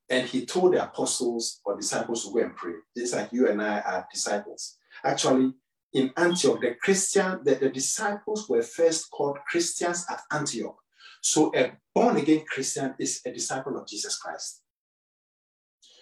And 0.08 0.26
he 0.26 0.44
told 0.44 0.74
the 0.74 0.84
apostles 0.84 1.60
or 1.64 1.76
disciples 1.76 2.24
to 2.24 2.32
go 2.32 2.40
and 2.40 2.56
pray. 2.56 2.74
Just 2.96 3.14
like 3.14 3.32
you 3.32 3.48
and 3.48 3.62
I 3.62 3.80
are 3.80 4.08
disciples. 4.12 4.76
Actually, 5.04 5.54
in 5.92 6.12
Antioch, 6.16 6.60
the 6.60 6.74
Christian, 6.74 7.40
the, 7.44 7.54
the 7.54 7.70
disciples 7.70 8.48
were 8.48 8.62
first 8.62 9.10
called 9.10 9.38
Christians 9.48 10.04
at 10.10 10.22
Antioch. 10.32 10.76
So 11.22 11.52
a 11.54 11.72
born 11.94 12.16
again 12.16 12.44
Christian 12.46 12.94
is 12.98 13.22
a 13.24 13.32
disciple 13.32 13.78
of 13.78 13.86
Jesus 13.86 14.18
Christ. 14.18 14.62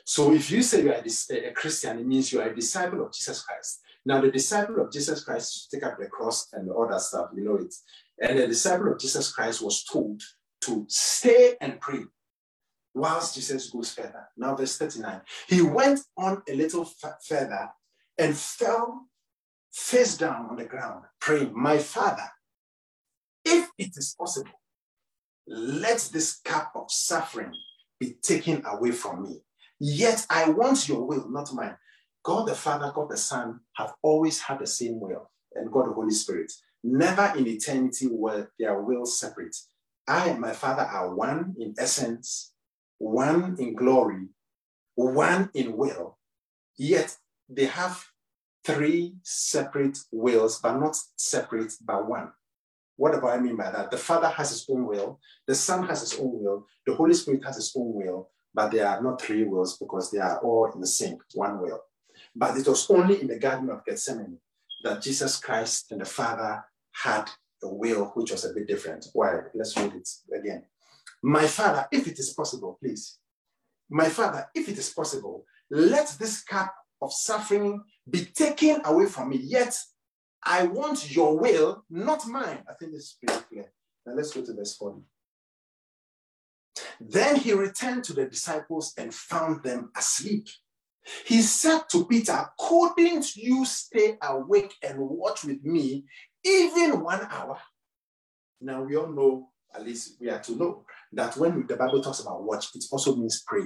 So 0.05 0.32
if 0.32 0.51
you 0.51 0.62
say 0.62 0.82
you 0.82 0.93
are 0.93 0.97
a 0.97 1.53
Christian, 1.53 1.99
it 2.01 2.07
means 2.07 2.32
you 2.32 2.40
are 2.40 2.49
a 2.49 2.55
disciple 2.55 3.05
of 3.05 3.12
Jesus 3.12 3.43
Christ. 3.43 3.80
Now, 4.05 4.20
the 4.20 4.30
disciple 4.30 4.80
of 4.80 4.92
Jesus 4.92 5.24
Christ 5.24 5.68
take 5.70 5.84
up 5.84 5.98
the 5.98 6.07
cross 6.07 6.48
and 6.53 6.70
all 6.70 6.88
that 6.88 7.00
stuff, 7.00 7.30
you 7.34 7.44
know 7.44 7.57
it. 7.57 7.74
And 8.20 8.38
the 8.38 8.48
disciple 8.48 8.92
of 8.92 8.98
Jesus 8.98 9.32
Christ 9.32 9.62
was 9.62 9.84
told 9.84 10.22
to 10.62 10.84
stay 10.88 11.57
and 11.61 11.80
pray 11.80 12.00
whilst 12.94 13.34
Jesus 13.34 13.70
goes 13.70 13.92
further. 13.92 14.28
Now, 14.36 14.55
verse 14.55 14.76
39. 14.76 15.20
He 15.48 15.62
went 15.62 16.00
on 16.16 16.42
a 16.48 16.55
little 16.55 16.82
f- 16.82 17.18
further 17.26 17.70
and 18.18 18.36
fell 18.36 19.07
face 19.72 20.16
down 20.18 20.46
on 20.50 20.57
the 20.57 20.64
ground, 20.64 21.05
praying, 21.20 21.53
My 21.55 21.78
Father, 21.78 22.28
if 23.44 23.68
it 23.78 23.92
is 23.96 24.14
possible, 24.18 24.50
let 25.46 26.09
this 26.12 26.40
cup 26.44 26.72
of 26.74 26.90
suffering 26.90 27.53
be 27.98 28.16
taken 28.22 28.62
away 28.66 28.90
from 28.90 29.22
me. 29.22 29.40
Yet 29.80 30.26
I 30.30 30.50
want 30.50 30.88
your 30.88 31.05
will, 31.05 31.28
not 31.28 31.53
mine. 31.53 31.76
God 32.23 32.49
the 32.49 32.55
Father, 32.55 32.93
God 32.95 33.11
the 33.11 33.16
Son 33.16 33.61
have 33.77 33.95
always 34.03 34.41
had 34.41 34.61
the 34.61 34.66
same 34.66 35.01
will, 35.01 35.31
and 35.55 35.73
God 35.73 35.89
the 35.89 35.93
Holy 35.93 36.12
Spirit. 36.12 36.53
Never 36.85 37.33
in 37.37 37.47
eternity 37.47 38.09
were 38.11 38.51
their 38.59 38.81
wills 38.81 39.18
separate. 39.18 39.57
I 40.07 40.29
and 40.29 40.41
my 40.41 40.53
Father 40.53 40.83
are 40.83 41.14
one 41.14 41.55
in 41.59 41.75
essence, 41.79 42.53
one 42.99 43.57
in 43.59 43.75
glory, 43.75 44.29
one 44.95 45.51
in 45.55 45.77
will, 45.77 46.18
yet 46.77 47.16
they 47.49 47.66
have 47.66 48.05
three 48.64 49.14
separate 49.23 49.99
wills, 50.12 50.61
but 50.61 50.79
not 50.79 50.97
separate 51.16 51.73
by 51.85 51.97
one. 51.97 52.31
What 52.97 53.12
do 53.20 53.27
I 53.27 53.39
mean 53.39 53.57
by 53.57 53.70
that? 53.70 53.91
The 53.91 53.97
Father 53.97 54.29
has 54.29 54.51
his 54.51 54.66
own 54.68 54.87
will, 54.87 55.18
the 55.47 55.55
Son 55.55 55.87
has 55.87 56.01
his 56.01 56.18
own 56.20 56.43
will, 56.43 56.66
the 56.87 56.95
Holy 56.95 57.14
Spirit 57.14 57.45
has 57.45 57.57
his 57.57 57.73
own 57.77 57.95
will, 57.95 58.31
but 58.55 58.70
they 58.70 58.81
are 58.81 59.03
not 59.03 59.20
three 59.20 59.45
wills 59.45 59.79
because 59.79 60.11
they 60.11 60.18
are 60.18 60.39
all 60.41 60.70
in 60.73 60.81
the 60.81 60.87
same 60.87 61.16
one 61.35 61.61
will. 61.61 61.81
But 62.35 62.57
it 62.57 62.66
was 62.66 62.89
only 62.91 63.20
in 63.20 63.28
the 63.28 63.39
Garden 63.39 63.70
of 63.70 63.85
Gethsemane 63.85 64.39
that 64.85 65.03
Jesus 65.03 65.39
Christ 65.39 65.93
and 65.93 66.01
the 66.01 66.07
Father 66.07 66.64
had 66.93 67.30
a 67.62 67.68
will 67.68 68.07
which 68.14 68.33
was 68.33 68.45
a 68.45 68.53
bit 68.53 68.66
different. 68.66 69.07
Why? 69.12 69.39
Let's 69.55 69.76
read 69.76 69.95
it 69.95 70.09
again. 70.35 70.64
My 71.22 71.47
Father, 71.47 71.87
if 71.93 72.07
it 72.09 72.18
is 72.18 72.33
possible, 72.33 72.78
please. 72.80 73.18
My 73.91 74.09
Father, 74.09 74.49
if 74.55 74.68
it 74.68 74.78
is 74.78 74.91
possible, 74.91 75.45
let 75.70 76.16
this 76.18 76.43
cup 76.43 76.74
of 77.01 77.12
suffering 77.12 77.83
be 78.09 78.24
taken 78.24 78.80
away 78.85 79.07
from 79.07 79.28
me. 79.28 79.37
Yet 79.37 79.76
I 80.43 80.64
want 80.64 81.14
your 81.14 81.39
will, 81.39 81.85
not 81.89 82.26
mine. 82.26 82.64
I 82.68 82.74
think 82.74 82.93
this 82.93 83.03
is 83.03 83.16
pretty 83.22 83.45
clear. 83.49 83.72
Now 84.05 84.14
let's 84.14 84.33
go 84.33 84.43
to 84.43 84.55
verse 84.55 84.74
40. 84.76 85.03
Then 87.01 87.37
he 87.37 87.53
returned 87.53 88.05
to 88.05 88.12
the 88.12 88.26
disciples 88.26 88.95
and 88.97 89.14
found 89.14 89.62
them 89.62 89.91
asleep. 89.97 90.49
He 91.26 91.42
said 91.42 91.82
to 91.90 92.07
Peter, 92.07 92.46
Couldn't 92.59 93.36
you 93.36 93.64
stay 93.64 94.16
awake 94.22 94.74
and 94.82 94.98
watch 94.98 95.44
with 95.44 95.64
me 95.64 96.05
even 96.44 97.03
one 97.03 97.26
hour? 97.30 97.59
Now 98.61 98.82
we 98.82 98.96
all 98.96 99.09
know, 99.09 99.48
at 99.74 99.84
least 99.84 100.16
we 100.20 100.30
are 100.30 100.38
to 100.40 100.57
know, 100.57 100.84
that 101.12 101.36
when 101.36 101.66
the 101.66 101.76
Bible 101.76 102.03
talks 102.03 102.20
about 102.20 102.44
watch, 102.44 102.74
it 102.74 102.84
also 102.92 103.16
means 103.16 103.42
pray. 103.46 103.64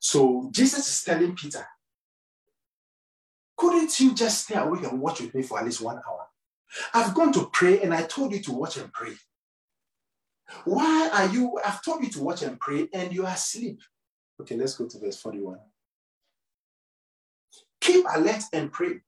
So 0.00 0.50
Jesus 0.52 0.86
is 0.88 1.02
telling 1.02 1.34
Peter, 1.34 1.66
couldn't 3.56 3.98
you 4.00 4.14
just 4.14 4.44
stay 4.44 4.54
awake 4.54 4.84
and 4.84 5.00
watch 5.00 5.20
with 5.20 5.34
me 5.34 5.42
for 5.42 5.58
at 5.58 5.64
least 5.64 5.80
one 5.80 5.96
hour? 5.96 6.26
I've 6.92 7.14
gone 7.14 7.32
to 7.32 7.48
pray 7.52 7.80
and 7.80 7.94
I 7.94 8.02
told 8.02 8.32
you 8.32 8.40
to 8.40 8.52
watch 8.52 8.76
and 8.76 8.92
pray. 8.92 9.14
Why 10.64 11.10
are 11.12 11.32
you? 11.32 11.58
I've 11.64 11.82
told 11.82 12.02
you 12.04 12.10
to 12.10 12.22
watch 12.22 12.42
and 12.42 12.58
pray 12.60 12.88
and 12.92 13.12
you 13.12 13.24
are 13.24 13.32
asleep. 13.34 13.80
Okay, 14.40 14.56
let's 14.56 14.76
go 14.76 14.86
to 14.86 14.98
verse 14.98 15.20
41. 15.20 15.58
Keep 17.80 18.06
alert 18.14 18.42
and 18.52 18.72
pray. 18.72 19.00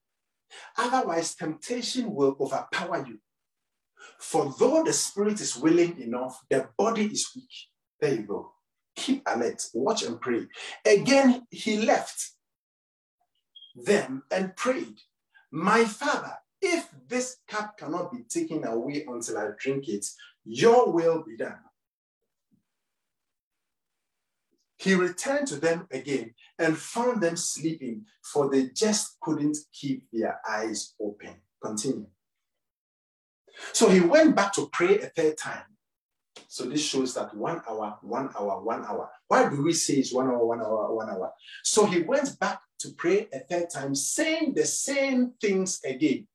Otherwise, 0.77 1.35
temptation 1.35 2.13
will 2.13 2.37
overpower 2.39 3.05
you. 3.05 3.19
For 4.19 4.53
though 4.57 4.83
the 4.83 4.93
spirit 4.93 5.41
is 5.41 5.57
willing 5.57 5.99
enough, 5.99 6.41
the 6.49 6.69
body 6.77 7.05
is 7.05 7.29
weak. 7.35 7.49
There 7.99 8.13
you 8.13 8.23
go. 8.23 8.51
Keep 8.95 9.23
alert, 9.27 9.63
watch 9.73 10.03
and 10.03 10.19
pray. 10.19 10.47
Again, 10.85 11.45
he 11.51 11.77
left 11.85 12.31
them 13.75 14.23
and 14.31 14.55
prayed, 14.55 14.97
My 15.51 15.85
father, 15.85 16.33
if 16.61 16.89
this 17.07 17.37
cup 17.47 17.77
cannot 17.77 18.11
be 18.11 18.23
taken 18.23 18.65
away 18.65 19.05
until 19.07 19.37
I 19.37 19.49
drink 19.59 19.87
it, 19.87 20.05
your 20.45 20.91
will 20.91 21.23
be 21.23 21.37
done. 21.37 21.59
He 24.77 24.93
returned 24.93 25.47
to 25.47 25.55
them 25.55 25.87
again 25.91 26.33
and 26.59 26.77
found 26.77 27.21
them 27.21 27.35
sleeping, 27.35 28.05
for 28.21 28.49
they 28.49 28.69
just 28.69 29.19
couldn't 29.19 29.57
keep 29.73 30.03
their 30.13 30.39
eyes 30.47 30.93
open. 31.01 31.35
Continue. 31.63 32.07
So 33.73 33.89
he 33.89 34.01
went 34.01 34.35
back 34.35 34.53
to 34.53 34.69
pray 34.71 34.99
a 34.99 35.07
third 35.07 35.37
time. 35.37 35.63
So 36.47 36.65
this 36.65 36.85
shows 36.85 37.15
that 37.15 37.35
one 37.35 37.61
hour, 37.67 37.97
one 38.01 38.29
hour, 38.39 38.61
one 38.61 38.85
hour. 38.85 39.09
Why 39.27 39.49
do 39.49 39.63
we 39.63 39.73
say 39.73 39.95
it's 39.95 40.13
one 40.13 40.27
hour, 40.27 40.45
one 40.45 40.61
hour, 40.61 40.93
one 40.93 41.09
hour? 41.09 41.33
So 41.63 41.85
he 41.85 42.01
went 42.01 42.39
back 42.39 42.61
to 42.79 42.89
pray 42.91 43.27
a 43.33 43.39
third 43.39 43.69
time, 43.71 43.95
saying 43.95 44.53
the 44.53 44.65
same 44.65 45.33
things 45.41 45.81
again. 45.83 46.27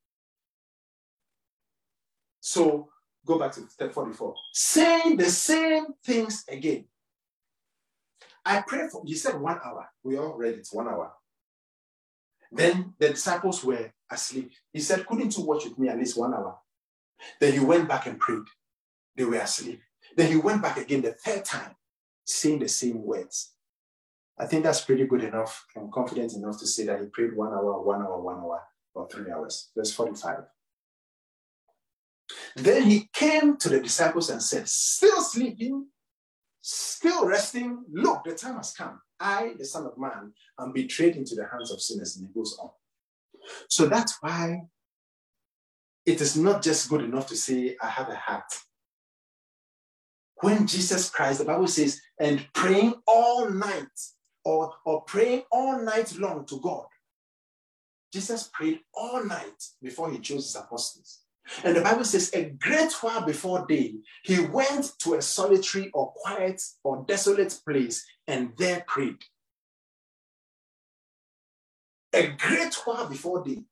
So 2.40 2.88
go 3.24 3.38
back 3.38 3.53
to 3.53 3.68
step 3.68 3.93
44. 3.93 4.34
Saying 4.53 5.16
the 5.16 5.30
same 5.30 5.86
things 6.05 6.45
again. 6.49 6.86
I 8.45 8.62
prayed 8.62 8.90
for, 8.90 9.03
he 9.07 9.14
said 9.14 9.40
one 9.40 9.59
hour. 9.64 9.88
We 10.03 10.18
all 10.18 10.34
read 10.34 10.55
it, 10.55 10.68
one 10.72 10.88
hour. 10.88 11.12
Then 12.51 12.95
the 12.99 13.11
disciples 13.11 13.64
were 13.64 13.93
asleep. 14.11 14.53
He 14.72 14.80
said, 14.80 15.07
Couldn't 15.07 15.36
you 15.36 15.45
watch 15.45 15.64
with 15.64 15.78
me 15.78 15.88
at 15.88 15.99
least 15.99 16.18
one 16.18 16.34
hour? 16.34 16.59
Then 17.40 17.53
he 17.53 17.61
went 17.61 17.88
back 17.88 18.07
and 18.07 18.18
prayed. 18.18 18.45
They 19.16 19.24
were 19.24 19.36
asleep. 19.36 19.80
Then 20.16 20.30
he 20.30 20.36
went 20.36 20.61
back 20.61 20.76
again 20.76 21.03
the 21.03 21.12
third 21.12 21.45
time, 21.45 21.74
saying 22.24 22.59
the 22.59 22.68
same 22.68 23.03
words. 23.03 23.53
I 24.38 24.47
think 24.47 24.64
that's 24.64 24.84
pretty 24.84 25.07
good 25.07 25.24
enough. 25.24 25.64
I'm 25.76 25.90
confident 25.90 26.34
enough 26.34 26.59
to 26.59 26.66
say 26.66 26.86
that 26.86 27.01
he 27.01 27.07
prayed 27.07 27.36
one 27.36 27.53
hour, 27.53 27.80
one 27.80 28.03
hour, 28.03 28.20
one 28.20 28.36
hour, 28.36 28.62
or 28.95 29.09
three 29.09 29.30
hours. 29.30 29.70
Verse 29.76 29.93
45. 29.93 30.38
Then 32.57 32.82
he 32.82 33.09
came 33.12 33.57
to 33.59 33.68
the 33.68 33.80
disciples 33.80 34.30
and 34.30 34.43
said, 34.43 34.68
Still 34.68 35.20
sleeping? 35.22 35.86
Still 36.62 37.26
resting, 37.26 37.84
look, 37.92 38.24
the 38.24 38.34
time 38.34 38.56
has 38.56 38.72
come. 38.72 39.00
I, 39.20 39.54
the 39.58 39.64
Son 39.64 39.84
of 39.84 39.98
Man, 39.98 40.32
am 40.58 40.72
betrayed 40.72 41.16
into 41.16 41.34
the 41.34 41.46
hands 41.46 41.70
of 41.70 41.82
sinners. 41.82 42.16
And 42.16 42.26
he 42.26 42.32
goes 42.32 42.56
on. 42.60 42.70
So 43.68 43.86
that's 43.86 44.16
why 44.20 44.62
it 46.06 46.20
is 46.20 46.36
not 46.36 46.62
just 46.62 46.88
good 46.88 47.02
enough 47.02 47.26
to 47.28 47.36
say, 47.36 47.76
I 47.80 47.88
have 47.88 48.08
a 48.08 48.14
heart. 48.14 48.52
When 50.36 50.66
Jesus 50.66 51.10
Christ, 51.10 51.40
the 51.40 51.44
Bible 51.44 51.68
says, 51.68 52.00
and 52.18 52.46
praying 52.52 52.94
all 53.06 53.50
night 53.50 53.86
or, 54.44 54.72
or 54.84 55.02
praying 55.02 55.42
all 55.50 55.80
night 55.82 56.16
long 56.18 56.44
to 56.46 56.60
God. 56.60 56.86
Jesus 58.12 58.50
prayed 58.52 58.80
all 58.92 59.24
night 59.24 59.64
before 59.82 60.10
he 60.10 60.18
chose 60.18 60.44
his 60.44 60.56
apostles. 60.56 61.21
And 61.64 61.76
the 61.76 61.82
Bible 61.82 62.05
says, 62.05 62.30
a 62.34 62.44
great 62.50 62.92
while 63.03 63.24
before 63.24 63.66
day, 63.66 63.96
he 64.22 64.40
went 64.40 64.92
to 65.00 65.14
a 65.14 65.22
solitary 65.22 65.90
or 65.92 66.12
quiet 66.12 66.62
or 66.82 67.05
desolate 67.07 67.59
place 67.66 68.05
and 68.26 68.53
there 68.57 68.84
prayed. 68.86 69.18
A 72.14 72.28
great 72.28 72.74
while 72.84 73.09
before 73.09 73.42
day. 73.42 73.64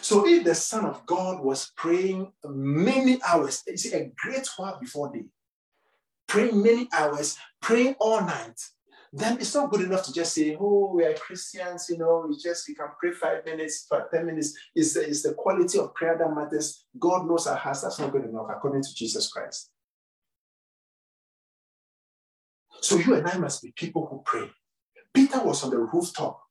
So 0.00 0.26
if 0.26 0.44
the 0.44 0.54
Son 0.54 0.84
of 0.84 1.06
God 1.06 1.42
was 1.42 1.72
praying 1.76 2.32
many 2.44 3.20
hours, 3.26 3.62
you 3.66 3.76
see, 3.76 3.92
a 3.94 4.10
great 4.16 4.48
while 4.56 4.78
before 4.78 5.12
day, 5.12 5.26
praying 6.26 6.62
many 6.62 6.88
hours, 6.92 7.36
praying 7.60 7.94
all 8.00 8.20
night, 8.20 8.60
then 9.12 9.38
it's 9.38 9.54
not 9.54 9.70
good 9.70 9.82
enough 9.82 10.04
to 10.04 10.12
just 10.12 10.34
say, 10.34 10.56
oh, 10.58 10.92
we 10.94 11.04
are 11.04 11.14
Christians, 11.14 11.86
you 11.88 11.98
know, 11.98 12.26
we 12.28 12.36
just, 12.36 12.68
we 12.68 12.74
can 12.74 12.88
pray 12.98 13.12
five 13.12 13.44
minutes, 13.44 13.86
five, 13.88 14.10
10 14.12 14.26
minutes. 14.26 14.56
It's 14.74 14.94
the, 14.94 15.08
it's 15.08 15.22
the 15.22 15.34
quality 15.34 15.78
of 15.78 15.94
prayer 15.94 16.16
that 16.18 16.34
matters. 16.34 16.84
God 16.98 17.26
knows 17.26 17.46
our 17.46 17.56
hearts. 17.56 17.82
That's 17.82 17.98
not 17.98 18.12
good 18.12 18.24
enough 18.24 18.46
according 18.50 18.82
to 18.82 18.94
Jesus 18.94 19.30
Christ. 19.30 19.70
So 22.80 22.96
you 22.96 23.14
and 23.14 23.26
I 23.26 23.36
must 23.38 23.62
be 23.62 23.72
people 23.72 24.06
who 24.06 24.22
pray. 24.24 24.50
Peter 25.14 25.42
was 25.42 25.64
on 25.64 25.70
the 25.70 25.78
rooftop 25.78 26.42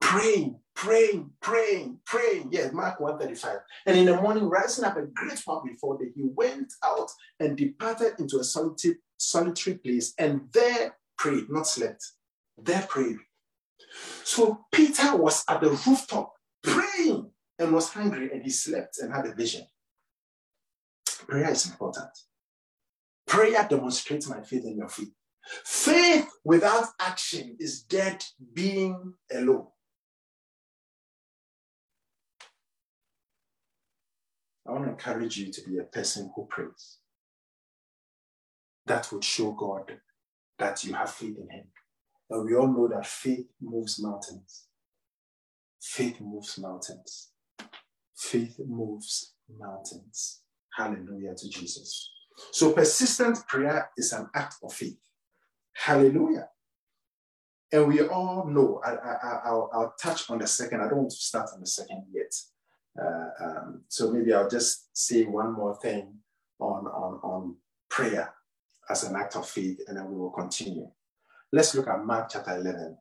praying, 0.00 0.58
praying, 0.74 1.30
praying, 1.40 1.98
praying. 2.06 2.48
Yes, 2.52 2.72
Mark 2.72 3.00
135. 3.00 3.58
And 3.86 3.98
in 3.98 4.06
the 4.06 4.20
morning, 4.20 4.44
rising 4.44 4.84
up 4.84 4.96
a 4.96 5.02
great 5.02 5.40
while 5.44 5.62
before 5.64 5.98
day, 5.98 6.10
he 6.14 6.22
went 6.24 6.72
out 6.84 7.10
and 7.40 7.56
departed 7.56 8.14
into 8.18 8.38
a 8.38 8.44
solitary, 8.44 8.96
solitary 9.16 9.78
place 9.78 10.14
and 10.18 10.42
there 10.52 10.96
prayed, 11.16 11.44
not 11.50 11.66
slept. 11.66 12.04
There 12.58 12.86
prayed. 12.88 13.18
So 14.24 14.64
Peter 14.72 15.16
was 15.16 15.44
at 15.48 15.60
the 15.60 15.70
rooftop 15.70 16.34
praying 16.62 17.30
and 17.58 17.72
was 17.72 17.92
hungry 17.92 18.30
and 18.32 18.42
he 18.42 18.50
slept 18.50 18.98
and 18.98 19.12
had 19.12 19.26
a 19.26 19.34
vision. 19.34 19.66
Prayer 21.26 21.50
is 21.50 21.66
important. 21.66 22.10
Prayer 23.26 23.66
demonstrates 23.68 24.28
my 24.28 24.40
faith 24.42 24.64
in 24.64 24.76
your 24.76 24.88
faith. 24.88 25.12
Faith 25.64 26.28
without 26.44 26.86
action 27.00 27.56
is 27.58 27.82
dead 27.82 28.24
being 28.52 29.14
alone. 29.32 29.66
I 34.66 34.72
want 34.72 34.84
to 34.84 34.90
encourage 34.90 35.36
you 35.36 35.52
to 35.52 35.62
be 35.68 35.78
a 35.78 35.84
person 35.84 36.30
who 36.34 36.46
prays. 36.46 36.98
That 38.86 39.10
would 39.12 39.24
show 39.24 39.52
God 39.52 39.98
that 40.58 40.84
you 40.84 40.94
have 40.94 41.10
faith 41.10 41.36
in 41.38 41.48
Him. 41.50 41.64
And 42.30 42.44
we 42.44 42.56
all 42.56 42.68
know 42.68 42.88
that 42.88 43.06
faith 43.06 43.46
moves 43.60 44.00
mountains. 44.02 44.66
Faith 45.80 46.20
moves 46.20 46.58
mountains. 46.58 47.30
Faith 48.16 48.58
moves 48.66 49.34
mountains. 49.58 50.40
Hallelujah 50.76 51.34
to 51.36 51.48
Jesus. 51.48 52.10
So 52.50 52.72
persistent 52.72 53.46
prayer 53.46 53.90
is 53.96 54.12
an 54.12 54.28
act 54.34 54.56
of 54.62 54.72
faith. 54.72 54.98
Hallelujah. 55.74 56.48
And 57.72 57.88
we 57.88 58.02
all 58.02 58.46
know, 58.46 58.80
I, 58.84 59.50
will 59.52 59.94
touch 60.00 60.30
on 60.30 60.38
the 60.38 60.46
second. 60.46 60.80
I 60.80 60.88
don't 60.88 60.98
want 60.98 61.10
to 61.10 61.16
start 61.16 61.50
on 61.54 61.60
the 61.60 61.66
second 61.66 62.04
yet. 62.12 62.32
Uh, 63.00 63.44
um, 63.44 63.82
so 63.88 64.12
maybe 64.12 64.32
I'll 64.32 64.48
just 64.48 64.96
say 64.96 65.24
one 65.24 65.52
more 65.52 65.76
thing 65.76 66.14
on, 66.60 66.86
on, 66.86 67.20
on 67.22 67.56
prayer 67.90 68.33
as 68.88 69.04
an 69.04 69.16
act 69.16 69.36
of 69.36 69.48
faith, 69.48 69.80
and 69.86 69.96
then 69.96 70.08
we 70.08 70.16
will 70.16 70.30
continue. 70.30 70.88
Let's 71.52 71.74
look 71.74 71.88
at 71.88 72.04
Mark 72.04 72.28
chapter 72.30 72.56
11. 72.56 72.98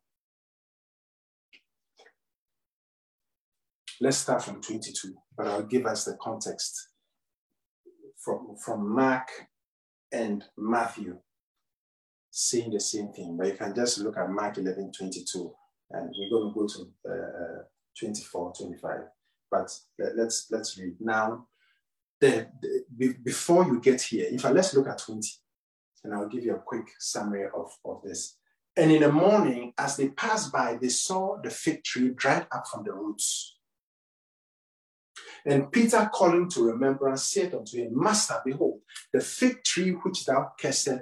Let's 4.02 4.18
start 4.18 4.44
from 4.44 4.62
22, 4.62 5.14
but 5.38 5.48
I'll 5.48 5.64
give 5.64 5.86
us 5.86 6.06
the 6.06 6.18
context 6.22 6.90
from, 8.20 8.56
from 8.64 8.94
Mark 8.94 9.28
and 10.12 10.44
Matthew 10.58 11.18
saying 12.32 12.72
the 12.72 12.80
same 12.80 13.14
thing, 13.14 13.38
but 13.38 13.48
you 13.48 13.54
can 13.54 13.76
just 13.76 14.00
look 14.00 14.18
at 14.18 14.30
Mark 14.30 14.58
11, 14.58 14.92
22, 14.98 15.54
and 15.92 16.14
we're 16.18 16.30
going 16.30 16.52
to 16.52 16.60
go 16.60 16.68
to 16.68 16.92
uh, 17.08 17.60
uh 17.60 17.64
24, 18.00 18.54
25. 18.58 19.00
But 19.52 19.70
let's 20.16 20.48
let's 20.52 20.78
read 20.80 20.96
now. 21.00 21.48
The, 22.20 22.48
the, 22.60 23.14
before 23.24 23.66
you 23.66 23.80
get 23.80 24.02
here, 24.02 24.30
in 24.30 24.40
fact, 24.40 24.56
let's 24.56 24.74
look 24.74 24.88
at 24.88 24.98
20, 24.98 25.28
and 26.04 26.14
I'll 26.14 26.28
give 26.28 26.44
you 26.44 26.56
a 26.56 26.60
quick 26.60 26.88
summary 27.00 27.46
of, 27.46 27.72
of 27.86 28.02
this. 28.04 28.38
And 28.76 28.92
in 28.92 29.02
the 29.02 29.12
morning, 29.12 29.74
as 29.78 29.98
they 29.98 30.10
passed 30.10 30.52
by, 30.52 30.78
they 30.82 30.90
saw 30.90 31.40
the 31.42 31.50
fig 31.50 31.84
tree 31.84 32.10
dried 32.10 32.48
up 32.52 32.66
from 32.68 32.84
the 32.84 32.94
roots. 32.94 33.58
And 35.46 35.72
Peter, 35.72 36.10
calling 36.12 36.50
to 36.52 36.64
remembrance, 36.64 37.26
said 37.26 37.54
unto 37.54 37.78
him, 37.78 37.90
Master, 37.92 38.42
behold, 38.44 38.80
the 39.12 39.20
fig 39.20 39.64
tree 39.64 39.92
which 39.92 40.26
thou 40.26 40.52
cursed, 40.60 41.00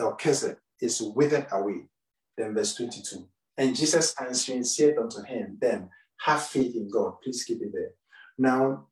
or 0.00 0.16
cursed, 0.16 0.56
is 0.80 1.02
withered 1.02 1.46
away. 1.52 1.88
Then 2.36 2.54
verse 2.54 2.74
22. 2.74 3.28
And 3.58 3.76
Jesus 3.76 4.14
answering 4.20 4.64
said 4.64 4.96
unto 4.98 5.22
him, 5.22 5.58
Then 5.60 5.90
have 6.20 6.44
faith 6.44 6.74
in 6.74 6.88
God. 6.90 7.14
Please 7.22 7.44
keep 7.44 7.60
it 7.60 7.72
there. 7.72 7.90
Now, 8.38 8.86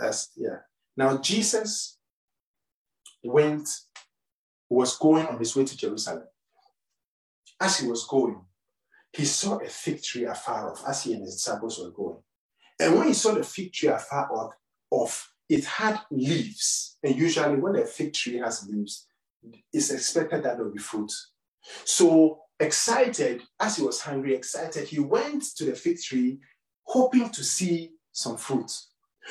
as 0.00 0.28
yeah. 0.36 0.58
Now 0.96 1.16
Jesus 1.18 1.97
went, 3.28 3.68
was 4.68 4.96
going 4.96 5.26
on 5.26 5.38
his 5.38 5.54
way 5.54 5.64
to 5.64 5.76
Jerusalem. 5.76 6.24
As 7.60 7.78
he 7.78 7.88
was 7.88 8.04
going, 8.04 8.40
he 9.12 9.24
saw 9.24 9.58
a 9.58 9.68
fig 9.68 10.02
tree 10.02 10.24
afar 10.24 10.70
off 10.70 10.84
as 10.86 11.02
he 11.02 11.14
and 11.14 11.22
his 11.22 11.36
disciples 11.36 11.78
were 11.78 11.90
going. 11.90 12.18
And 12.80 12.96
when 12.96 13.08
he 13.08 13.14
saw 13.14 13.32
the 13.32 13.42
fig 13.42 13.72
tree 13.72 13.88
afar 13.88 14.52
off, 14.90 15.32
it 15.48 15.64
had 15.64 16.00
leaves. 16.10 16.98
And 17.02 17.16
usually, 17.16 17.56
when 17.56 17.76
a 17.76 17.86
fig 17.86 18.12
tree 18.12 18.36
has 18.36 18.68
leaves, 18.68 19.06
it's 19.72 19.90
expected 19.90 20.42
that 20.42 20.56
there 20.56 20.64
will 20.64 20.72
be 20.72 20.78
fruit. 20.78 21.12
So 21.84 22.40
excited, 22.60 23.42
as 23.58 23.76
he 23.76 23.82
was 23.82 24.00
hungry, 24.00 24.34
excited, 24.34 24.88
he 24.88 25.00
went 25.00 25.42
to 25.56 25.64
the 25.64 25.74
fig 25.74 26.00
tree 26.00 26.38
hoping 26.84 27.30
to 27.30 27.44
see 27.44 27.92
some 28.12 28.36
fruit. 28.36 28.70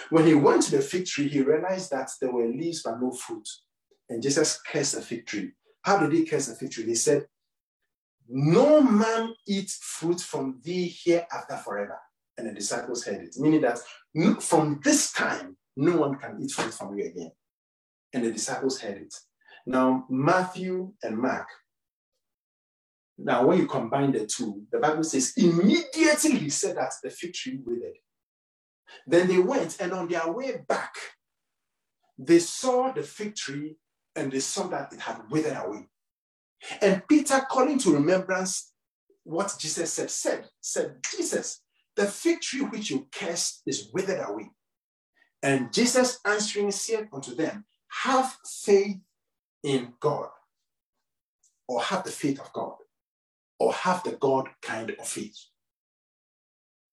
When 0.09 0.25
he 0.25 0.35
went 0.35 0.63
to 0.63 0.71
the 0.71 0.81
fig 0.81 1.05
tree, 1.05 1.27
he 1.27 1.41
realized 1.41 1.91
that 1.91 2.09
there 2.21 2.31
were 2.31 2.47
leaves 2.47 2.83
but 2.83 3.01
no 3.01 3.11
fruit. 3.11 3.47
And 4.09 4.21
Jesus 4.21 4.61
cursed 4.61 4.95
the 4.95 5.01
fig 5.01 5.25
tree. 5.25 5.51
How 5.81 5.97
did 5.99 6.13
he 6.13 6.25
curse 6.25 6.47
the 6.47 6.55
fig 6.55 6.71
tree? 6.71 6.85
He 6.85 6.95
said, 6.95 7.27
No 8.27 8.81
man 8.81 9.33
eat 9.47 9.69
fruit 9.69 10.19
from 10.19 10.59
thee 10.63 10.93
hereafter 11.03 11.57
forever. 11.57 11.99
And 12.37 12.47
the 12.47 12.53
disciples 12.53 13.03
heard 13.03 13.21
it, 13.21 13.35
meaning 13.37 13.61
that 13.61 13.79
from 14.41 14.79
this 14.83 15.11
time, 15.11 15.57
no 15.75 15.97
one 15.97 16.15
can 16.15 16.39
eat 16.41 16.51
fruit 16.51 16.73
from 16.73 16.97
you 16.97 17.05
again. 17.05 17.31
And 18.13 18.23
the 18.23 18.31
disciples 18.31 18.79
heard 18.79 18.97
it. 18.97 19.13
Now, 19.65 20.05
Matthew 20.09 20.93
and 21.03 21.17
Mark 21.17 21.47
now, 23.17 23.47
when 23.47 23.57
you 23.57 23.67
combine 23.67 24.11
the 24.11 24.27
two, 24.27 24.63
the 24.71 24.77
Bible 24.77 25.03
says, 25.03 25.33
immediately 25.37 26.37
he 26.37 26.49
said 26.49 26.77
that 26.77 26.93
the 27.01 27.09
fig 27.09 27.33
tree 27.33 27.59
withered. 27.65 27.97
Then 29.07 29.27
they 29.27 29.39
went, 29.39 29.77
and 29.79 29.91
on 29.91 30.07
their 30.07 30.31
way 30.31 30.63
back, 30.67 30.93
they 32.17 32.39
saw 32.39 32.91
the 32.91 33.01
fig 33.03 33.35
tree 33.35 33.77
and 34.17 34.31
they 34.31 34.39
saw 34.39 34.67
that 34.67 34.91
it 34.91 34.99
had 34.99 35.21
withered 35.29 35.57
away. 35.57 35.87
And 36.81 37.07
Peter, 37.07 37.39
calling 37.49 37.77
to 37.79 37.93
remembrance 37.93 38.73
what 39.23 39.55
Jesus 39.59 39.93
said, 39.93 40.09
said, 40.09 40.45
said, 40.59 40.97
Jesus, 41.11 41.61
the 41.95 42.05
fig 42.05 42.41
tree 42.41 42.61
which 42.61 42.89
you 42.89 43.07
cursed 43.11 43.61
is 43.65 43.89
withered 43.93 44.27
away. 44.27 44.49
And 45.41 45.71
Jesus 45.71 46.19
answering 46.25 46.71
said 46.71 47.07
unto 47.13 47.35
them, 47.35 47.65
Have 48.03 48.35
faith 48.45 48.97
in 49.63 49.93
God, 49.99 50.29
or 51.67 51.81
have 51.81 52.03
the 52.03 52.11
faith 52.11 52.39
of 52.39 52.51
God 52.51 52.75
or 53.59 53.73
have 53.73 54.03
the 54.03 54.11
God 54.13 54.49
kind 54.61 54.91
of 54.91 55.07
faith. 55.07 55.37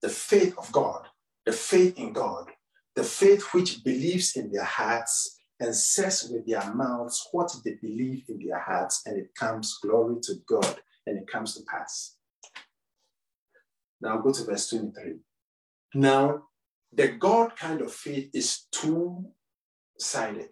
The 0.03 0.09
faith 0.09 0.57
of 0.59 0.71
God, 0.73 1.07
the 1.45 1.53
faith 1.53 1.99
in 1.99 2.13
God, 2.13 2.51
the 2.95 3.05
faith 3.05 3.43
which 3.53 3.83
believes 3.85 4.37
in 4.37 4.51
their 4.53 4.65
hearts 4.65 5.39
and 5.61 5.75
says 5.75 6.29
with 6.31 6.47
their 6.47 6.75
mouths 6.75 7.29
what 7.33 7.55
they 7.65 7.75
believe 7.81 8.25
in 8.29 8.45
their 8.45 8.59
hearts, 8.59 9.03
and 9.07 9.19
it 9.19 9.35
comes 9.35 9.79
glory 9.83 10.17
to 10.23 10.35
God 10.49 10.81
and 11.07 11.19
it 11.19 11.27
comes 11.27 11.55
to 11.55 11.63
pass. 11.65 12.17
Now 14.01 14.19
go 14.19 14.33
to 14.33 14.45
verse 14.45 14.69
23. 14.71 15.15
Now, 15.95 16.43
the 16.93 17.09
God 17.09 17.57
kind 17.57 17.81
of 17.81 17.93
faith 17.93 18.31
is 18.35 18.67
two 18.71 19.25
sided. 19.99 20.49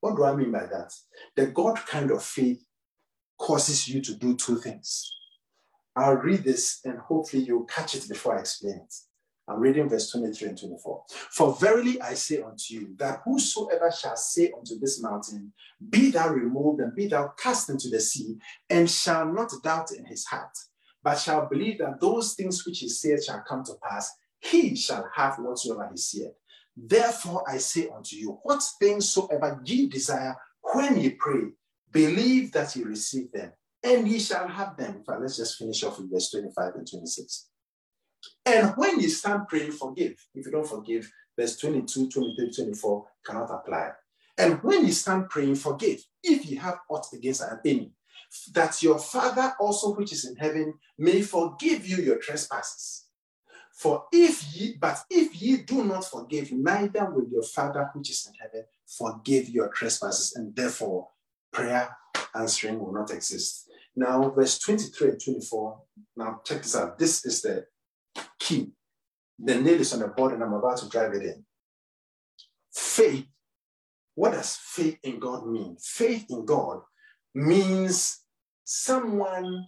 What 0.00 0.16
do 0.16 0.24
I 0.24 0.34
mean 0.34 0.52
by 0.52 0.66
that? 0.66 0.92
The 1.36 1.46
God 1.46 1.76
kind 1.86 2.10
of 2.10 2.22
faith 2.22 2.64
causes 3.38 3.88
you 3.88 4.00
to 4.02 4.14
do 4.14 4.36
two 4.36 4.58
things. 4.58 5.12
I'll 5.96 6.14
read 6.14 6.44
this 6.44 6.80
and 6.84 6.98
hopefully 6.98 7.42
you'll 7.42 7.64
catch 7.64 7.94
it 7.96 8.08
before 8.08 8.36
I 8.36 8.40
explain 8.40 8.76
it. 8.76 8.94
I'm 9.48 9.60
reading 9.60 9.88
verse 9.88 10.10
23 10.10 10.48
and 10.48 10.58
24. 10.58 11.04
For 11.08 11.54
verily 11.54 12.00
I 12.02 12.14
say 12.14 12.42
unto 12.42 12.74
you, 12.74 12.94
that 12.98 13.22
whosoever 13.24 13.90
shall 13.90 14.16
say 14.16 14.52
unto 14.56 14.78
this 14.78 15.00
mountain, 15.02 15.52
Be 15.88 16.10
thou 16.10 16.28
removed 16.28 16.80
and 16.80 16.94
be 16.94 17.06
thou 17.06 17.32
cast 17.38 17.70
into 17.70 17.88
the 17.88 18.00
sea, 18.00 18.36
and 18.68 18.90
shall 18.90 19.24
not 19.32 19.50
doubt 19.62 19.92
in 19.92 20.04
his 20.04 20.26
heart, 20.26 20.52
but 21.02 21.18
shall 21.18 21.48
believe 21.48 21.78
that 21.78 22.00
those 22.00 22.34
things 22.34 22.66
which 22.66 22.80
he 22.80 22.88
saith 22.88 23.24
shall 23.24 23.42
come 23.48 23.64
to 23.64 23.72
pass, 23.82 24.10
he 24.40 24.76
shall 24.76 25.08
have 25.14 25.38
whatsoever 25.38 25.88
he 25.90 25.96
saith. 25.96 26.34
Therefore 26.76 27.42
I 27.48 27.56
say 27.56 27.88
unto 27.88 28.16
you, 28.16 28.38
what 28.42 28.62
things 28.78 29.08
soever 29.08 29.60
ye 29.64 29.88
desire 29.88 30.36
when 30.60 31.00
ye 31.00 31.10
pray, 31.10 31.44
believe 31.90 32.52
that 32.52 32.76
ye 32.76 32.84
receive 32.84 33.32
them, 33.32 33.52
and 33.82 34.06
ye 34.06 34.18
shall 34.18 34.46
have 34.46 34.76
them. 34.76 35.02
But 35.06 35.22
let's 35.22 35.38
just 35.38 35.56
finish 35.56 35.82
off 35.84 35.98
with 35.98 36.12
verse 36.12 36.30
25 36.30 36.74
and 36.74 36.86
26. 36.88 37.48
And 38.44 38.72
when 38.76 39.00
you 39.00 39.08
start 39.08 39.48
praying, 39.48 39.72
forgive. 39.72 40.14
If 40.34 40.46
you 40.46 40.52
don't 40.52 40.66
forgive, 40.66 41.10
verse 41.38 41.56
22, 41.58 42.08
23, 42.08 42.52
24 42.52 43.06
cannot 43.24 43.50
apply. 43.50 43.90
And 44.36 44.62
when 44.62 44.86
you 44.86 44.92
stand 44.92 45.28
praying, 45.28 45.56
forgive 45.56 46.00
if 46.22 46.48
you 46.50 46.58
have 46.60 46.78
aught 46.88 47.06
against 47.12 47.42
an 47.42 47.58
enemy, 47.64 47.92
that 48.52 48.82
your 48.82 48.98
Father 48.98 49.54
also 49.58 49.94
which 49.94 50.12
is 50.12 50.24
in 50.24 50.36
heaven 50.36 50.74
may 50.96 51.22
forgive 51.22 51.86
you 51.86 51.96
your 51.96 52.18
trespasses. 52.18 53.06
For 53.72 54.04
if 54.12 54.42
ye, 54.54 54.76
but 54.80 55.04
if 55.08 55.40
ye 55.40 55.58
do 55.58 55.84
not 55.84 56.04
forgive, 56.04 56.50
neither 56.52 57.10
will 57.10 57.28
your 57.30 57.42
Father 57.42 57.88
which 57.94 58.10
is 58.10 58.26
in 58.26 58.34
heaven 58.34 58.64
forgive 58.86 59.48
your 59.48 59.68
trespasses, 59.68 60.34
and 60.34 60.54
therefore 60.54 61.08
prayer 61.52 61.96
answering 62.34 62.78
will 62.78 62.92
not 62.92 63.12
exist. 63.12 63.70
Now, 63.94 64.30
verse 64.30 64.58
23 64.58 65.10
and 65.10 65.24
24. 65.24 65.80
Now, 66.16 66.40
check 66.44 66.62
this 66.62 66.76
out. 66.76 66.98
This 66.98 67.24
is 67.24 67.42
the 67.42 67.66
key. 68.38 68.72
The 69.38 69.60
nail 69.60 69.80
is 69.80 69.92
on 69.92 70.00
the 70.00 70.08
board, 70.08 70.32
and 70.32 70.42
I'm 70.42 70.52
about 70.52 70.78
to 70.78 70.88
drive 70.88 71.14
it 71.14 71.22
in. 71.22 71.44
Faith. 72.72 73.26
What 74.14 74.32
does 74.32 74.56
faith 74.56 74.98
in 75.02 75.20
God 75.20 75.46
mean? 75.46 75.76
Faith 75.80 76.26
in 76.28 76.44
God 76.44 76.80
means 77.34 78.24
someone 78.64 79.66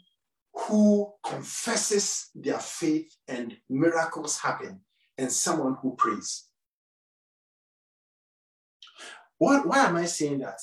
who 0.53 1.13
confesses 1.25 2.31
their 2.35 2.59
faith 2.59 3.15
and 3.29 3.57
miracles 3.69 4.39
happen, 4.41 4.81
and 5.17 5.31
someone 5.31 5.77
who 5.81 5.95
prays. 5.95 6.49
Why, 9.39 9.61
why 9.61 9.87
am 9.87 9.97
I 9.97 10.05
saying 10.05 10.41
that? 10.41 10.59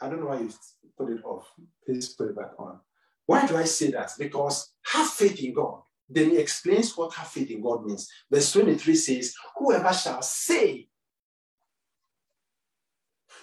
I 0.00 0.08
don't 0.08 0.20
know 0.20 0.26
why 0.26 0.40
you 0.40 0.50
put 0.96 1.10
it 1.10 1.24
off. 1.24 1.50
Please 1.84 2.10
put 2.10 2.28
it 2.28 2.36
back 2.36 2.52
on. 2.58 2.78
Why 3.26 3.46
do 3.46 3.56
I 3.56 3.64
say 3.64 3.90
that? 3.92 4.12
Because 4.18 4.72
have 4.86 5.08
faith 5.08 5.42
in 5.42 5.54
God. 5.54 5.82
Then 6.10 6.30
he 6.30 6.38
explains 6.38 6.96
what 6.96 7.14
have 7.14 7.28
faith 7.28 7.50
in 7.50 7.62
God 7.62 7.86
means. 7.86 8.10
Verse 8.30 8.52
23 8.52 8.94
says, 8.96 9.34
Whoever 9.56 9.92
shall 9.92 10.22
say. 10.22 10.88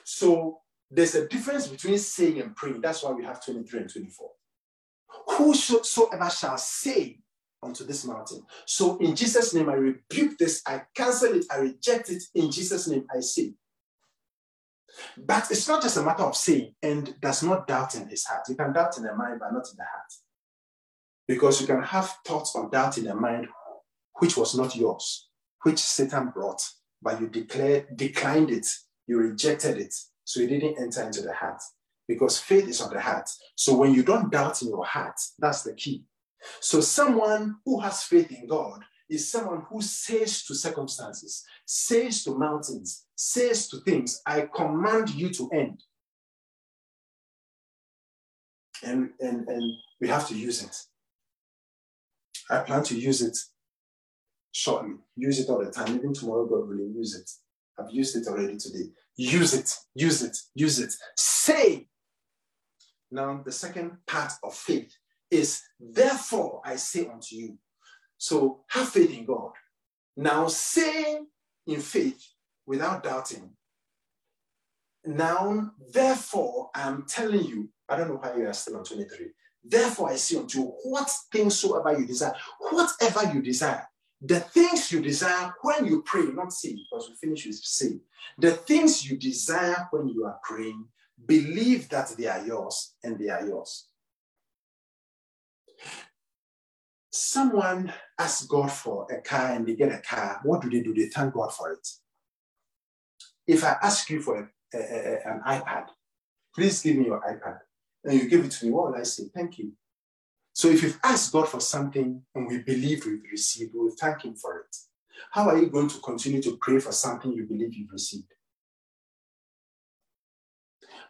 So 0.03 0.59
there's 0.91 1.15
a 1.15 1.28
difference 1.28 1.68
between 1.68 1.97
saying 1.97 2.41
and 2.41 2.55
praying. 2.55 2.82
That's 2.82 3.03
why 3.03 3.11
we 3.11 3.24
have 3.24 3.43
23 3.43 3.82
and 3.82 3.91
24. 3.91 4.30
Whosoever 5.28 6.30
shall 6.30 6.57
say 6.57 7.20
unto 7.63 7.84
this 7.84 8.05
mountain. 8.05 8.43
So 8.65 8.97
in 8.97 9.15
Jesus' 9.15 9.53
name, 9.53 9.70
I 9.70 9.74
rebuke 9.74 10.38
this, 10.38 10.61
I 10.65 10.84
cancel 10.93 11.34
it, 11.34 11.45
I 11.51 11.57
reject 11.57 12.09
it. 12.09 12.24
In 12.36 12.51
Jesus' 12.51 12.88
name, 12.88 13.05
I 13.15 13.20
say. 13.22 13.53
But 15.18 15.51
it's 15.51 15.68
not 15.68 15.82
just 15.82 15.97
a 15.97 16.03
matter 16.03 16.24
of 16.24 16.36
saying 16.36 16.74
and 16.82 17.20
does 17.20 17.43
not 17.43 17.68
doubt 17.68 17.95
in 17.95 18.07
his 18.07 18.26
heart. 18.26 18.43
You 18.49 18.55
can 18.55 18.74
doubt 18.74 18.97
in 18.97 19.03
the 19.03 19.15
mind, 19.15 19.39
but 19.39 19.53
not 19.53 19.68
in 19.70 19.78
the 19.78 19.84
heart. 19.84 20.11
Because 21.28 21.59
you 21.59 21.67
can 21.67 21.84
have 21.84 22.17
thoughts 22.25 22.55
of 22.55 22.71
doubt 22.71 22.97
in 22.97 23.05
the 23.05 23.15
mind 23.15 23.47
which 24.19 24.38
was 24.38 24.55
not 24.55 24.75
yours, 24.75 25.30
which 25.63 25.80
Satan 25.80 26.30
brought, 26.30 26.61
but 27.01 27.19
you 27.21 27.28
declared, 27.28 27.95
declined 27.95 28.49
it, 28.49 28.65
you 29.05 29.17
rejected 29.17 29.78
it, 29.78 29.93
so 30.23 30.39
it 30.39 30.47
didn't 30.47 30.80
enter 30.80 31.03
into 31.03 31.21
the 31.21 31.34
heart. 31.34 31.61
Because 32.07 32.39
faith 32.39 32.67
is 32.67 32.82
on 32.82 32.93
the 32.93 33.01
heart. 33.01 33.30
So 33.55 33.75
when 33.75 33.93
you 33.93 34.01
don't 34.01 34.32
doubt 34.32 34.61
in 34.61 34.69
your 34.69 34.86
heart, 34.86 35.15
that's 35.38 35.63
the 35.63 35.73
key. 35.73 36.05
So 36.61 36.80
someone 36.82 37.57
who 37.65 37.80
has 37.82 38.03
faith 38.03 38.32
in 38.32 38.47
God 38.47 38.82
is 39.09 39.30
someone 39.30 39.63
who 39.69 39.82
says 39.82 40.43
to 40.43 40.55
circumstances, 40.55 41.43
says 41.65 42.23
to 42.23 42.38
mountains, 42.38 43.05
says 43.15 43.67
to 43.69 43.80
things, 43.82 44.21
I 44.25 44.47
command 44.53 45.09
you 45.09 45.30
to 45.32 45.49
end. 45.53 45.84
And, 48.84 49.09
and, 49.19 49.47
and 49.47 49.73
we 49.99 50.07
have 50.07 50.28
to 50.28 50.38
use 50.38 50.63
it. 50.63 50.75
I 52.50 52.60
plan 52.60 52.84
to 52.84 53.00
use 53.00 53.22
it 53.22 53.38
shortly. 54.52 54.95
Use 55.16 55.39
it 55.39 55.50
all 55.50 55.64
the 55.64 55.72
time. 55.72 55.95
Even 55.95 56.14
tomorrow, 56.14 56.45
God 56.45 56.68
will 56.68 56.78
use 56.78 57.16
it. 57.16 57.30
I've 57.80 57.91
used 57.91 58.16
it 58.16 58.28
already 58.28 58.58
today. 58.58 58.89
Use 59.16 59.54
it, 59.54 59.76
use 59.95 60.24
it, 60.24 60.38
use 60.56 60.80
it. 60.80 60.93
Say. 61.16 61.88
Now, 63.12 63.41
the 63.43 63.52
second 63.52 63.98
part 64.06 64.34
of 64.43 64.54
faith 64.54 64.93
is, 65.32 65.62
therefore, 65.80 66.62
I 66.66 66.76
say 66.76 67.08
unto 67.08 67.36
you, 67.36 67.58
so 68.18 68.64
have 68.70 68.89
faith 68.89 69.16
in 69.18 69.26
God. 69.26 69.52
Now 70.16 70.48
say 70.48 71.20
in 71.68 71.80
faith 71.80 72.22
without 72.66 73.04
doubting. 73.04 73.52
Now, 75.06 75.72
therefore, 75.93 76.70
I'm 76.74 77.06
telling 77.08 77.45
you, 77.45 77.70
I 77.88 77.95
don't 77.95 78.10
know 78.10 78.16
why 78.16 78.36
you 78.36 78.48
are 78.48 78.54
still 78.54 78.78
on 78.78 78.84
23. 78.84 79.28
Therefore, 79.70 80.11
I 80.11 80.15
say 80.15 80.38
unto 80.38 80.59
you, 80.59 80.65
what 80.84 81.09
things 81.32 81.59
soever 81.59 81.99
you 81.99 82.05
desire, 82.05 82.34
whatever 82.59 83.34
you 83.34 83.41
desire, 83.41 83.88
the 84.22 84.39
things 84.39 84.91
you 84.91 85.01
desire 85.01 85.53
when 85.61 85.86
you 85.86 86.01
pray, 86.03 86.26
not 86.34 86.51
say, 86.53 86.74
because 86.74 87.09
we 87.09 87.15
finish 87.15 87.45
with 87.45 87.55
say, 87.55 87.99
the 88.38 88.51
things 88.51 89.09
you 89.09 89.18
desire 89.18 89.88
when 89.91 90.09
you 90.09 90.26
are 90.26 90.39
praying, 90.43 90.86
believe 91.26 91.89
that 91.89 92.09
they 92.18 92.28
are 92.28 92.45
yours 92.45 92.95
and 93.03 93.20
they 93.20 93.30
are 93.30 93.45
yours. 93.45 93.88
Someone 97.11 97.91
asks 98.20 98.45
God 98.45 98.72
for 98.72 99.07
a 99.11 99.22
car 99.22 99.51
and 99.51 99.68
they 99.68 99.76
get 99.76 99.91
a 99.91 99.99
car. 99.99 100.39
What 100.43 100.61
do 100.61 100.70
they 100.70 100.82
do? 100.82 100.93
They 100.93 101.07
thank 101.07 101.34
God 101.34 101.53
for 101.53 101.72
it. 101.72 101.88
If 103.47 103.63
I 103.63 103.78
ask 103.82 104.09
you 104.09 104.22
for 104.22 104.38
a, 104.38 104.78
a, 104.78 104.80
a, 104.80 105.32
an 105.32 105.41
iPad, 105.47 105.88
please 106.53 106.82
give 106.82 106.97
me 106.97 107.05
your 107.05 107.22
iPad, 107.22 107.59
and 108.08 108.20
you 108.20 108.30
give 108.30 108.45
it 108.45 108.51
to 108.51 108.66
me, 108.66 108.72
what 108.72 108.91
will 108.91 108.99
I 108.99 109.03
say? 109.03 109.24
Thank 109.34 109.60
you. 109.60 109.74
So 110.53 110.70
if 110.70 110.82
you've 110.82 110.99
asked 111.03 111.32
God 111.34 111.49
for 111.49 111.60
something 111.60 112.22
and 112.34 112.47
we 112.47 112.60
believe 112.60 113.05
we've 113.05 113.22
received, 113.32 113.74
we 113.74 113.82
will 113.82 113.95
thank 113.99 114.24
Him 114.24 114.36
for 114.36 114.60
it. 114.60 114.76
How 115.32 115.49
are 115.49 115.58
you 115.58 115.68
going 115.68 115.89
to 115.89 115.99
continue 115.99 116.41
to 116.41 116.58
pray 116.60 116.80
for 116.80 116.91
something 116.91 117.34
you 117.34 117.45
believe 117.45 117.74
you've 117.74 117.91
received? 117.91 118.32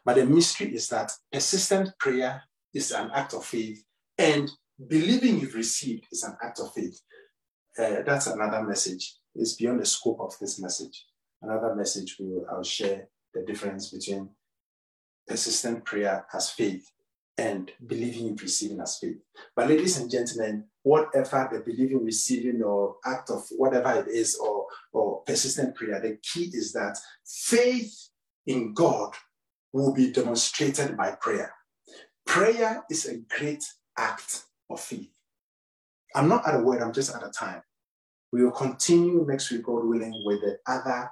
But 0.04 0.16
the 0.16 0.26
mystery 0.26 0.74
is 0.74 0.90
that 0.90 1.12
persistent 1.32 1.98
prayer 2.00 2.42
is 2.74 2.92
an 2.92 3.12
act 3.14 3.34
of 3.34 3.46
faith, 3.46 3.84
and 4.18 4.50
believing 4.88 5.40
you've 5.40 5.56
received 5.56 6.06
is 6.12 6.24
an 6.24 6.36
act 6.44 6.60
of 6.60 6.74
faith. 6.74 7.00
Uh, 7.78 8.02
that's 8.06 8.28
another 8.28 8.64
message. 8.64 9.16
It's 9.36 9.56
beyond 9.56 9.82
the 9.82 9.86
scope 9.86 10.20
of 10.20 10.34
this 10.40 10.60
message. 10.60 11.06
Another 11.42 11.76
message 11.76 12.18
we 12.20 12.26
will, 12.26 12.46
I'll 12.50 12.64
share 12.64 13.08
the 13.34 13.44
difference 13.44 13.92
between 13.92 14.30
persistent 15.28 15.86
prayer 15.86 16.26
as 16.34 16.50
faith 16.50 16.90
and 17.38 17.72
believing 17.86 18.28
in 18.28 18.36
receiving 18.36 18.80
as 18.80 18.98
faith. 18.98 19.18
But 19.56 19.68
ladies 19.68 20.00
and 20.00 20.10
gentlemen, 20.10 20.66
whatever 20.82 21.50
the 21.52 21.60
believing, 21.60 22.04
receiving, 22.04 22.64
or 22.64 22.96
act 23.06 23.30
of 23.30 23.44
whatever 23.58 24.00
it 24.00 24.08
is, 24.08 24.38
or, 24.38 24.66
or 24.92 25.22
persistent 25.22 25.76
prayer, 25.76 26.00
the 26.00 26.18
key 26.24 26.50
is 26.54 26.74
that 26.74 26.98
faith 27.26 28.10
in 28.48 28.74
God 28.74 29.14
will 29.72 29.94
be 29.94 30.12
demonstrated 30.12 30.98
by 30.98 31.12
prayer. 31.12 31.54
Prayer 32.26 32.84
is 32.90 33.06
a 33.06 33.18
great 33.38 33.64
act 33.98 34.44
of 34.70 34.80
faith. 34.80 35.12
I'm 36.16 36.30
not 36.30 36.48
at 36.48 36.56
a 36.56 36.60
word, 36.60 36.82
I'm 36.82 36.94
just 36.94 37.16
at 37.16 37.24
a 37.24 37.30
time. 37.30 37.62
We 38.32 38.44
will 38.44 38.52
continue 38.52 39.26
next 39.28 39.52
week, 39.52 39.64
God 39.64 39.86
willing, 39.86 40.22
with 40.26 40.42
the 40.42 40.58
other 40.66 41.12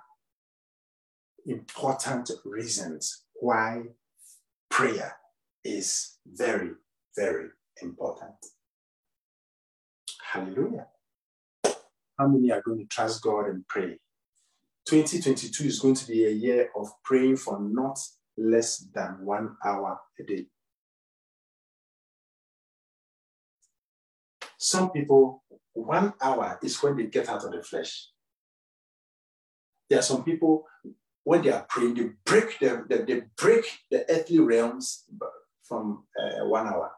important 1.45 2.31
reasons 2.43 3.23
why 3.35 3.83
prayer 4.69 5.15
is 5.63 6.17
very, 6.25 6.71
very 7.15 7.49
important. 7.81 8.35
Hallelujah. 10.31 10.87
How 12.17 12.27
many 12.27 12.51
are 12.51 12.61
going 12.61 12.79
to 12.79 12.85
trust 12.85 13.21
God 13.21 13.47
and 13.47 13.67
pray? 13.67 13.99
2022 14.87 15.63
is 15.63 15.79
going 15.79 15.95
to 15.95 16.07
be 16.07 16.25
a 16.25 16.29
year 16.29 16.69
of 16.75 16.89
praying 17.03 17.37
for 17.37 17.59
not 17.59 17.97
less 18.37 18.77
than 18.93 19.25
one 19.25 19.55
hour 19.65 19.99
a 20.19 20.23
day. 20.23 20.45
Some 24.57 24.91
people, 24.91 25.43
one 25.73 26.13
hour 26.21 26.59
is 26.63 26.81
when 26.81 26.97
they 26.97 27.05
get 27.05 27.29
out 27.29 27.43
of 27.43 27.51
the 27.51 27.61
flesh. 27.61 28.09
There 29.89 29.99
are 29.99 30.03
some 30.03 30.23
people, 30.23 30.65
when 31.25 31.41
they 31.41 31.51
are 31.51 31.65
praying, 31.67 31.95
they 31.95 32.09
break 32.23 32.59
the, 32.59 32.85
they, 32.87 33.01
they 33.01 33.21
break 33.35 33.65
the 33.89 34.05
earthly 34.09 34.39
realms 34.39 35.05
from 35.63 36.03
uh, 36.17 36.45
one 36.45 36.67
hour. 36.67 36.91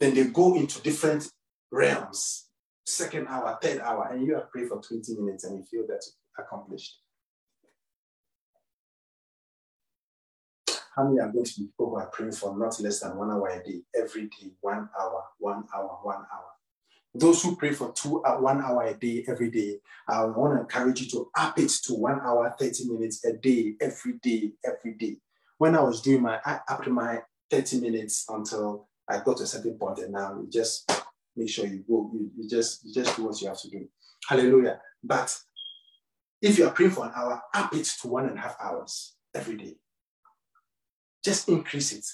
Then 0.00 0.14
they 0.14 0.24
go 0.24 0.56
into 0.56 0.82
different 0.82 1.30
realms, 1.70 2.48
second 2.84 3.28
hour, 3.28 3.56
third 3.62 3.80
hour, 3.80 4.08
and 4.12 4.26
you 4.26 4.34
are 4.34 4.48
praying 4.52 4.68
for 4.68 4.82
20 4.82 5.14
minutes 5.14 5.44
and 5.44 5.58
you 5.58 5.64
feel 5.64 5.84
that's 5.88 6.16
accomplished. 6.36 6.98
How 10.96 11.04
many 11.04 11.20
are 11.20 11.30
going 11.30 11.44
to 11.44 11.60
be 11.60 11.66
people 11.66 11.90
who 11.90 11.96
are 11.96 12.06
praying 12.06 12.32
for 12.32 12.58
not 12.58 12.80
less 12.80 13.00
than 13.00 13.16
one 13.16 13.30
hour 13.30 13.48
a 13.48 13.62
day, 13.62 13.82
every 13.94 14.22
day, 14.24 14.50
one 14.60 14.88
hour, 14.98 15.24
one 15.38 15.64
hour, 15.72 15.98
one 16.02 16.16
hour? 16.16 16.55
Those 17.18 17.42
who 17.42 17.56
pray 17.56 17.72
for 17.72 17.92
two 17.92 18.22
uh, 18.24 18.36
one 18.36 18.62
hour 18.62 18.82
a 18.82 18.94
day 18.94 19.24
every 19.26 19.50
day, 19.50 19.78
I 20.06 20.24
want 20.24 20.54
to 20.54 20.60
encourage 20.60 21.00
you 21.00 21.08
to 21.10 21.30
up 21.34 21.58
it 21.58 21.70
to 21.84 21.94
one 21.94 22.20
hour, 22.20 22.54
30 22.58 22.88
minutes 22.90 23.24
a 23.24 23.32
day, 23.32 23.74
every 23.80 24.14
day, 24.22 24.52
every 24.64 24.94
day. 24.94 25.16
When 25.56 25.74
I 25.74 25.80
was 25.80 26.02
doing 26.02 26.22
my, 26.22 26.38
I 26.44 26.60
upped 26.68 26.88
my 26.88 27.20
30 27.50 27.80
minutes 27.80 28.26
until 28.28 28.88
I 29.08 29.20
got 29.20 29.38
to 29.38 29.44
a 29.44 29.46
certain 29.46 29.78
point, 29.78 30.00
and 30.00 30.12
now 30.12 30.34
you 30.34 30.48
just 30.52 30.90
make 31.34 31.48
sure 31.48 31.66
you 31.66 31.84
go, 31.88 32.10
you, 32.12 32.30
you 32.36 32.48
just 32.48 32.84
you 32.84 32.92
just 32.92 33.16
do 33.16 33.24
what 33.24 33.40
you 33.40 33.48
have 33.48 33.60
to 33.62 33.70
do. 33.70 33.88
Hallelujah. 34.28 34.80
But 35.02 35.34
if 36.42 36.58
you 36.58 36.66
are 36.66 36.72
praying 36.72 36.90
for 36.90 37.06
an 37.06 37.12
hour, 37.16 37.40
up 37.54 37.74
it 37.74 37.84
to 38.02 38.08
one 38.08 38.26
and 38.26 38.36
a 38.36 38.42
half 38.42 38.56
hours 38.60 39.14
every 39.34 39.56
day. 39.56 39.76
Just 41.24 41.48
increase 41.48 41.92
it. 41.92 42.04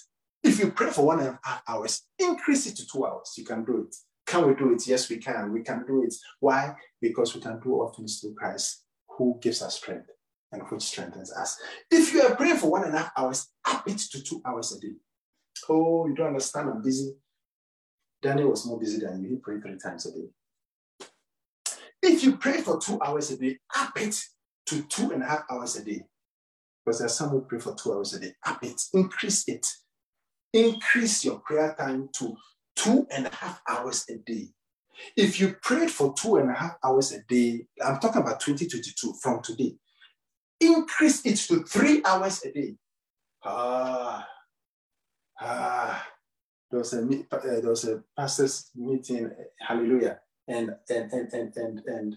If 0.44 0.61
you 0.61 0.70
pray 0.70 0.90
for 0.90 1.07
one 1.07 1.18
and 1.18 1.28
a 1.30 1.40
half 1.42 1.62
hours, 1.66 2.03
increase 2.20 2.66
it 2.66 2.76
to 2.76 2.86
two 2.86 3.05
hours. 3.05 3.32
You 3.36 3.44
can 3.44 3.64
do 3.64 3.88
it. 3.88 3.96
Can 4.33 4.49
we 4.49 4.55
do 4.55 4.72
it? 4.72 4.87
Yes, 4.87 5.11
we 5.11 5.18
can. 5.18 5.53
We 5.53 5.61
can 5.61 5.85
do 5.87 6.05
it. 6.05 6.14
Why? 6.41 6.74
Because 7.03 7.35
we 7.35 7.43
can 7.43 7.61
do 7.61 7.74
all 7.74 7.89
things 7.91 8.18
through 8.18 8.35
Christ 8.35 8.87
who 9.07 9.39
gives 9.43 9.61
us 9.61 9.76
strength 9.76 10.09
and 10.51 10.62
which 10.70 10.85
strengthens 10.85 11.30
us. 11.35 11.59
If 11.91 12.14
you 12.14 12.22
are 12.22 12.35
praying 12.35 12.57
for 12.57 12.70
one 12.70 12.85
and 12.85 12.95
a 12.95 13.01
half 13.01 13.12
hours, 13.14 13.49
up 13.66 13.87
it 13.87 13.99
to 13.99 14.22
two 14.22 14.41
hours 14.47 14.74
a 14.74 14.80
day. 14.80 14.95
Oh, 15.68 16.07
you 16.07 16.14
don't 16.14 16.28
understand. 16.28 16.70
I'm 16.70 16.80
busy. 16.80 17.14
Daniel 18.22 18.49
was 18.49 18.64
more 18.64 18.80
busy 18.80 19.01
than 19.01 19.22
you. 19.22 19.28
He 19.28 19.37
prayed 19.37 19.61
three 19.61 19.76
times 19.76 20.07
a 20.07 20.12
day. 20.12 20.28
If 22.03 22.24
you 22.24 22.39
pray 22.39 22.62
for 22.62 22.80
two 22.80 22.99
hours 23.03 23.30
a 23.33 23.37
day, 23.37 23.59
up 23.76 24.01
it 24.01 24.18
to 24.68 24.83
two 24.85 25.11
and 25.11 25.22
a 25.22 25.26
half 25.26 25.45
hours 25.51 25.76
a 25.76 25.85
day. 25.85 26.07
Because 26.87 27.01
there's 27.01 27.12
some 27.12 27.28
who 27.28 27.43
pray 27.43 27.59
for 27.59 27.74
two 27.74 27.93
hours 27.93 28.14
a 28.14 28.20
day. 28.20 28.33
Up 28.47 28.64
it, 28.64 28.80
increase 28.95 29.47
it. 29.47 29.66
Increase 30.55 31.22
your 31.22 31.41
prayer 31.41 31.74
time 31.78 32.09
to 32.14 32.35
two 32.76 33.06
and 33.10 33.26
a 33.26 33.34
half 33.34 33.60
hours 33.68 34.06
a 34.08 34.16
day. 34.18 34.48
If 35.16 35.40
you 35.40 35.56
prayed 35.62 35.90
for 35.90 36.14
two 36.14 36.36
and 36.36 36.50
a 36.50 36.54
half 36.54 36.76
hours 36.84 37.12
a 37.12 37.22
day, 37.22 37.66
I'm 37.84 37.98
talking 37.98 38.22
about 38.22 38.40
2022 38.40 39.14
from 39.20 39.42
today, 39.42 39.76
increase 40.60 41.24
it 41.26 41.36
to 41.48 41.64
three 41.64 42.02
hours 42.04 42.44
a 42.44 42.52
day. 42.52 42.74
Ah, 43.44 44.26
ah. 45.40 46.08
There 46.70 46.78
was 46.78 46.94
a, 46.94 47.02
uh, 47.02 47.60
there 47.60 47.68
was 47.68 47.84
a 47.84 48.02
pastor's 48.16 48.70
meeting, 48.74 49.30
hallelujah, 49.60 50.20
and 50.48 50.74
and 50.88 51.12
and 51.12 51.32
and 51.34 51.56
and, 51.56 51.82
and 51.86 52.16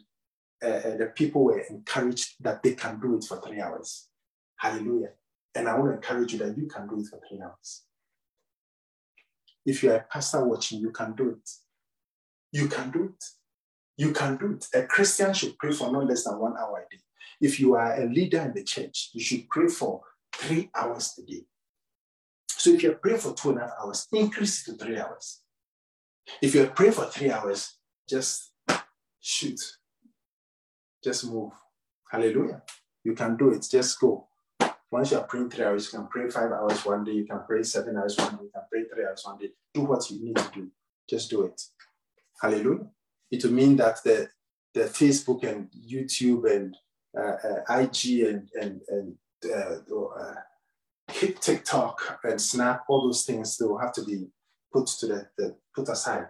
uh, 0.63 0.97
the 0.97 1.11
people 1.13 1.43
were 1.43 1.59
encouraged 1.59 2.35
that 2.39 2.63
they 2.63 2.73
can 2.73 2.99
do 3.01 3.17
it 3.17 3.25
for 3.25 3.41
three 3.41 3.59
hours. 3.59 4.07
Hallelujah. 4.55 5.09
And 5.53 5.67
I 5.67 5.77
want 5.77 5.91
to 5.91 5.95
encourage 5.95 6.33
you 6.33 6.39
that 6.39 6.57
you 6.57 6.67
can 6.67 6.87
do 6.87 6.99
it 6.99 7.07
for 7.07 7.19
three 7.27 7.41
hours. 7.41 7.83
If 9.65 9.83
you 9.83 9.91
are 9.91 9.97
a 9.97 10.03
pastor 10.03 10.45
watching, 10.45 10.79
you 10.79 10.91
can 10.91 11.13
do 11.15 11.29
it. 11.29 11.49
You 12.51 12.67
can 12.67 12.91
do 12.91 13.05
it. 13.05 13.23
You 13.97 14.11
can 14.11 14.37
do 14.37 14.53
it. 14.53 14.67
A 14.73 14.85
Christian 14.85 15.33
should 15.33 15.57
pray 15.57 15.71
for 15.71 15.91
no 15.91 15.99
less 15.99 16.25
than 16.25 16.37
one 16.39 16.55
hour 16.57 16.85
a 16.85 16.95
day. 16.95 17.01
If 17.41 17.59
you 17.59 17.75
are 17.75 18.01
a 18.01 18.05
leader 18.05 18.41
in 18.41 18.53
the 18.53 18.63
church, 18.63 19.09
you 19.13 19.21
should 19.21 19.49
pray 19.49 19.67
for 19.67 20.01
three 20.33 20.69
hours 20.75 21.17
a 21.17 21.23
day. 21.23 21.45
So 22.47 22.71
if 22.71 22.83
you're 22.83 22.95
praying 22.95 23.19
for 23.19 23.33
two 23.33 23.51
and 23.51 23.59
a 23.59 23.61
half 23.61 23.73
hours, 23.81 24.07
increase 24.11 24.67
it 24.67 24.71
to 24.71 24.85
three 24.85 24.97
hours. 24.97 25.41
If 26.41 26.55
you're 26.55 26.67
praying 26.67 26.93
for 26.93 27.05
three 27.05 27.31
hours, 27.31 27.77
just 28.07 28.51
shoot. 29.19 29.59
Just 31.03 31.25
move. 31.25 31.51
Hallelujah. 32.09 32.63
You 33.03 33.13
can 33.13 33.37
do 33.37 33.51
it. 33.51 33.67
Just 33.69 33.99
go. 33.99 34.27
Once 34.91 35.11
you're 35.11 35.21
praying 35.21 35.49
three 35.49 35.65
hours, 35.65 35.91
you 35.91 35.99
can 35.99 36.07
pray 36.07 36.29
five 36.29 36.51
hours 36.51 36.85
one 36.85 37.03
day, 37.03 37.13
you 37.13 37.25
can 37.25 37.41
pray 37.45 37.63
seven 37.63 37.97
hours 37.97 38.17
one 38.17 38.35
day, 38.35 38.43
you 38.43 38.51
can 38.53 38.63
pray 38.71 38.83
three 38.85 39.05
hours 39.05 39.23
one 39.25 39.37
day. 39.37 39.49
Do 39.73 39.81
what 39.81 40.09
you 40.09 40.23
need 40.23 40.35
to 40.35 40.51
do. 40.53 40.71
Just 41.09 41.29
do 41.29 41.43
it. 41.43 41.61
Hallelujah. 42.41 42.87
It 43.31 43.43
will 43.43 43.51
mean 43.51 43.75
that 43.77 44.03
the, 44.03 44.29
the 44.73 44.81
Facebook 44.81 45.43
and 45.43 45.69
YouTube 45.71 46.49
and 46.49 46.75
uh, 47.17 47.35
uh, 47.43 47.79
IG 47.79 48.21
and, 48.21 48.49
and, 48.59 48.81
and 48.89 49.15
uh, 49.51 49.77
uh, 50.19 50.35
TikTok 51.07 52.19
and 52.23 52.39
Snap, 52.39 52.83
all 52.87 53.03
those 53.03 53.25
things, 53.25 53.57
they 53.57 53.65
will 53.65 53.79
have 53.79 53.93
to 53.93 54.03
be 54.03 54.27
put 54.71 54.87
to 54.87 55.07
the, 55.07 55.27
the 55.37 55.55
put 55.73 55.89
aside. 55.89 56.27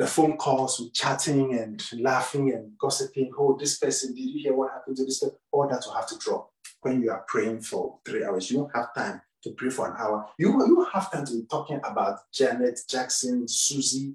The 0.00 0.06
phone 0.06 0.38
calls 0.38 0.80
with 0.80 0.94
chatting 0.94 1.58
and 1.58 1.84
laughing 2.00 2.54
and 2.54 2.72
gossiping. 2.78 3.32
Oh, 3.38 3.54
this 3.60 3.76
person, 3.76 4.14
did 4.14 4.22
you 4.22 4.40
hear 4.40 4.54
what 4.54 4.72
happened 4.72 4.96
to 4.96 5.04
this 5.04 5.18
person? 5.18 5.36
All 5.52 5.68
that 5.68 5.82
will 5.84 5.92
have 5.92 6.06
to 6.06 6.16
drop 6.16 6.52
when 6.80 7.02
you 7.02 7.10
are 7.10 7.22
praying 7.28 7.60
for 7.60 7.98
three 8.02 8.24
hours. 8.24 8.50
You 8.50 8.60
don't 8.60 8.74
have 8.74 8.94
time 8.94 9.20
to 9.44 9.50
pray 9.50 9.68
for 9.68 9.90
an 9.90 9.96
hour. 9.98 10.26
You, 10.38 10.52
you 10.66 10.86
have 10.90 11.12
time 11.12 11.26
to 11.26 11.32
be 11.34 11.44
talking 11.50 11.82
about 11.84 12.20
Janet, 12.32 12.80
Jackson, 12.88 13.46
Susie 13.46 14.14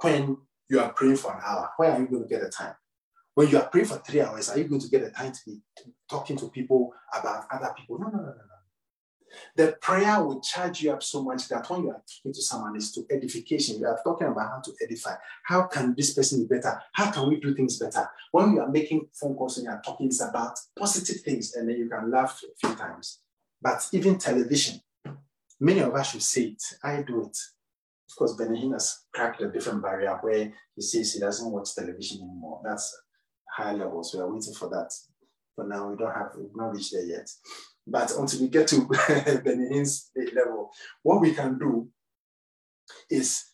when 0.00 0.38
you 0.70 0.80
are 0.80 0.94
praying 0.94 1.16
for 1.16 1.34
an 1.34 1.42
hour. 1.44 1.68
Where 1.76 1.92
are 1.92 2.00
you 2.00 2.06
going 2.06 2.22
to 2.22 2.28
get 2.30 2.40
the 2.40 2.48
time? 2.48 2.74
When 3.34 3.50
you 3.50 3.58
are 3.58 3.68
praying 3.68 3.88
for 3.88 3.98
three 3.98 4.22
hours, 4.22 4.48
are 4.48 4.56
you 4.56 4.64
going 4.64 4.80
to 4.80 4.88
get 4.88 5.04
the 5.04 5.10
time 5.10 5.32
to 5.32 5.40
be 5.44 5.60
talking 6.08 6.38
to 6.38 6.48
people 6.48 6.94
about 7.12 7.44
other 7.52 7.74
people? 7.76 7.98
No, 7.98 8.06
no, 8.06 8.16
no, 8.16 8.24
no, 8.24 8.32
no. 8.32 8.55
The 9.54 9.76
prayer 9.80 10.22
will 10.24 10.40
charge 10.40 10.82
you 10.82 10.92
up 10.92 11.02
so 11.02 11.22
much 11.22 11.48
that 11.48 11.68
when 11.70 11.82
you 11.84 11.90
are 11.90 12.02
talking 12.06 12.32
to 12.32 12.42
someone, 12.42 12.76
it's 12.76 12.92
to 12.92 13.06
edification. 13.10 13.78
You 13.78 13.86
are 13.86 14.00
talking 14.04 14.28
about 14.28 14.50
how 14.50 14.60
to 14.60 14.72
edify. 14.82 15.14
How 15.44 15.66
can 15.66 15.94
this 15.96 16.14
person 16.14 16.46
be 16.46 16.56
better? 16.56 16.80
How 16.92 17.10
can 17.10 17.28
we 17.28 17.40
do 17.40 17.54
things 17.54 17.78
better? 17.78 18.08
When 18.32 18.52
you 18.52 18.60
are 18.60 18.68
making 18.68 19.08
phone 19.18 19.34
calls 19.34 19.58
and 19.58 19.66
you 19.66 19.72
are 19.72 19.82
talking, 19.82 20.06
it's 20.06 20.20
about 20.20 20.58
positive 20.78 21.22
things, 21.22 21.54
and 21.54 21.68
then 21.68 21.76
you 21.76 21.88
can 21.88 22.10
laugh 22.10 22.40
a 22.42 22.66
few 22.66 22.76
times. 22.76 23.20
But 23.60 23.88
even 23.92 24.18
television, 24.18 24.80
many 25.60 25.80
of 25.80 25.94
us 25.94 26.10
should 26.12 26.22
say 26.22 26.42
it. 26.42 26.62
I 26.82 27.02
do 27.02 27.22
it. 27.22 27.38
Of 28.08 28.16
course, 28.16 28.34
Benin 28.34 28.72
has 28.72 29.04
cracked 29.12 29.42
a 29.42 29.50
different 29.50 29.82
barrier 29.82 30.16
where 30.20 30.52
he 30.74 30.82
says 30.82 31.12
he 31.12 31.20
doesn't 31.20 31.50
watch 31.50 31.74
television 31.74 32.22
anymore. 32.22 32.60
That's 32.64 32.96
high 33.56 33.72
levels. 33.72 34.14
We 34.14 34.20
are 34.20 34.32
waiting 34.32 34.54
for 34.54 34.68
that. 34.68 34.92
But 35.56 35.68
now 35.68 35.88
we 35.88 35.96
don't 35.96 36.14
have, 36.14 36.32
we've 36.36 36.54
not 36.54 36.74
reached 36.74 36.92
there 36.92 37.04
yet. 37.04 37.28
But 37.86 38.12
until 38.16 38.40
we 38.40 38.48
get 38.48 38.68
to 38.68 38.80
Benin's 39.44 40.10
level, 40.34 40.70
what 41.02 41.20
we 41.20 41.32
can 41.32 41.58
do 41.58 41.88
is 43.08 43.44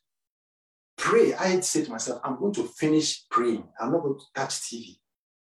pray. 0.97 1.35
I 1.35 1.61
say 1.61 1.85
to 1.85 1.91
myself, 1.91 2.21
I'm 2.25 2.39
going 2.39 2.55
to 2.55 2.65
finish 2.65 3.27
praying. 3.31 3.65
I'm 3.79 3.93
not 3.93 4.03
going 4.03 4.19
to 4.19 4.25
touch 4.35 4.61
TV. 4.61 4.97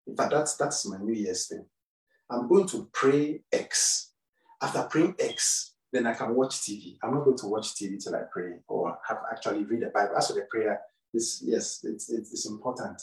In 0.07 0.17
fact, 0.17 0.33
that's 0.33 0.57
that's 0.57 0.89
my 0.89 0.99
New 0.99 1.15
Year's 1.15 1.47
thing. 1.47 1.65
I'm 2.31 2.49
going 2.49 2.67
to 2.69 2.89
pray 2.93 3.43
X. 3.53 4.11
After 4.61 4.83
praying 4.85 5.15
X, 5.19 5.75
then 5.93 6.07
I 6.07 6.15
can 6.15 6.35
watch 6.35 6.61
TV. 6.61 6.97
I'm 7.03 7.15
not 7.15 7.25
going 7.25 7.37
to 7.39 7.47
watch 7.47 7.75
TV 7.75 8.03
till 8.03 8.17
I 8.17 8.23
pray 8.33 8.55
or 8.67 8.99
have 9.07 9.19
actually 9.31 9.65
read 9.65 9.83
the 9.83 9.91
Bible. 9.95 10.17
As 10.17 10.29
for 10.29 10.35
the 10.35 10.47
prayer, 10.51 10.81
is 11.15 11.43
yes, 11.45 11.81
it's, 11.85 12.11
it's 12.11 12.47
important. 12.47 13.01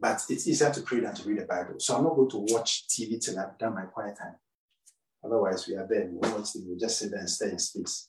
But 0.00 0.22
it's 0.28 0.46
easier 0.46 0.70
to 0.70 0.82
pray 0.82 1.00
than 1.00 1.14
to 1.14 1.28
read 1.28 1.40
the 1.40 1.46
Bible. 1.46 1.74
So 1.78 1.96
I'm 1.96 2.04
not 2.04 2.16
going 2.16 2.30
to 2.30 2.46
watch 2.54 2.86
TV 2.88 3.20
till 3.20 3.38
I've 3.38 3.58
done 3.58 3.74
my 3.74 3.82
quiet 3.82 4.16
time. 4.18 4.36
Otherwise, 5.24 5.68
we 5.68 5.76
are 5.76 5.86
there. 5.86 6.08
We 6.10 6.28
watch 6.28 6.48
We 6.54 6.76
just 6.76 6.98
sit 6.98 7.10
there 7.10 7.20
and 7.20 7.30
stay 7.30 7.50
in 7.50 7.58
space. 7.58 8.08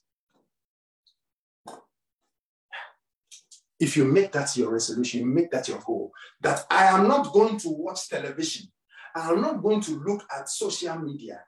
If 3.78 3.96
you 3.96 4.04
make 4.04 4.32
that 4.32 4.56
your 4.56 4.70
resolution, 4.72 5.20
you 5.20 5.26
make 5.26 5.50
that 5.50 5.68
your 5.68 5.78
goal, 5.78 6.12
that 6.40 6.64
I 6.70 6.86
am 6.86 7.08
not 7.08 7.32
going 7.32 7.58
to 7.58 7.68
watch 7.70 8.08
television. 8.08 8.68
I 9.14 9.30
am 9.30 9.40
not 9.40 9.62
going 9.62 9.80
to 9.82 9.92
look 9.92 10.24
at 10.34 10.48
social 10.48 10.96
media 10.96 11.40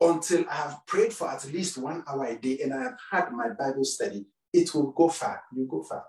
until 0.00 0.44
I 0.48 0.54
have 0.54 0.86
prayed 0.86 1.12
for 1.12 1.28
at 1.28 1.44
least 1.52 1.78
one 1.78 2.04
hour 2.06 2.24
a 2.24 2.38
day 2.38 2.60
and 2.62 2.72
I 2.72 2.82
have 2.84 2.98
had 3.10 3.32
my 3.32 3.48
Bible 3.50 3.84
study. 3.84 4.26
It 4.52 4.72
will 4.74 4.92
go 4.92 5.08
far. 5.08 5.42
You 5.54 5.66
go 5.68 5.82
far. 5.82 6.04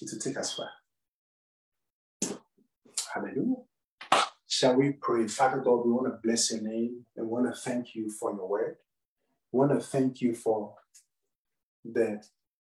It 0.00 0.08
will 0.12 0.20
take 0.20 0.36
us 0.38 0.54
far. 0.54 0.70
Hallelujah. 3.12 3.63
Shall 4.56 4.76
we 4.76 4.92
pray? 4.92 5.26
Father 5.26 5.58
God, 5.58 5.84
we 5.84 5.92
want 5.92 6.06
to 6.06 6.20
bless 6.22 6.52
your 6.52 6.60
name 6.62 7.04
and 7.16 7.28
want 7.28 7.52
to 7.52 7.60
thank 7.60 7.96
you 7.96 8.08
for 8.08 8.32
your 8.32 8.48
word. 8.48 8.76
We 9.50 9.58
want 9.58 9.72
to 9.72 9.80
thank 9.80 10.20
you 10.20 10.32
for 10.32 10.74
the 11.84 12.22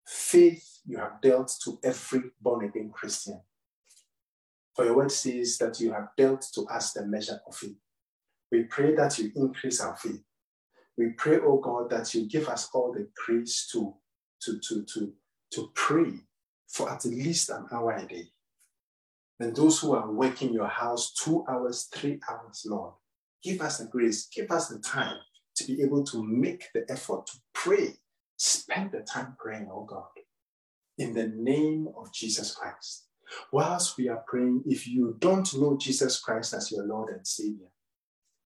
faith 0.04 0.80
you 0.88 0.98
have 0.98 1.22
dealt 1.22 1.54
to 1.64 1.78
every 1.84 2.24
born 2.42 2.66
again 2.66 2.90
Christian. 2.92 3.40
For 4.76 4.86
your 4.86 4.96
word 4.96 5.12
says 5.12 5.60
that 5.60 5.80
you 5.80 5.94
have 5.94 6.08
dealt 6.18 6.48
to 6.56 6.62
us 6.64 6.94
the 6.94 7.06
measure 7.06 7.40
of 7.48 7.56
faith. 7.56 7.78
We 8.52 8.64
pray 8.64 8.96
that 8.96 9.20
you 9.20 9.32
increase 9.36 9.80
our 9.80 9.96
faith. 9.96 10.24
We 10.98 11.10
pray, 11.10 11.38
oh 11.38 11.60
God, 11.60 11.92
that 11.92 12.12
you 12.16 12.28
give 12.28 12.50
us 12.50 12.68
all 12.74 12.94
the 12.94 13.08
grace 13.28 13.70
to, 13.74 13.94
to, 14.42 14.60
to, 14.60 14.84
to, 14.86 15.14
to 15.52 15.72
pray 15.76 16.14
for 16.68 16.92
at 16.92 17.06
least 17.06 17.52
an 17.52 17.68
hour 17.72 17.92
a 17.92 18.08
day. 18.08 18.32
And 19.40 19.56
those 19.56 19.80
who 19.80 19.94
are 19.94 20.12
working 20.12 20.54
your 20.54 20.68
house 20.68 21.14
two 21.14 21.44
hours, 21.50 21.90
three 21.94 22.20
hours, 22.30 22.66
Lord, 22.66 22.94
give 23.44 23.62
us 23.62 23.80
the 23.80 23.86
grace, 23.86 24.28
give 24.28 24.50
us 24.50 24.70
the 24.70 24.80
time 24.80 25.18
to 25.56 25.66
be 25.66 25.82
able 25.82 26.04
to 26.06 26.24
make 26.24 26.66
the 26.74 26.86
effort 26.90 27.28
to 27.28 27.38
pray. 27.54 27.96
Spend 28.38 28.92
the 28.92 29.02
time 29.02 29.36
praying, 29.40 29.70
oh 29.72 29.84
God, 29.84 30.08
in 30.98 31.14
the 31.14 31.28
name 31.28 31.88
of 31.98 32.14
Jesus 32.14 32.54
Christ. 32.54 33.08
Whilst 33.52 33.98
we 33.98 34.08
are 34.08 34.24
praying, 34.28 34.64
if 34.66 34.88
you 34.88 35.16
don't 35.20 35.54
know 35.60 35.78
Jesus 35.78 36.20
Christ 36.20 36.54
as 36.54 36.72
your 36.72 36.86
Lord 36.86 37.14
and 37.14 37.26
Savior, 37.26 37.68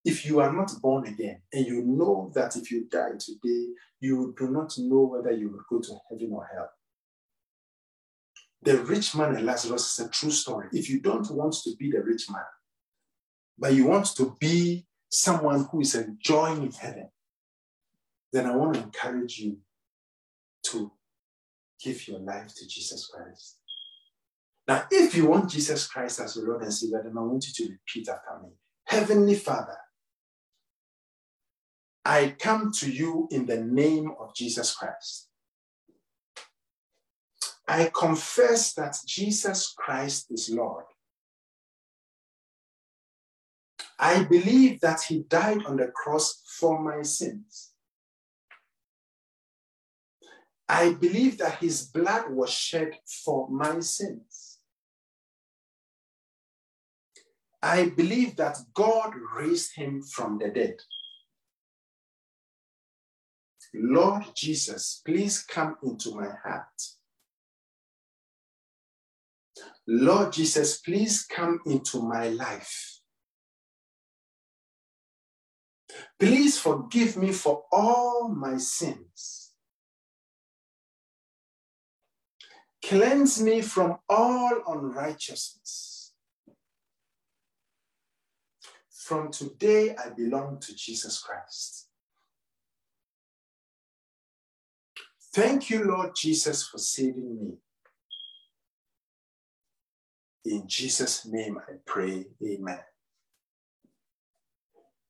if 0.05 0.25
you 0.25 0.39
are 0.39 0.53
not 0.53 0.71
born 0.81 1.07
again 1.07 1.41
and 1.51 1.65
you 1.65 1.83
know 1.85 2.31
that 2.33 2.55
if 2.55 2.71
you 2.71 2.85
die 2.89 3.11
today, 3.19 3.67
you 3.99 4.33
do 4.37 4.49
not 4.49 4.73
know 4.77 5.01
whether 5.01 5.31
you 5.31 5.49
will 5.49 5.65
go 5.69 5.81
to 5.81 5.97
heaven 6.09 6.31
or 6.31 6.47
hell, 6.53 6.69
The 8.61 8.77
rich 8.83 9.15
man 9.15 9.35
and 9.35 9.45
Lazarus 9.45 9.99
is 9.99 10.05
a 10.05 10.09
true 10.09 10.31
story. 10.31 10.67
If 10.73 10.89
you 10.89 10.99
don't 10.99 11.29
want 11.31 11.53
to 11.63 11.75
be 11.77 11.91
the 11.91 12.01
rich 12.01 12.29
man, 12.29 12.43
but 13.57 13.73
you 13.73 13.85
want 13.87 14.07
to 14.17 14.35
be 14.39 14.85
someone 15.09 15.67
who 15.71 15.81
is 15.81 15.95
enjoying 15.95 16.71
heaven, 16.71 17.09
then 18.31 18.45
I 18.45 18.55
want 18.55 18.75
to 18.75 18.83
encourage 18.83 19.39
you 19.39 19.57
to 20.63 20.91
give 21.83 22.07
your 22.07 22.19
life 22.19 22.53
to 22.55 22.67
Jesus 22.67 23.09
Christ. 23.13 23.57
Now, 24.67 24.83
if 24.91 25.15
you 25.15 25.25
want 25.25 25.49
Jesus 25.49 25.87
Christ 25.87 26.19
as 26.19 26.35
your 26.35 26.47
Lord 26.47 26.61
and 26.61 26.73
Savior, 26.73 27.01
then 27.03 27.17
I 27.17 27.21
want 27.21 27.45
you 27.47 27.65
to 27.65 27.71
repeat 27.71 28.07
after 28.07 28.43
me 28.43 28.49
Heavenly 28.85 29.35
Father, 29.35 29.77
I 32.03 32.35
come 32.39 32.71
to 32.79 32.91
you 32.91 33.27
in 33.31 33.45
the 33.45 33.63
name 33.63 34.11
of 34.19 34.35
Jesus 34.35 34.75
Christ. 34.75 35.28
I 37.69 37.91
confess 37.93 38.73
that 38.73 38.97
Jesus 39.05 39.75
Christ 39.77 40.31
is 40.31 40.49
Lord. 40.49 40.85
I 43.99 44.23
believe 44.23 44.81
that 44.81 45.01
he 45.03 45.19
died 45.19 45.63
on 45.67 45.77
the 45.77 45.89
cross 45.89 46.41
for 46.59 46.81
my 46.81 47.03
sins. 47.03 47.69
I 50.67 50.93
believe 50.93 51.37
that 51.37 51.59
his 51.59 51.83
blood 51.85 52.31
was 52.31 52.49
shed 52.49 52.97
for 53.23 53.47
my 53.51 53.81
sins. 53.81 54.57
I 57.61 57.89
believe 57.89 58.35
that 58.37 58.57
God 58.73 59.13
raised 59.35 59.75
him 59.75 60.01
from 60.01 60.39
the 60.39 60.49
dead. 60.49 60.77
Lord 63.75 64.23
Jesus, 64.33 65.03
please 65.05 65.43
come 65.43 65.75
into 65.83 66.15
my 66.15 66.29
heart. 66.43 66.98
Lord 69.91 70.33
Jesus, 70.33 70.77
please 70.77 71.23
come 71.23 71.61
into 71.65 71.99
my 71.99 72.29
life. 72.29 72.99
Please 76.19 76.59
forgive 76.59 77.17
me 77.17 77.31
for 77.31 77.63
all 77.71 78.29
my 78.29 78.57
sins. 78.57 79.53
Cleanse 82.85 83.41
me 83.41 83.63
from 83.63 83.97
all 84.07 84.61
unrighteousness. 84.67 86.13
From 88.91 89.31
today, 89.31 89.95
I 89.95 90.11
belong 90.11 90.59
to 90.59 90.75
Jesus 90.75 91.19
Christ. 91.19 91.87
Thank 95.33 95.71
you, 95.71 95.83
Lord 95.83 96.11
Jesus, 96.15 96.67
for 96.67 96.77
saving 96.77 97.39
me. 97.41 97.53
In 100.45 100.67
Jesus' 100.67 101.25
name 101.25 101.57
I 101.57 101.73
pray, 101.85 102.25
Amen. 102.45 102.79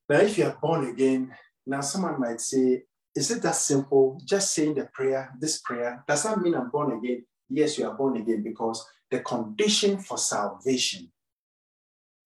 Now, 0.08 0.18
if 0.18 0.36
you 0.36 0.44
are 0.44 0.58
born 0.60 0.88
again, 0.88 1.32
now 1.66 1.80
someone 1.82 2.20
might 2.20 2.40
say, 2.40 2.82
Is 3.14 3.30
it 3.30 3.42
that 3.42 3.54
simple? 3.54 4.20
Just 4.24 4.52
saying 4.52 4.74
the 4.74 4.88
prayer, 4.92 5.32
this 5.38 5.60
prayer, 5.60 6.04
does 6.06 6.24
that 6.24 6.40
mean 6.40 6.54
I'm 6.54 6.70
born 6.70 6.98
again? 6.98 7.24
Yes, 7.48 7.78
you 7.78 7.86
are 7.86 7.94
born 7.94 8.16
again 8.16 8.42
because 8.42 8.84
the 9.10 9.20
condition 9.20 9.98
for 9.98 10.18
salvation 10.18 11.10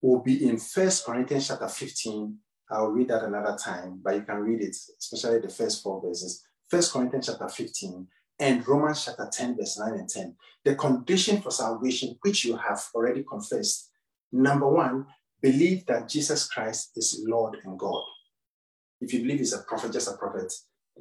will 0.01 0.21
be 0.21 0.49
in 0.49 0.59
First 0.59 1.05
Corinthians 1.05 1.49
chapter 1.49 1.69
15. 1.69 2.39
I'll 2.71 2.89
read 2.89 3.09
that 3.09 3.23
another 3.25 3.57
time, 3.57 4.01
but 4.03 4.15
you 4.15 4.23
can 4.23 4.37
read 4.37 4.63
it, 4.63 4.77
especially 4.99 5.41
the 5.41 5.49
first 5.49 5.83
four 5.83 6.01
verses. 6.03 6.43
First 6.69 6.93
Corinthians 6.93 7.27
chapter 7.27 7.49
15 7.49 8.07
and 8.39 8.67
Romans 8.67 9.05
chapter 9.05 9.29
10, 9.31 9.57
verse 9.57 9.79
9 9.79 9.93
and 9.95 10.09
10. 10.09 10.37
The 10.65 10.75
condition 10.75 11.41
for 11.41 11.51
salvation, 11.51 12.17
which 12.23 12.45
you 12.45 12.57
have 12.57 12.83
already 12.95 13.23
confessed. 13.23 13.91
Number 14.33 14.69
one, 14.69 15.07
believe 15.41 15.87
that 15.87 16.09
Jesus 16.09 16.49
Christ 16.49 16.91
is 16.97 17.23
Lord 17.27 17.59
and 17.65 17.79
God. 17.79 18.03
If 19.01 19.13
you 19.13 19.21
believe 19.21 19.39
he's 19.39 19.53
a 19.53 19.63
prophet, 19.63 19.93
just 19.93 20.13
a 20.13 20.17
prophet, 20.17 20.53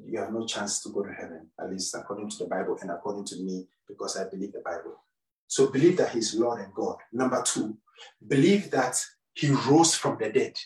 you 0.05 0.19
have 0.19 0.33
no 0.33 0.45
chance 0.45 0.81
to 0.83 0.89
go 0.89 1.03
to 1.03 1.13
heaven, 1.13 1.49
at 1.59 1.71
least 1.71 1.95
according 1.95 2.29
to 2.29 2.37
the 2.39 2.45
Bible 2.45 2.77
and 2.81 2.91
according 2.91 3.25
to 3.25 3.37
me, 3.37 3.67
because 3.87 4.17
I 4.17 4.29
believe 4.29 4.51
the 4.51 4.61
Bible. 4.63 5.03
So 5.47 5.67
believe 5.67 5.97
that 5.97 6.09
he's 6.09 6.33
Lord 6.35 6.61
and 6.61 6.73
God. 6.73 6.97
Number 7.11 7.41
two, 7.43 7.77
believe 8.27 8.71
that 8.71 8.99
he 9.33 9.51
rose 9.51 9.95
from 9.95 10.17
the 10.19 10.29
dead. 10.29 10.57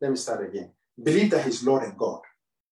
Let 0.00 0.10
me 0.10 0.16
start 0.16 0.46
again. 0.46 0.72
Believe 1.02 1.30
that 1.30 1.44
he's 1.44 1.64
Lord 1.64 1.82
and 1.82 1.96
God. 1.96 2.20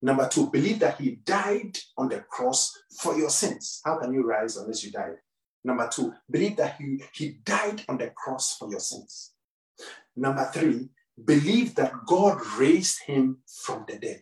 Number 0.05 0.28
two, 0.28 0.50
believe 0.50 0.80
that 0.80 1.00
he 1.00 1.12
died 1.24 1.78
on 1.96 2.11
the 2.11 2.20
cross 2.20 2.78
for 3.00 3.16
your 3.16 3.30
sins. 3.30 3.80
How 3.86 3.98
can 3.98 4.12
you 4.12 4.22
rise 4.22 4.59
unless 4.59 4.84
you 4.84 4.92
died? 4.92 5.16
Number 5.64 5.88
two, 5.90 6.12
believe 6.30 6.59
that 6.59 6.76
he, 6.78 7.02
he 7.14 7.38
died 7.42 7.80
on 7.88 7.96
the 7.96 8.11
cross 8.11 8.55
for 8.59 8.70
your 8.70 8.80
sins. 8.80 9.32
Number 10.14 10.44
three, 10.52 10.90
believe 11.24 11.74
that 11.76 11.94
God 12.07 12.38
raised 12.59 13.05
him 13.05 13.38
from 13.46 13.86
the 13.88 13.98
dead. 13.98 14.20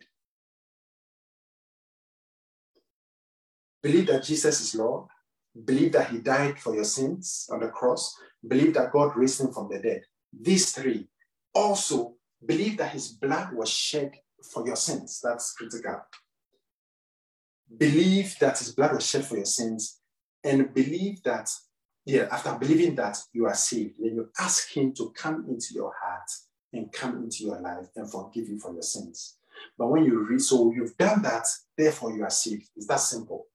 Believe 3.83 4.07
that 4.07 4.23
Jesus 4.23 4.61
is 4.61 4.77
Lord. 4.77 5.09
Believe 5.65 5.91
that 5.95 6.11
he 6.11 6.19
died 6.19 6.61
for 6.61 6.77
your 6.77 6.85
sins 6.85 7.49
on 7.51 7.59
the 7.59 7.71
cross. 7.71 8.17
Believe 8.47 8.75
that 8.75 8.93
God 8.93 9.17
raised 9.17 9.41
him 9.41 9.53
from 9.53 9.69
the 9.69 9.81
dead. 9.81 10.03
These 10.33 10.71
three. 10.71 11.09
Also, 11.53 12.15
believe 12.47 12.77
that 12.77 12.93
his 12.93 13.09
blood 13.09 13.53
was 13.53 13.69
shed 13.69 14.13
for 14.45 14.67
your 14.67 14.77
sins. 14.77 15.21
That's 15.23 15.53
critical. 15.55 16.01
Believe 17.77 18.37
that 18.41 18.59
his 18.59 18.75
blood 18.75 18.95
was 18.95 19.07
shed 19.07 19.25
for 19.25 19.37
your 19.37 19.47
sins 19.47 20.01
and 20.45 20.73
believe 20.75 21.23
that, 21.23 21.49
yeah, 22.05 22.29
after 22.31 22.55
believing 22.59 22.95
that 22.97 23.19
you 23.33 23.47
are 23.47 23.55
saved, 23.55 23.95
then 23.99 24.15
you 24.15 24.29
ask 24.39 24.73
Him 24.73 24.93
to 24.95 25.13
come 25.17 25.47
into 25.49 25.75
your 25.75 25.93
heart 26.03 26.29
and 26.73 26.93
come 26.93 27.23
into 27.23 27.45
your 27.45 27.61
life 27.61 27.87
and 27.95 28.11
forgive 28.11 28.49
you 28.49 28.59
for 28.59 28.73
your 28.73 28.83
sins. 28.83 29.37
But 29.79 29.89
when 29.89 30.05
you 30.05 30.27
read, 30.27 30.41
so 30.41 30.73
you've 30.73 30.97
done 30.97 31.23
that, 31.23 31.47
therefore 31.79 32.13
you 32.17 32.25
are 32.25 32.31
saved. 32.31 32.69
It's 32.77 32.87
that 32.89 33.01
simple. 33.01 33.47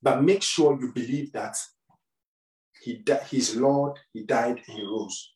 But 0.00 0.22
make 0.22 0.42
sure 0.42 0.78
you 0.80 0.92
believe 0.92 1.32
that 1.32 1.56
he 2.80 3.02
He's 3.28 3.56
Lord, 3.56 3.98
He 4.12 4.22
died, 4.22 4.62
and 4.68 4.78
He 4.78 4.82
rose. 4.84 5.32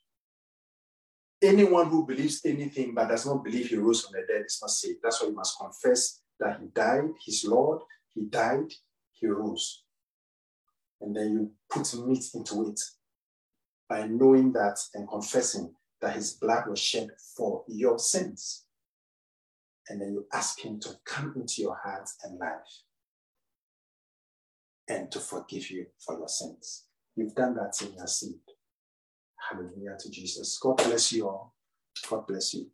Anyone 1.42 1.88
who 1.88 2.06
believes 2.06 2.40
anything 2.44 2.94
but 2.94 3.08
does 3.08 3.26
not 3.26 3.42
believe 3.42 3.68
He 3.68 3.76
rose 3.76 4.02
from 4.02 4.12
the 4.12 4.26
dead 4.26 4.44
is 4.46 4.58
not 4.62 4.70
saved. 4.70 5.00
That's 5.02 5.20
why 5.20 5.28
you 5.28 5.34
must 5.34 5.58
confess 5.58 6.20
that 6.38 6.60
He 6.60 6.68
died, 6.68 7.10
He's 7.24 7.44
Lord, 7.44 7.82
he 8.14 8.22
died, 8.22 8.72
he 9.12 9.26
rose. 9.26 9.84
And 11.00 11.16
then 11.16 11.32
you 11.32 11.50
put 11.70 11.94
meat 12.06 12.24
into 12.34 12.68
it 12.68 12.80
by 13.88 14.06
knowing 14.06 14.52
that 14.52 14.78
and 14.94 15.08
confessing 15.08 15.74
that 16.00 16.14
his 16.14 16.32
blood 16.34 16.68
was 16.68 16.78
shed 16.78 17.10
for 17.36 17.64
your 17.68 17.98
sins. 17.98 18.64
And 19.88 20.00
then 20.00 20.12
you 20.12 20.26
ask 20.32 20.60
him 20.60 20.78
to 20.80 20.90
come 21.04 21.32
into 21.36 21.62
your 21.62 21.76
heart 21.82 22.08
and 22.22 22.38
life 22.38 22.82
and 24.88 25.10
to 25.10 25.18
forgive 25.18 25.70
you 25.70 25.86
for 25.98 26.18
your 26.18 26.28
sins. 26.28 26.84
You've 27.16 27.34
done 27.34 27.54
that 27.56 27.74
in 27.82 27.94
your 27.94 28.06
seed. 28.06 28.40
Hallelujah 29.52 29.96
to 30.00 30.10
Jesus. 30.10 30.58
God 30.58 30.78
bless 30.78 31.12
you 31.12 31.28
all. 31.28 31.54
God 32.08 32.26
bless 32.26 32.54
you. 32.54 32.70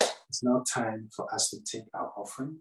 It's 0.00 0.42
now 0.42 0.64
time 0.68 1.08
for 1.14 1.32
us 1.32 1.50
to 1.50 1.60
take 1.60 1.84
our 1.94 2.12
offering. 2.16 2.56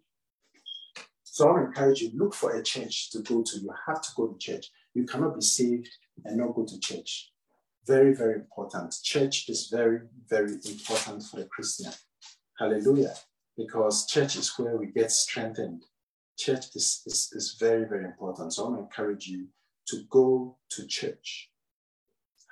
So 1.24 1.48
I 1.48 1.52
want 1.52 1.64
to 1.64 1.68
encourage 1.68 2.02
you, 2.02 2.12
look 2.14 2.36
for 2.36 2.56
a 2.56 2.62
church 2.62 3.10
to 3.12 3.20
go 3.20 3.42
to. 3.42 3.60
You 3.60 3.72
have 3.88 4.02
to 4.02 4.10
go 4.16 4.28
to 4.28 4.38
church. 4.38 4.68
You 4.94 5.06
cannot 5.06 5.36
be 5.36 5.42
saved 5.42 5.90
and 6.24 6.38
not 6.38 6.54
go 6.54 6.66
to 6.66 6.80
church. 6.80 7.32
Very, 7.88 8.14
very 8.14 8.36
important. 8.36 8.94
Church 9.04 9.50
is 9.50 9.70
very, 9.72 10.02
very 10.30 10.54
important 10.54 11.24
for 11.24 11.38
the 11.38 11.46
Christian. 11.46 11.92
Hallelujah. 12.60 13.16
Because 13.58 14.06
church 14.06 14.36
is 14.36 14.54
where 14.58 14.78
we 14.78 14.88
get 14.88 15.12
strengthened. 15.12 15.84
Church 16.38 16.66
is, 16.76 17.02
is, 17.08 17.30
is 17.34 17.58
very, 17.60 17.86
very 17.86 18.06
important. 18.06 18.54
So 18.54 18.66
I 18.66 18.70
want 18.70 18.82
to 18.82 18.84
encourage 18.84 19.28
you 19.28 19.48
to 19.88 20.04
go 20.12 20.58
to 20.72 20.86
church. 20.86 21.50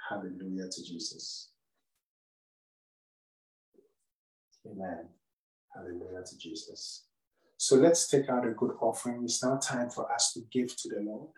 Hallelujah 0.09 0.69
to 0.69 0.83
Jesus. 0.83 1.49
Amen. 4.65 5.09
Hallelujah 5.73 6.23
to 6.25 6.37
Jesus. 6.37 7.05
So 7.57 7.77
let's 7.77 8.07
take 8.07 8.29
out 8.29 8.45
a 8.47 8.51
good 8.51 8.71
offering. 8.79 9.23
It's 9.23 9.43
now 9.43 9.57
time 9.57 9.89
for 9.89 10.11
us 10.11 10.33
to 10.33 10.41
give 10.51 10.75
to 10.77 10.89
the 10.89 11.01
Lord. 11.01 11.29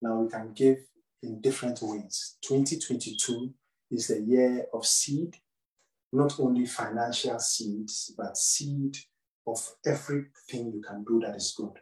Now 0.00 0.20
we 0.20 0.30
can 0.30 0.52
give 0.54 0.78
in 1.22 1.40
different 1.40 1.80
ways. 1.82 2.36
2022 2.46 3.52
is 3.90 4.08
the 4.08 4.20
year 4.20 4.66
of 4.72 4.86
seed, 4.86 5.36
not 6.12 6.38
only 6.40 6.66
financial 6.66 7.38
seeds, 7.38 8.14
but 8.16 8.36
seed 8.36 8.96
of 9.46 9.74
everything 9.84 10.72
you 10.72 10.82
can 10.86 11.04
do 11.04 11.20
that 11.20 11.36
is 11.36 11.54
good. 11.56 11.78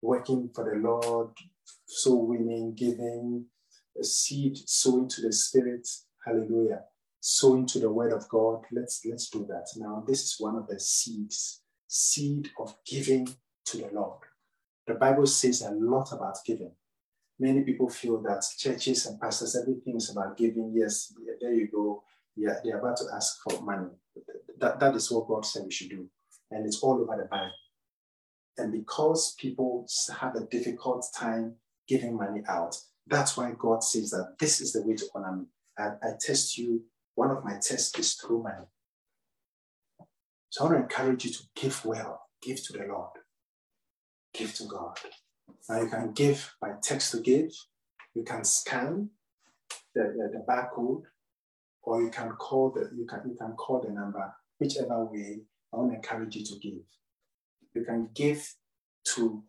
Working 0.00 0.50
for 0.54 0.64
the 0.64 0.78
Lord, 0.78 1.30
soul 1.86 2.26
winning, 2.28 2.74
giving, 2.74 3.46
a 4.00 4.04
seed 4.04 4.56
sown 4.68 5.08
to 5.08 5.22
the 5.22 5.32
Spirit. 5.32 5.88
Hallelujah. 6.24 6.82
Sown 7.20 7.66
to 7.66 7.78
the 7.78 7.90
word 7.90 8.12
of 8.12 8.28
God. 8.28 8.64
Let's 8.70 9.04
let's 9.04 9.28
do 9.28 9.44
that. 9.48 9.66
Now, 9.76 10.04
this 10.06 10.22
is 10.22 10.36
one 10.38 10.56
of 10.56 10.66
the 10.68 10.78
seeds 10.78 11.62
seed 11.88 12.50
of 12.58 12.76
giving 12.86 13.28
to 13.64 13.78
the 13.78 13.88
Lord. 13.92 14.20
The 14.86 14.94
Bible 14.94 15.26
says 15.26 15.62
a 15.62 15.70
lot 15.70 16.12
about 16.12 16.38
giving. 16.44 16.72
Many 17.40 17.62
people 17.62 17.88
feel 17.88 18.20
that 18.22 18.44
churches 18.56 19.06
and 19.06 19.20
pastors, 19.20 19.56
everything 19.56 19.96
is 19.96 20.10
about 20.10 20.36
giving. 20.36 20.72
Yes, 20.74 21.12
there 21.40 21.54
you 21.54 21.68
go. 21.68 22.02
Yeah, 22.36 22.54
they're 22.62 22.78
about 22.78 22.96
to 22.98 23.04
ask 23.14 23.38
for 23.42 23.60
money. 23.62 23.88
That, 24.58 24.80
that 24.80 24.94
is 24.94 25.10
what 25.10 25.28
God 25.28 25.44
said 25.44 25.64
we 25.64 25.70
should 25.70 25.90
do. 25.90 26.08
And 26.50 26.66
it's 26.66 26.80
all 26.82 27.00
over 27.00 27.16
the 27.16 27.28
Bible. 27.28 27.52
And 28.56 28.72
because 28.72 29.34
people 29.38 29.86
have 30.20 30.34
a 30.34 30.46
difficult 30.46 31.06
time 31.16 31.56
giving 31.86 32.16
money 32.16 32.42
out, 32.48 32.76
that's 33.08 33.36
why 33.36 33.52
God 33.58 33.82
says 33.82 34.10
that 34.10 34.34
this 34.38 34.60
is 34.60 34.72
the 34.72 34.82
way 34.82 34.94
to 34.96 35.06
honor 35.14 35.36
me. 35.36 35.44
I, 35.78 35.90
I 36.02 36.10
test 36.20 36.58
you, 36.58 36.82
one 37.14 37.30
of 37.30 37.44
my 37.44 37.54
tests 37.54 37.98
is 37.98 38.14
through 38.14 38.42
money. 38.42 38.66
So 40.50 40.64
I 40.64 40.68
want 40.68 40.78
to 40.78 40.82
encourage 40.82 41.24
you 41.24 41.32
to 41.32 41.42
give 41.54 41.84
well, 41.84 42.22
give 42.42 42.62
to 42.66 42.72
the 42.72 42.84
Lord, 42.84 43.10
give 44.32 44.54
to 44.54 44.64
God. 44.64 44.98
Now 45.68 45.82
you 45.82 45.88
can 45.88 46.12
give 46.12 46.54
by 46.60 46.72
text 46.82 47.12
to 47.12 47.20
give, 47.20 47.50
you 48.14 48.22
can 48.24 48.44
scan 48.44 49.10
the, 49.94 50.02
the, 50.02 50.38
the 50.38 50.44
barcode, 50.48 51.02
or 51.82 52.02
you 52.02 52.10
can 52.10 52.30
call 52.32 52.70
the 52.70 52.90
you 52.96 53.06
can 53.06 53.22
you 53.28 53.36
can 53.36 53.52
call 53.52 53.80
the 53.80 53.90
number, 53.92 54.34
whichever 54.58 55.04
way. 55.04 55.40
I 55.72 55.76
want 55.76 55.90
to 55.90 55.96
encourage 55.96 56.36
you 56.36 56.44
to 56.44 56.58
give. 56.58 56.84
You 57.74 57.84
can 57.84 58.08
give 58.14 58.54
to 59.14 59.42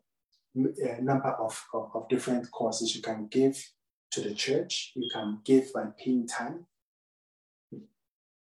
a 0.56 0.98
uh, 0.98 1.02
number 1.02 1.30
of, 1.30 1.64
of, 1.74 1.92
of 1.94 2.10
different 2.10 2.50
courses 2.52 2.96
You 2.96 3.02
can 3.02 3.28
give 3.28 3.64
to 4.12 4.22
the 4.22 4.34
church. 4.34 4.94
You 4.96 5.10
can 5.14 5.40
give 5.46 5.72
by 5.74 5.86
paying 5.98 6.28
time. 6.28 6.66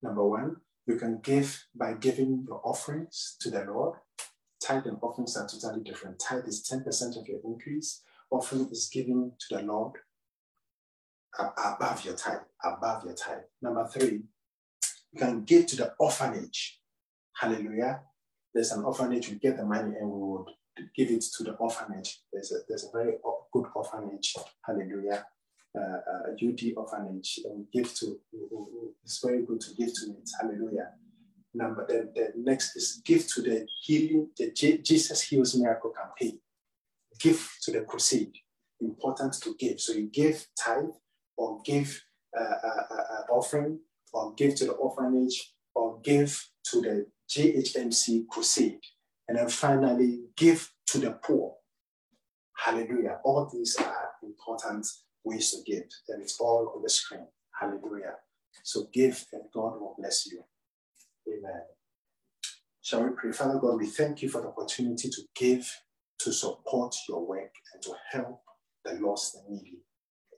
Number 0.03 0.25
one, 0.25 0.57
you 0.87 0.97
can 0.97 1.21
give 1.23 1.67
by 1.75 1.95
giving 1.95 2.45
your 2.47 2.61
offerings 2.65 3.37
to 3.41 3.51
the 3.51 3.65
Lord. 3.65 3.97
Tithe 4.63 4.87
and 4.87 4.99
offerings 5.03 5.37
are 5.37 5.49
totally 5.49 5.83
different. 5.83 6.19
Tithe 6.19 6.47
is 6.47 6.69
10% 6.69 7.19
of 7.19 7.27
your 7.27 7.41
increase. 7.45 8.03
Offering 8.31 8.69
is 8.71 8.89
giving 8.93 9.33
to 9.39 9.57
the 9.57 9.63
Lord 9.63 9.93
above 11.39 12.05
your 12.05 12.15
tithe, 12.15 12.41
above 12.65 13.05
your 13.05 13.15
tithe. 13.15 13.43
Number 13.63 13.87
three, 13.89 14.23
you 15.13 15.19
can 15.19 15.45
give 15.45 15.67
to 15.67 15.77
the 15.77 15.95
orphanage. 15.99 16.81
Hallelujah. 17.35 18.03
There's 18.55 18.73
an 18.73 18.85
orphanage, 18.85 19.29
we 19.29 19.37
get 19.37 19.57
the 19.57 19.65
money 19.65 19.95
and 20.01 20.11
we 20.11 20.19
would 20.19 20.47
give 20.97 21.11
it 21.11 21.25
to 21.37 21.45
the 21.45 21.53
orphanage. 21.53 22.21
There's 22.33 22.53
a, 22.53 22.59
there's 22.69 22.85
a 22.85 22.97
very 22.97 23.15
good 23.53 23.67
orphanage. 23.75 24.37
Hallelujah. 24.65 25.27
Uh, 25.79 25.81
uh, 25.81 26.31
UD 26.33 26.61
orphanage 26.77 27.41
and 27.45 27.67
give 27.73 27.95
to, 27.95 28.19
it's 29.05 29.21
very 29.23 29.45
good 29.45 29.61
to 29.61 29.75
give 29.75 29.93
to 29.95 30.11
it. 30.11 30.29
Hallelujah. 30.41 30.91
Number 31.55 31.87
then 31.89 32.11
the 32.15 32.33
next 32.37 32.77
is 32.77 33.03
give 33.05 33.27
to 33.35 33.43
the 33.43 33.67
healing, 33.83 34.29
the 34.37 34.51
J- 34.53 34.79
Jesus 34.79 35.23
Heals 35.23 35.57
Miracle 35.57 35.91
campaign. 35.91 36.39
Give 37.19 37.51
to 37.63 37.73
the 37.73 37.81
crusade. 37.81 38.33
Important 38.81 39.35
to 39.43 39.55
give. 39.59 39.81
So 39.81 39.93
you 39.93 40.07
give 40.07 40.47
tithe 40.59 40.95
or 41.37 41.61
give 41.65 42.01
uh, 42.39 42.43
uh, 42.43 42.83
uh, 42.91 42.95
uh 42.95 43.33
offering 43.33 43.81
or 44.13 44.35
give 44.35 44.55
to 44.57 44.67
the 44.67 44.73
orphanage 44.73 45.55
or 45.75 46.01
give 46.03 46.49
to 46.65 46.81
the 46.81 47.07
JHMC 47.29 48.29
crusade. 48.29 48.81
And 49.29 49.39
then 49.39 49.49
finally, 49.49 50.23
give 50.37 50.73
to 50.87 50.99
the 50.99 51.13
poor. 51.13 51.55
Hallelujah. 52.57 53.19
All 53.25 53.49
these 53.53 53.77
are 53.77 54.11
important 54.23 54.87
ways 55.25 55.51
to 55.51 55.59
give, 55.71 55.85
and 56.09 56.23
it's 56.23 56.41
all 56.41 56.73
on 56.75 56.83
the 56.83 56.89
screen. 56.89 57.27
Hallelujah. 57.61 58.15
So 58.63 58.89
give, 58.93 59.27
and 59.33 59.43
God 59.53 59.81
will 59.81 59.95
bless 59.99 60.27
you. 60.27 60.43
Amen. 61.29 61.63
Shall 62.81 63.05
we 63.05 63.11
pray? 63.11 63.33
Father 63.33 63.59
God, 63.59 63.79
we 63.79 63.87
thank 63.87 64.23
you 64.23 64.31
for 64.31 64.41
the 64.41 64.49
opportunity 64.49 65.11
to 65.11 65.23
give, 65.37 65.71
to 66.21 66.33
support 66.33 66.95
your 67.09 67.27
work, 67.27 67.53
and 67.75 67.83
to 67.83 67.93
help 68.11 68.41
the 68.85 68.95
lost 68.95 69.37
and 69.37 69.59
needy. 69.59 69.83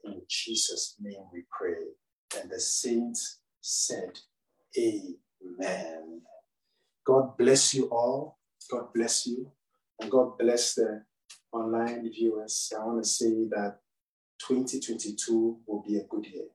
In 0.04 0.22
Jesus' 0.28 0.96
name 1.00 1.22
we 1.32 1.44
pray. 1.56 1.76
And 2.40 2.50
the 2.50 2.58
saints 2.60 3.38
said, 3.60 4.18
Amen. 4.76 6.22
God 7.06 7.36
bless 7.36 7.74
you 7.74 7.86
all. 7.86 8.39
God 8.70 8.92
bless 8.94 9.26
you. 9.26 9.50
And 10.00 10.10
God 10.10 10.38
bless 10.38 10.74
the 10.74 11.02
online 11.52 12.10
viewers. 12.10 12.72
I 12.78 12.84
want 12.84 13.02
to 13.02 13.08
say 13.08 13.48
that 13.50 13.78
2022 14.46 15.58
will 15.66 15.82
be 15.86 15.96
a 15.96 16.04
good 16.04 16.26
year. 16.26 16.46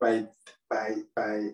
By, 0.00 0.28
by, 0.70 0.94
by 1.14 1.48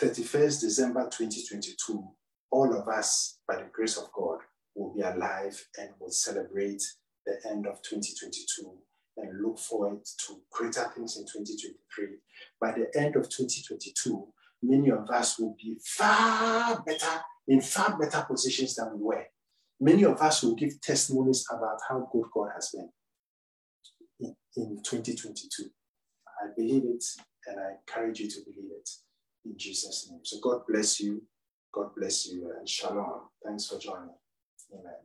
31st 0.00 0.60
December 0.62 1.02
2022, 1.04 2.04
all 2.50 2.76
of 2.76 2.88
us, 2.88 3.38
by 3.46 3.56
the 3.56 3.68
grace 3.72 3.96
of 3.96 4.10
God, 4.12 4.38
will 4.74 4.94
be 4.94 5.02
alive 5.02 5.64
and 5.78 5.90
will 6.00 6.10
celebrate 6.10 6.82
the 7.26 7.34
end 7.48 7.66
of 7.66 7.82
2022 7.82 8.72
and 9.18 9.42
look 9.42 9.58
forward 9.58 9.98
to 10.26 10.40
greater 10.50 10.90
things 10.94 11.16
in 11.16 11.24
2023. 11.24 12.16
By 12.60 12.72
the 12.72 12.98
end 12.98 13.16
of 13.16 13.28
2022, 13.28 14.26
many 14.62 14.90
of 14.90 15.08
us 15.10 15.38
will 15.38 15.56
be 15.60 15.76
far 15.84 16.82
better, 16.82 17.20
in 17.48 17.60
far 17.60 17.98
better 17.98 18.24
positions 18.28 18.76
than 18.76 18.98
we 18.98 19.04
were. 19.04 19.24
Many 19.80 20.04
of 20.04 20.20
us 20.20 20.42
will 20.42 20.54
give 20.54 20.80
testimonies 20.80 21.44
about 21.50 21.78
how 21.88 22.08
good 22.12 22.26
God 22.32 22.50
has 22.54 22.70
been 22.70 22.88
in, 24.20 24.36
in 24.56 24.82
2022. 24.82 25.64
I 26.42 26.48
believe 26.56 26.84
it 26.84 27.04
and 27.46 27.58
I 27.58 27.72
encourage 27.80 28.20
you 28.20 28.28
to 28.28 28.40
believe 28.44 28.70
it 28.70 28.88
in 29.44 29.58
Jesus' 29.58 30.08
name. 30.10 30.20
So 30.24 30.38
God 30.40 30.62
bless 30.68 31.00
you. 31.00 31.22
God 31.72 31.90
bless 31.96 32.26
you 32.26 32.52
and 32.56 32.68
shalom. 32.68 33.22
Thanks 33.44 33.66
for 33.66 33.78
joining. 33.78 34.14
Amen. 34.72 35.02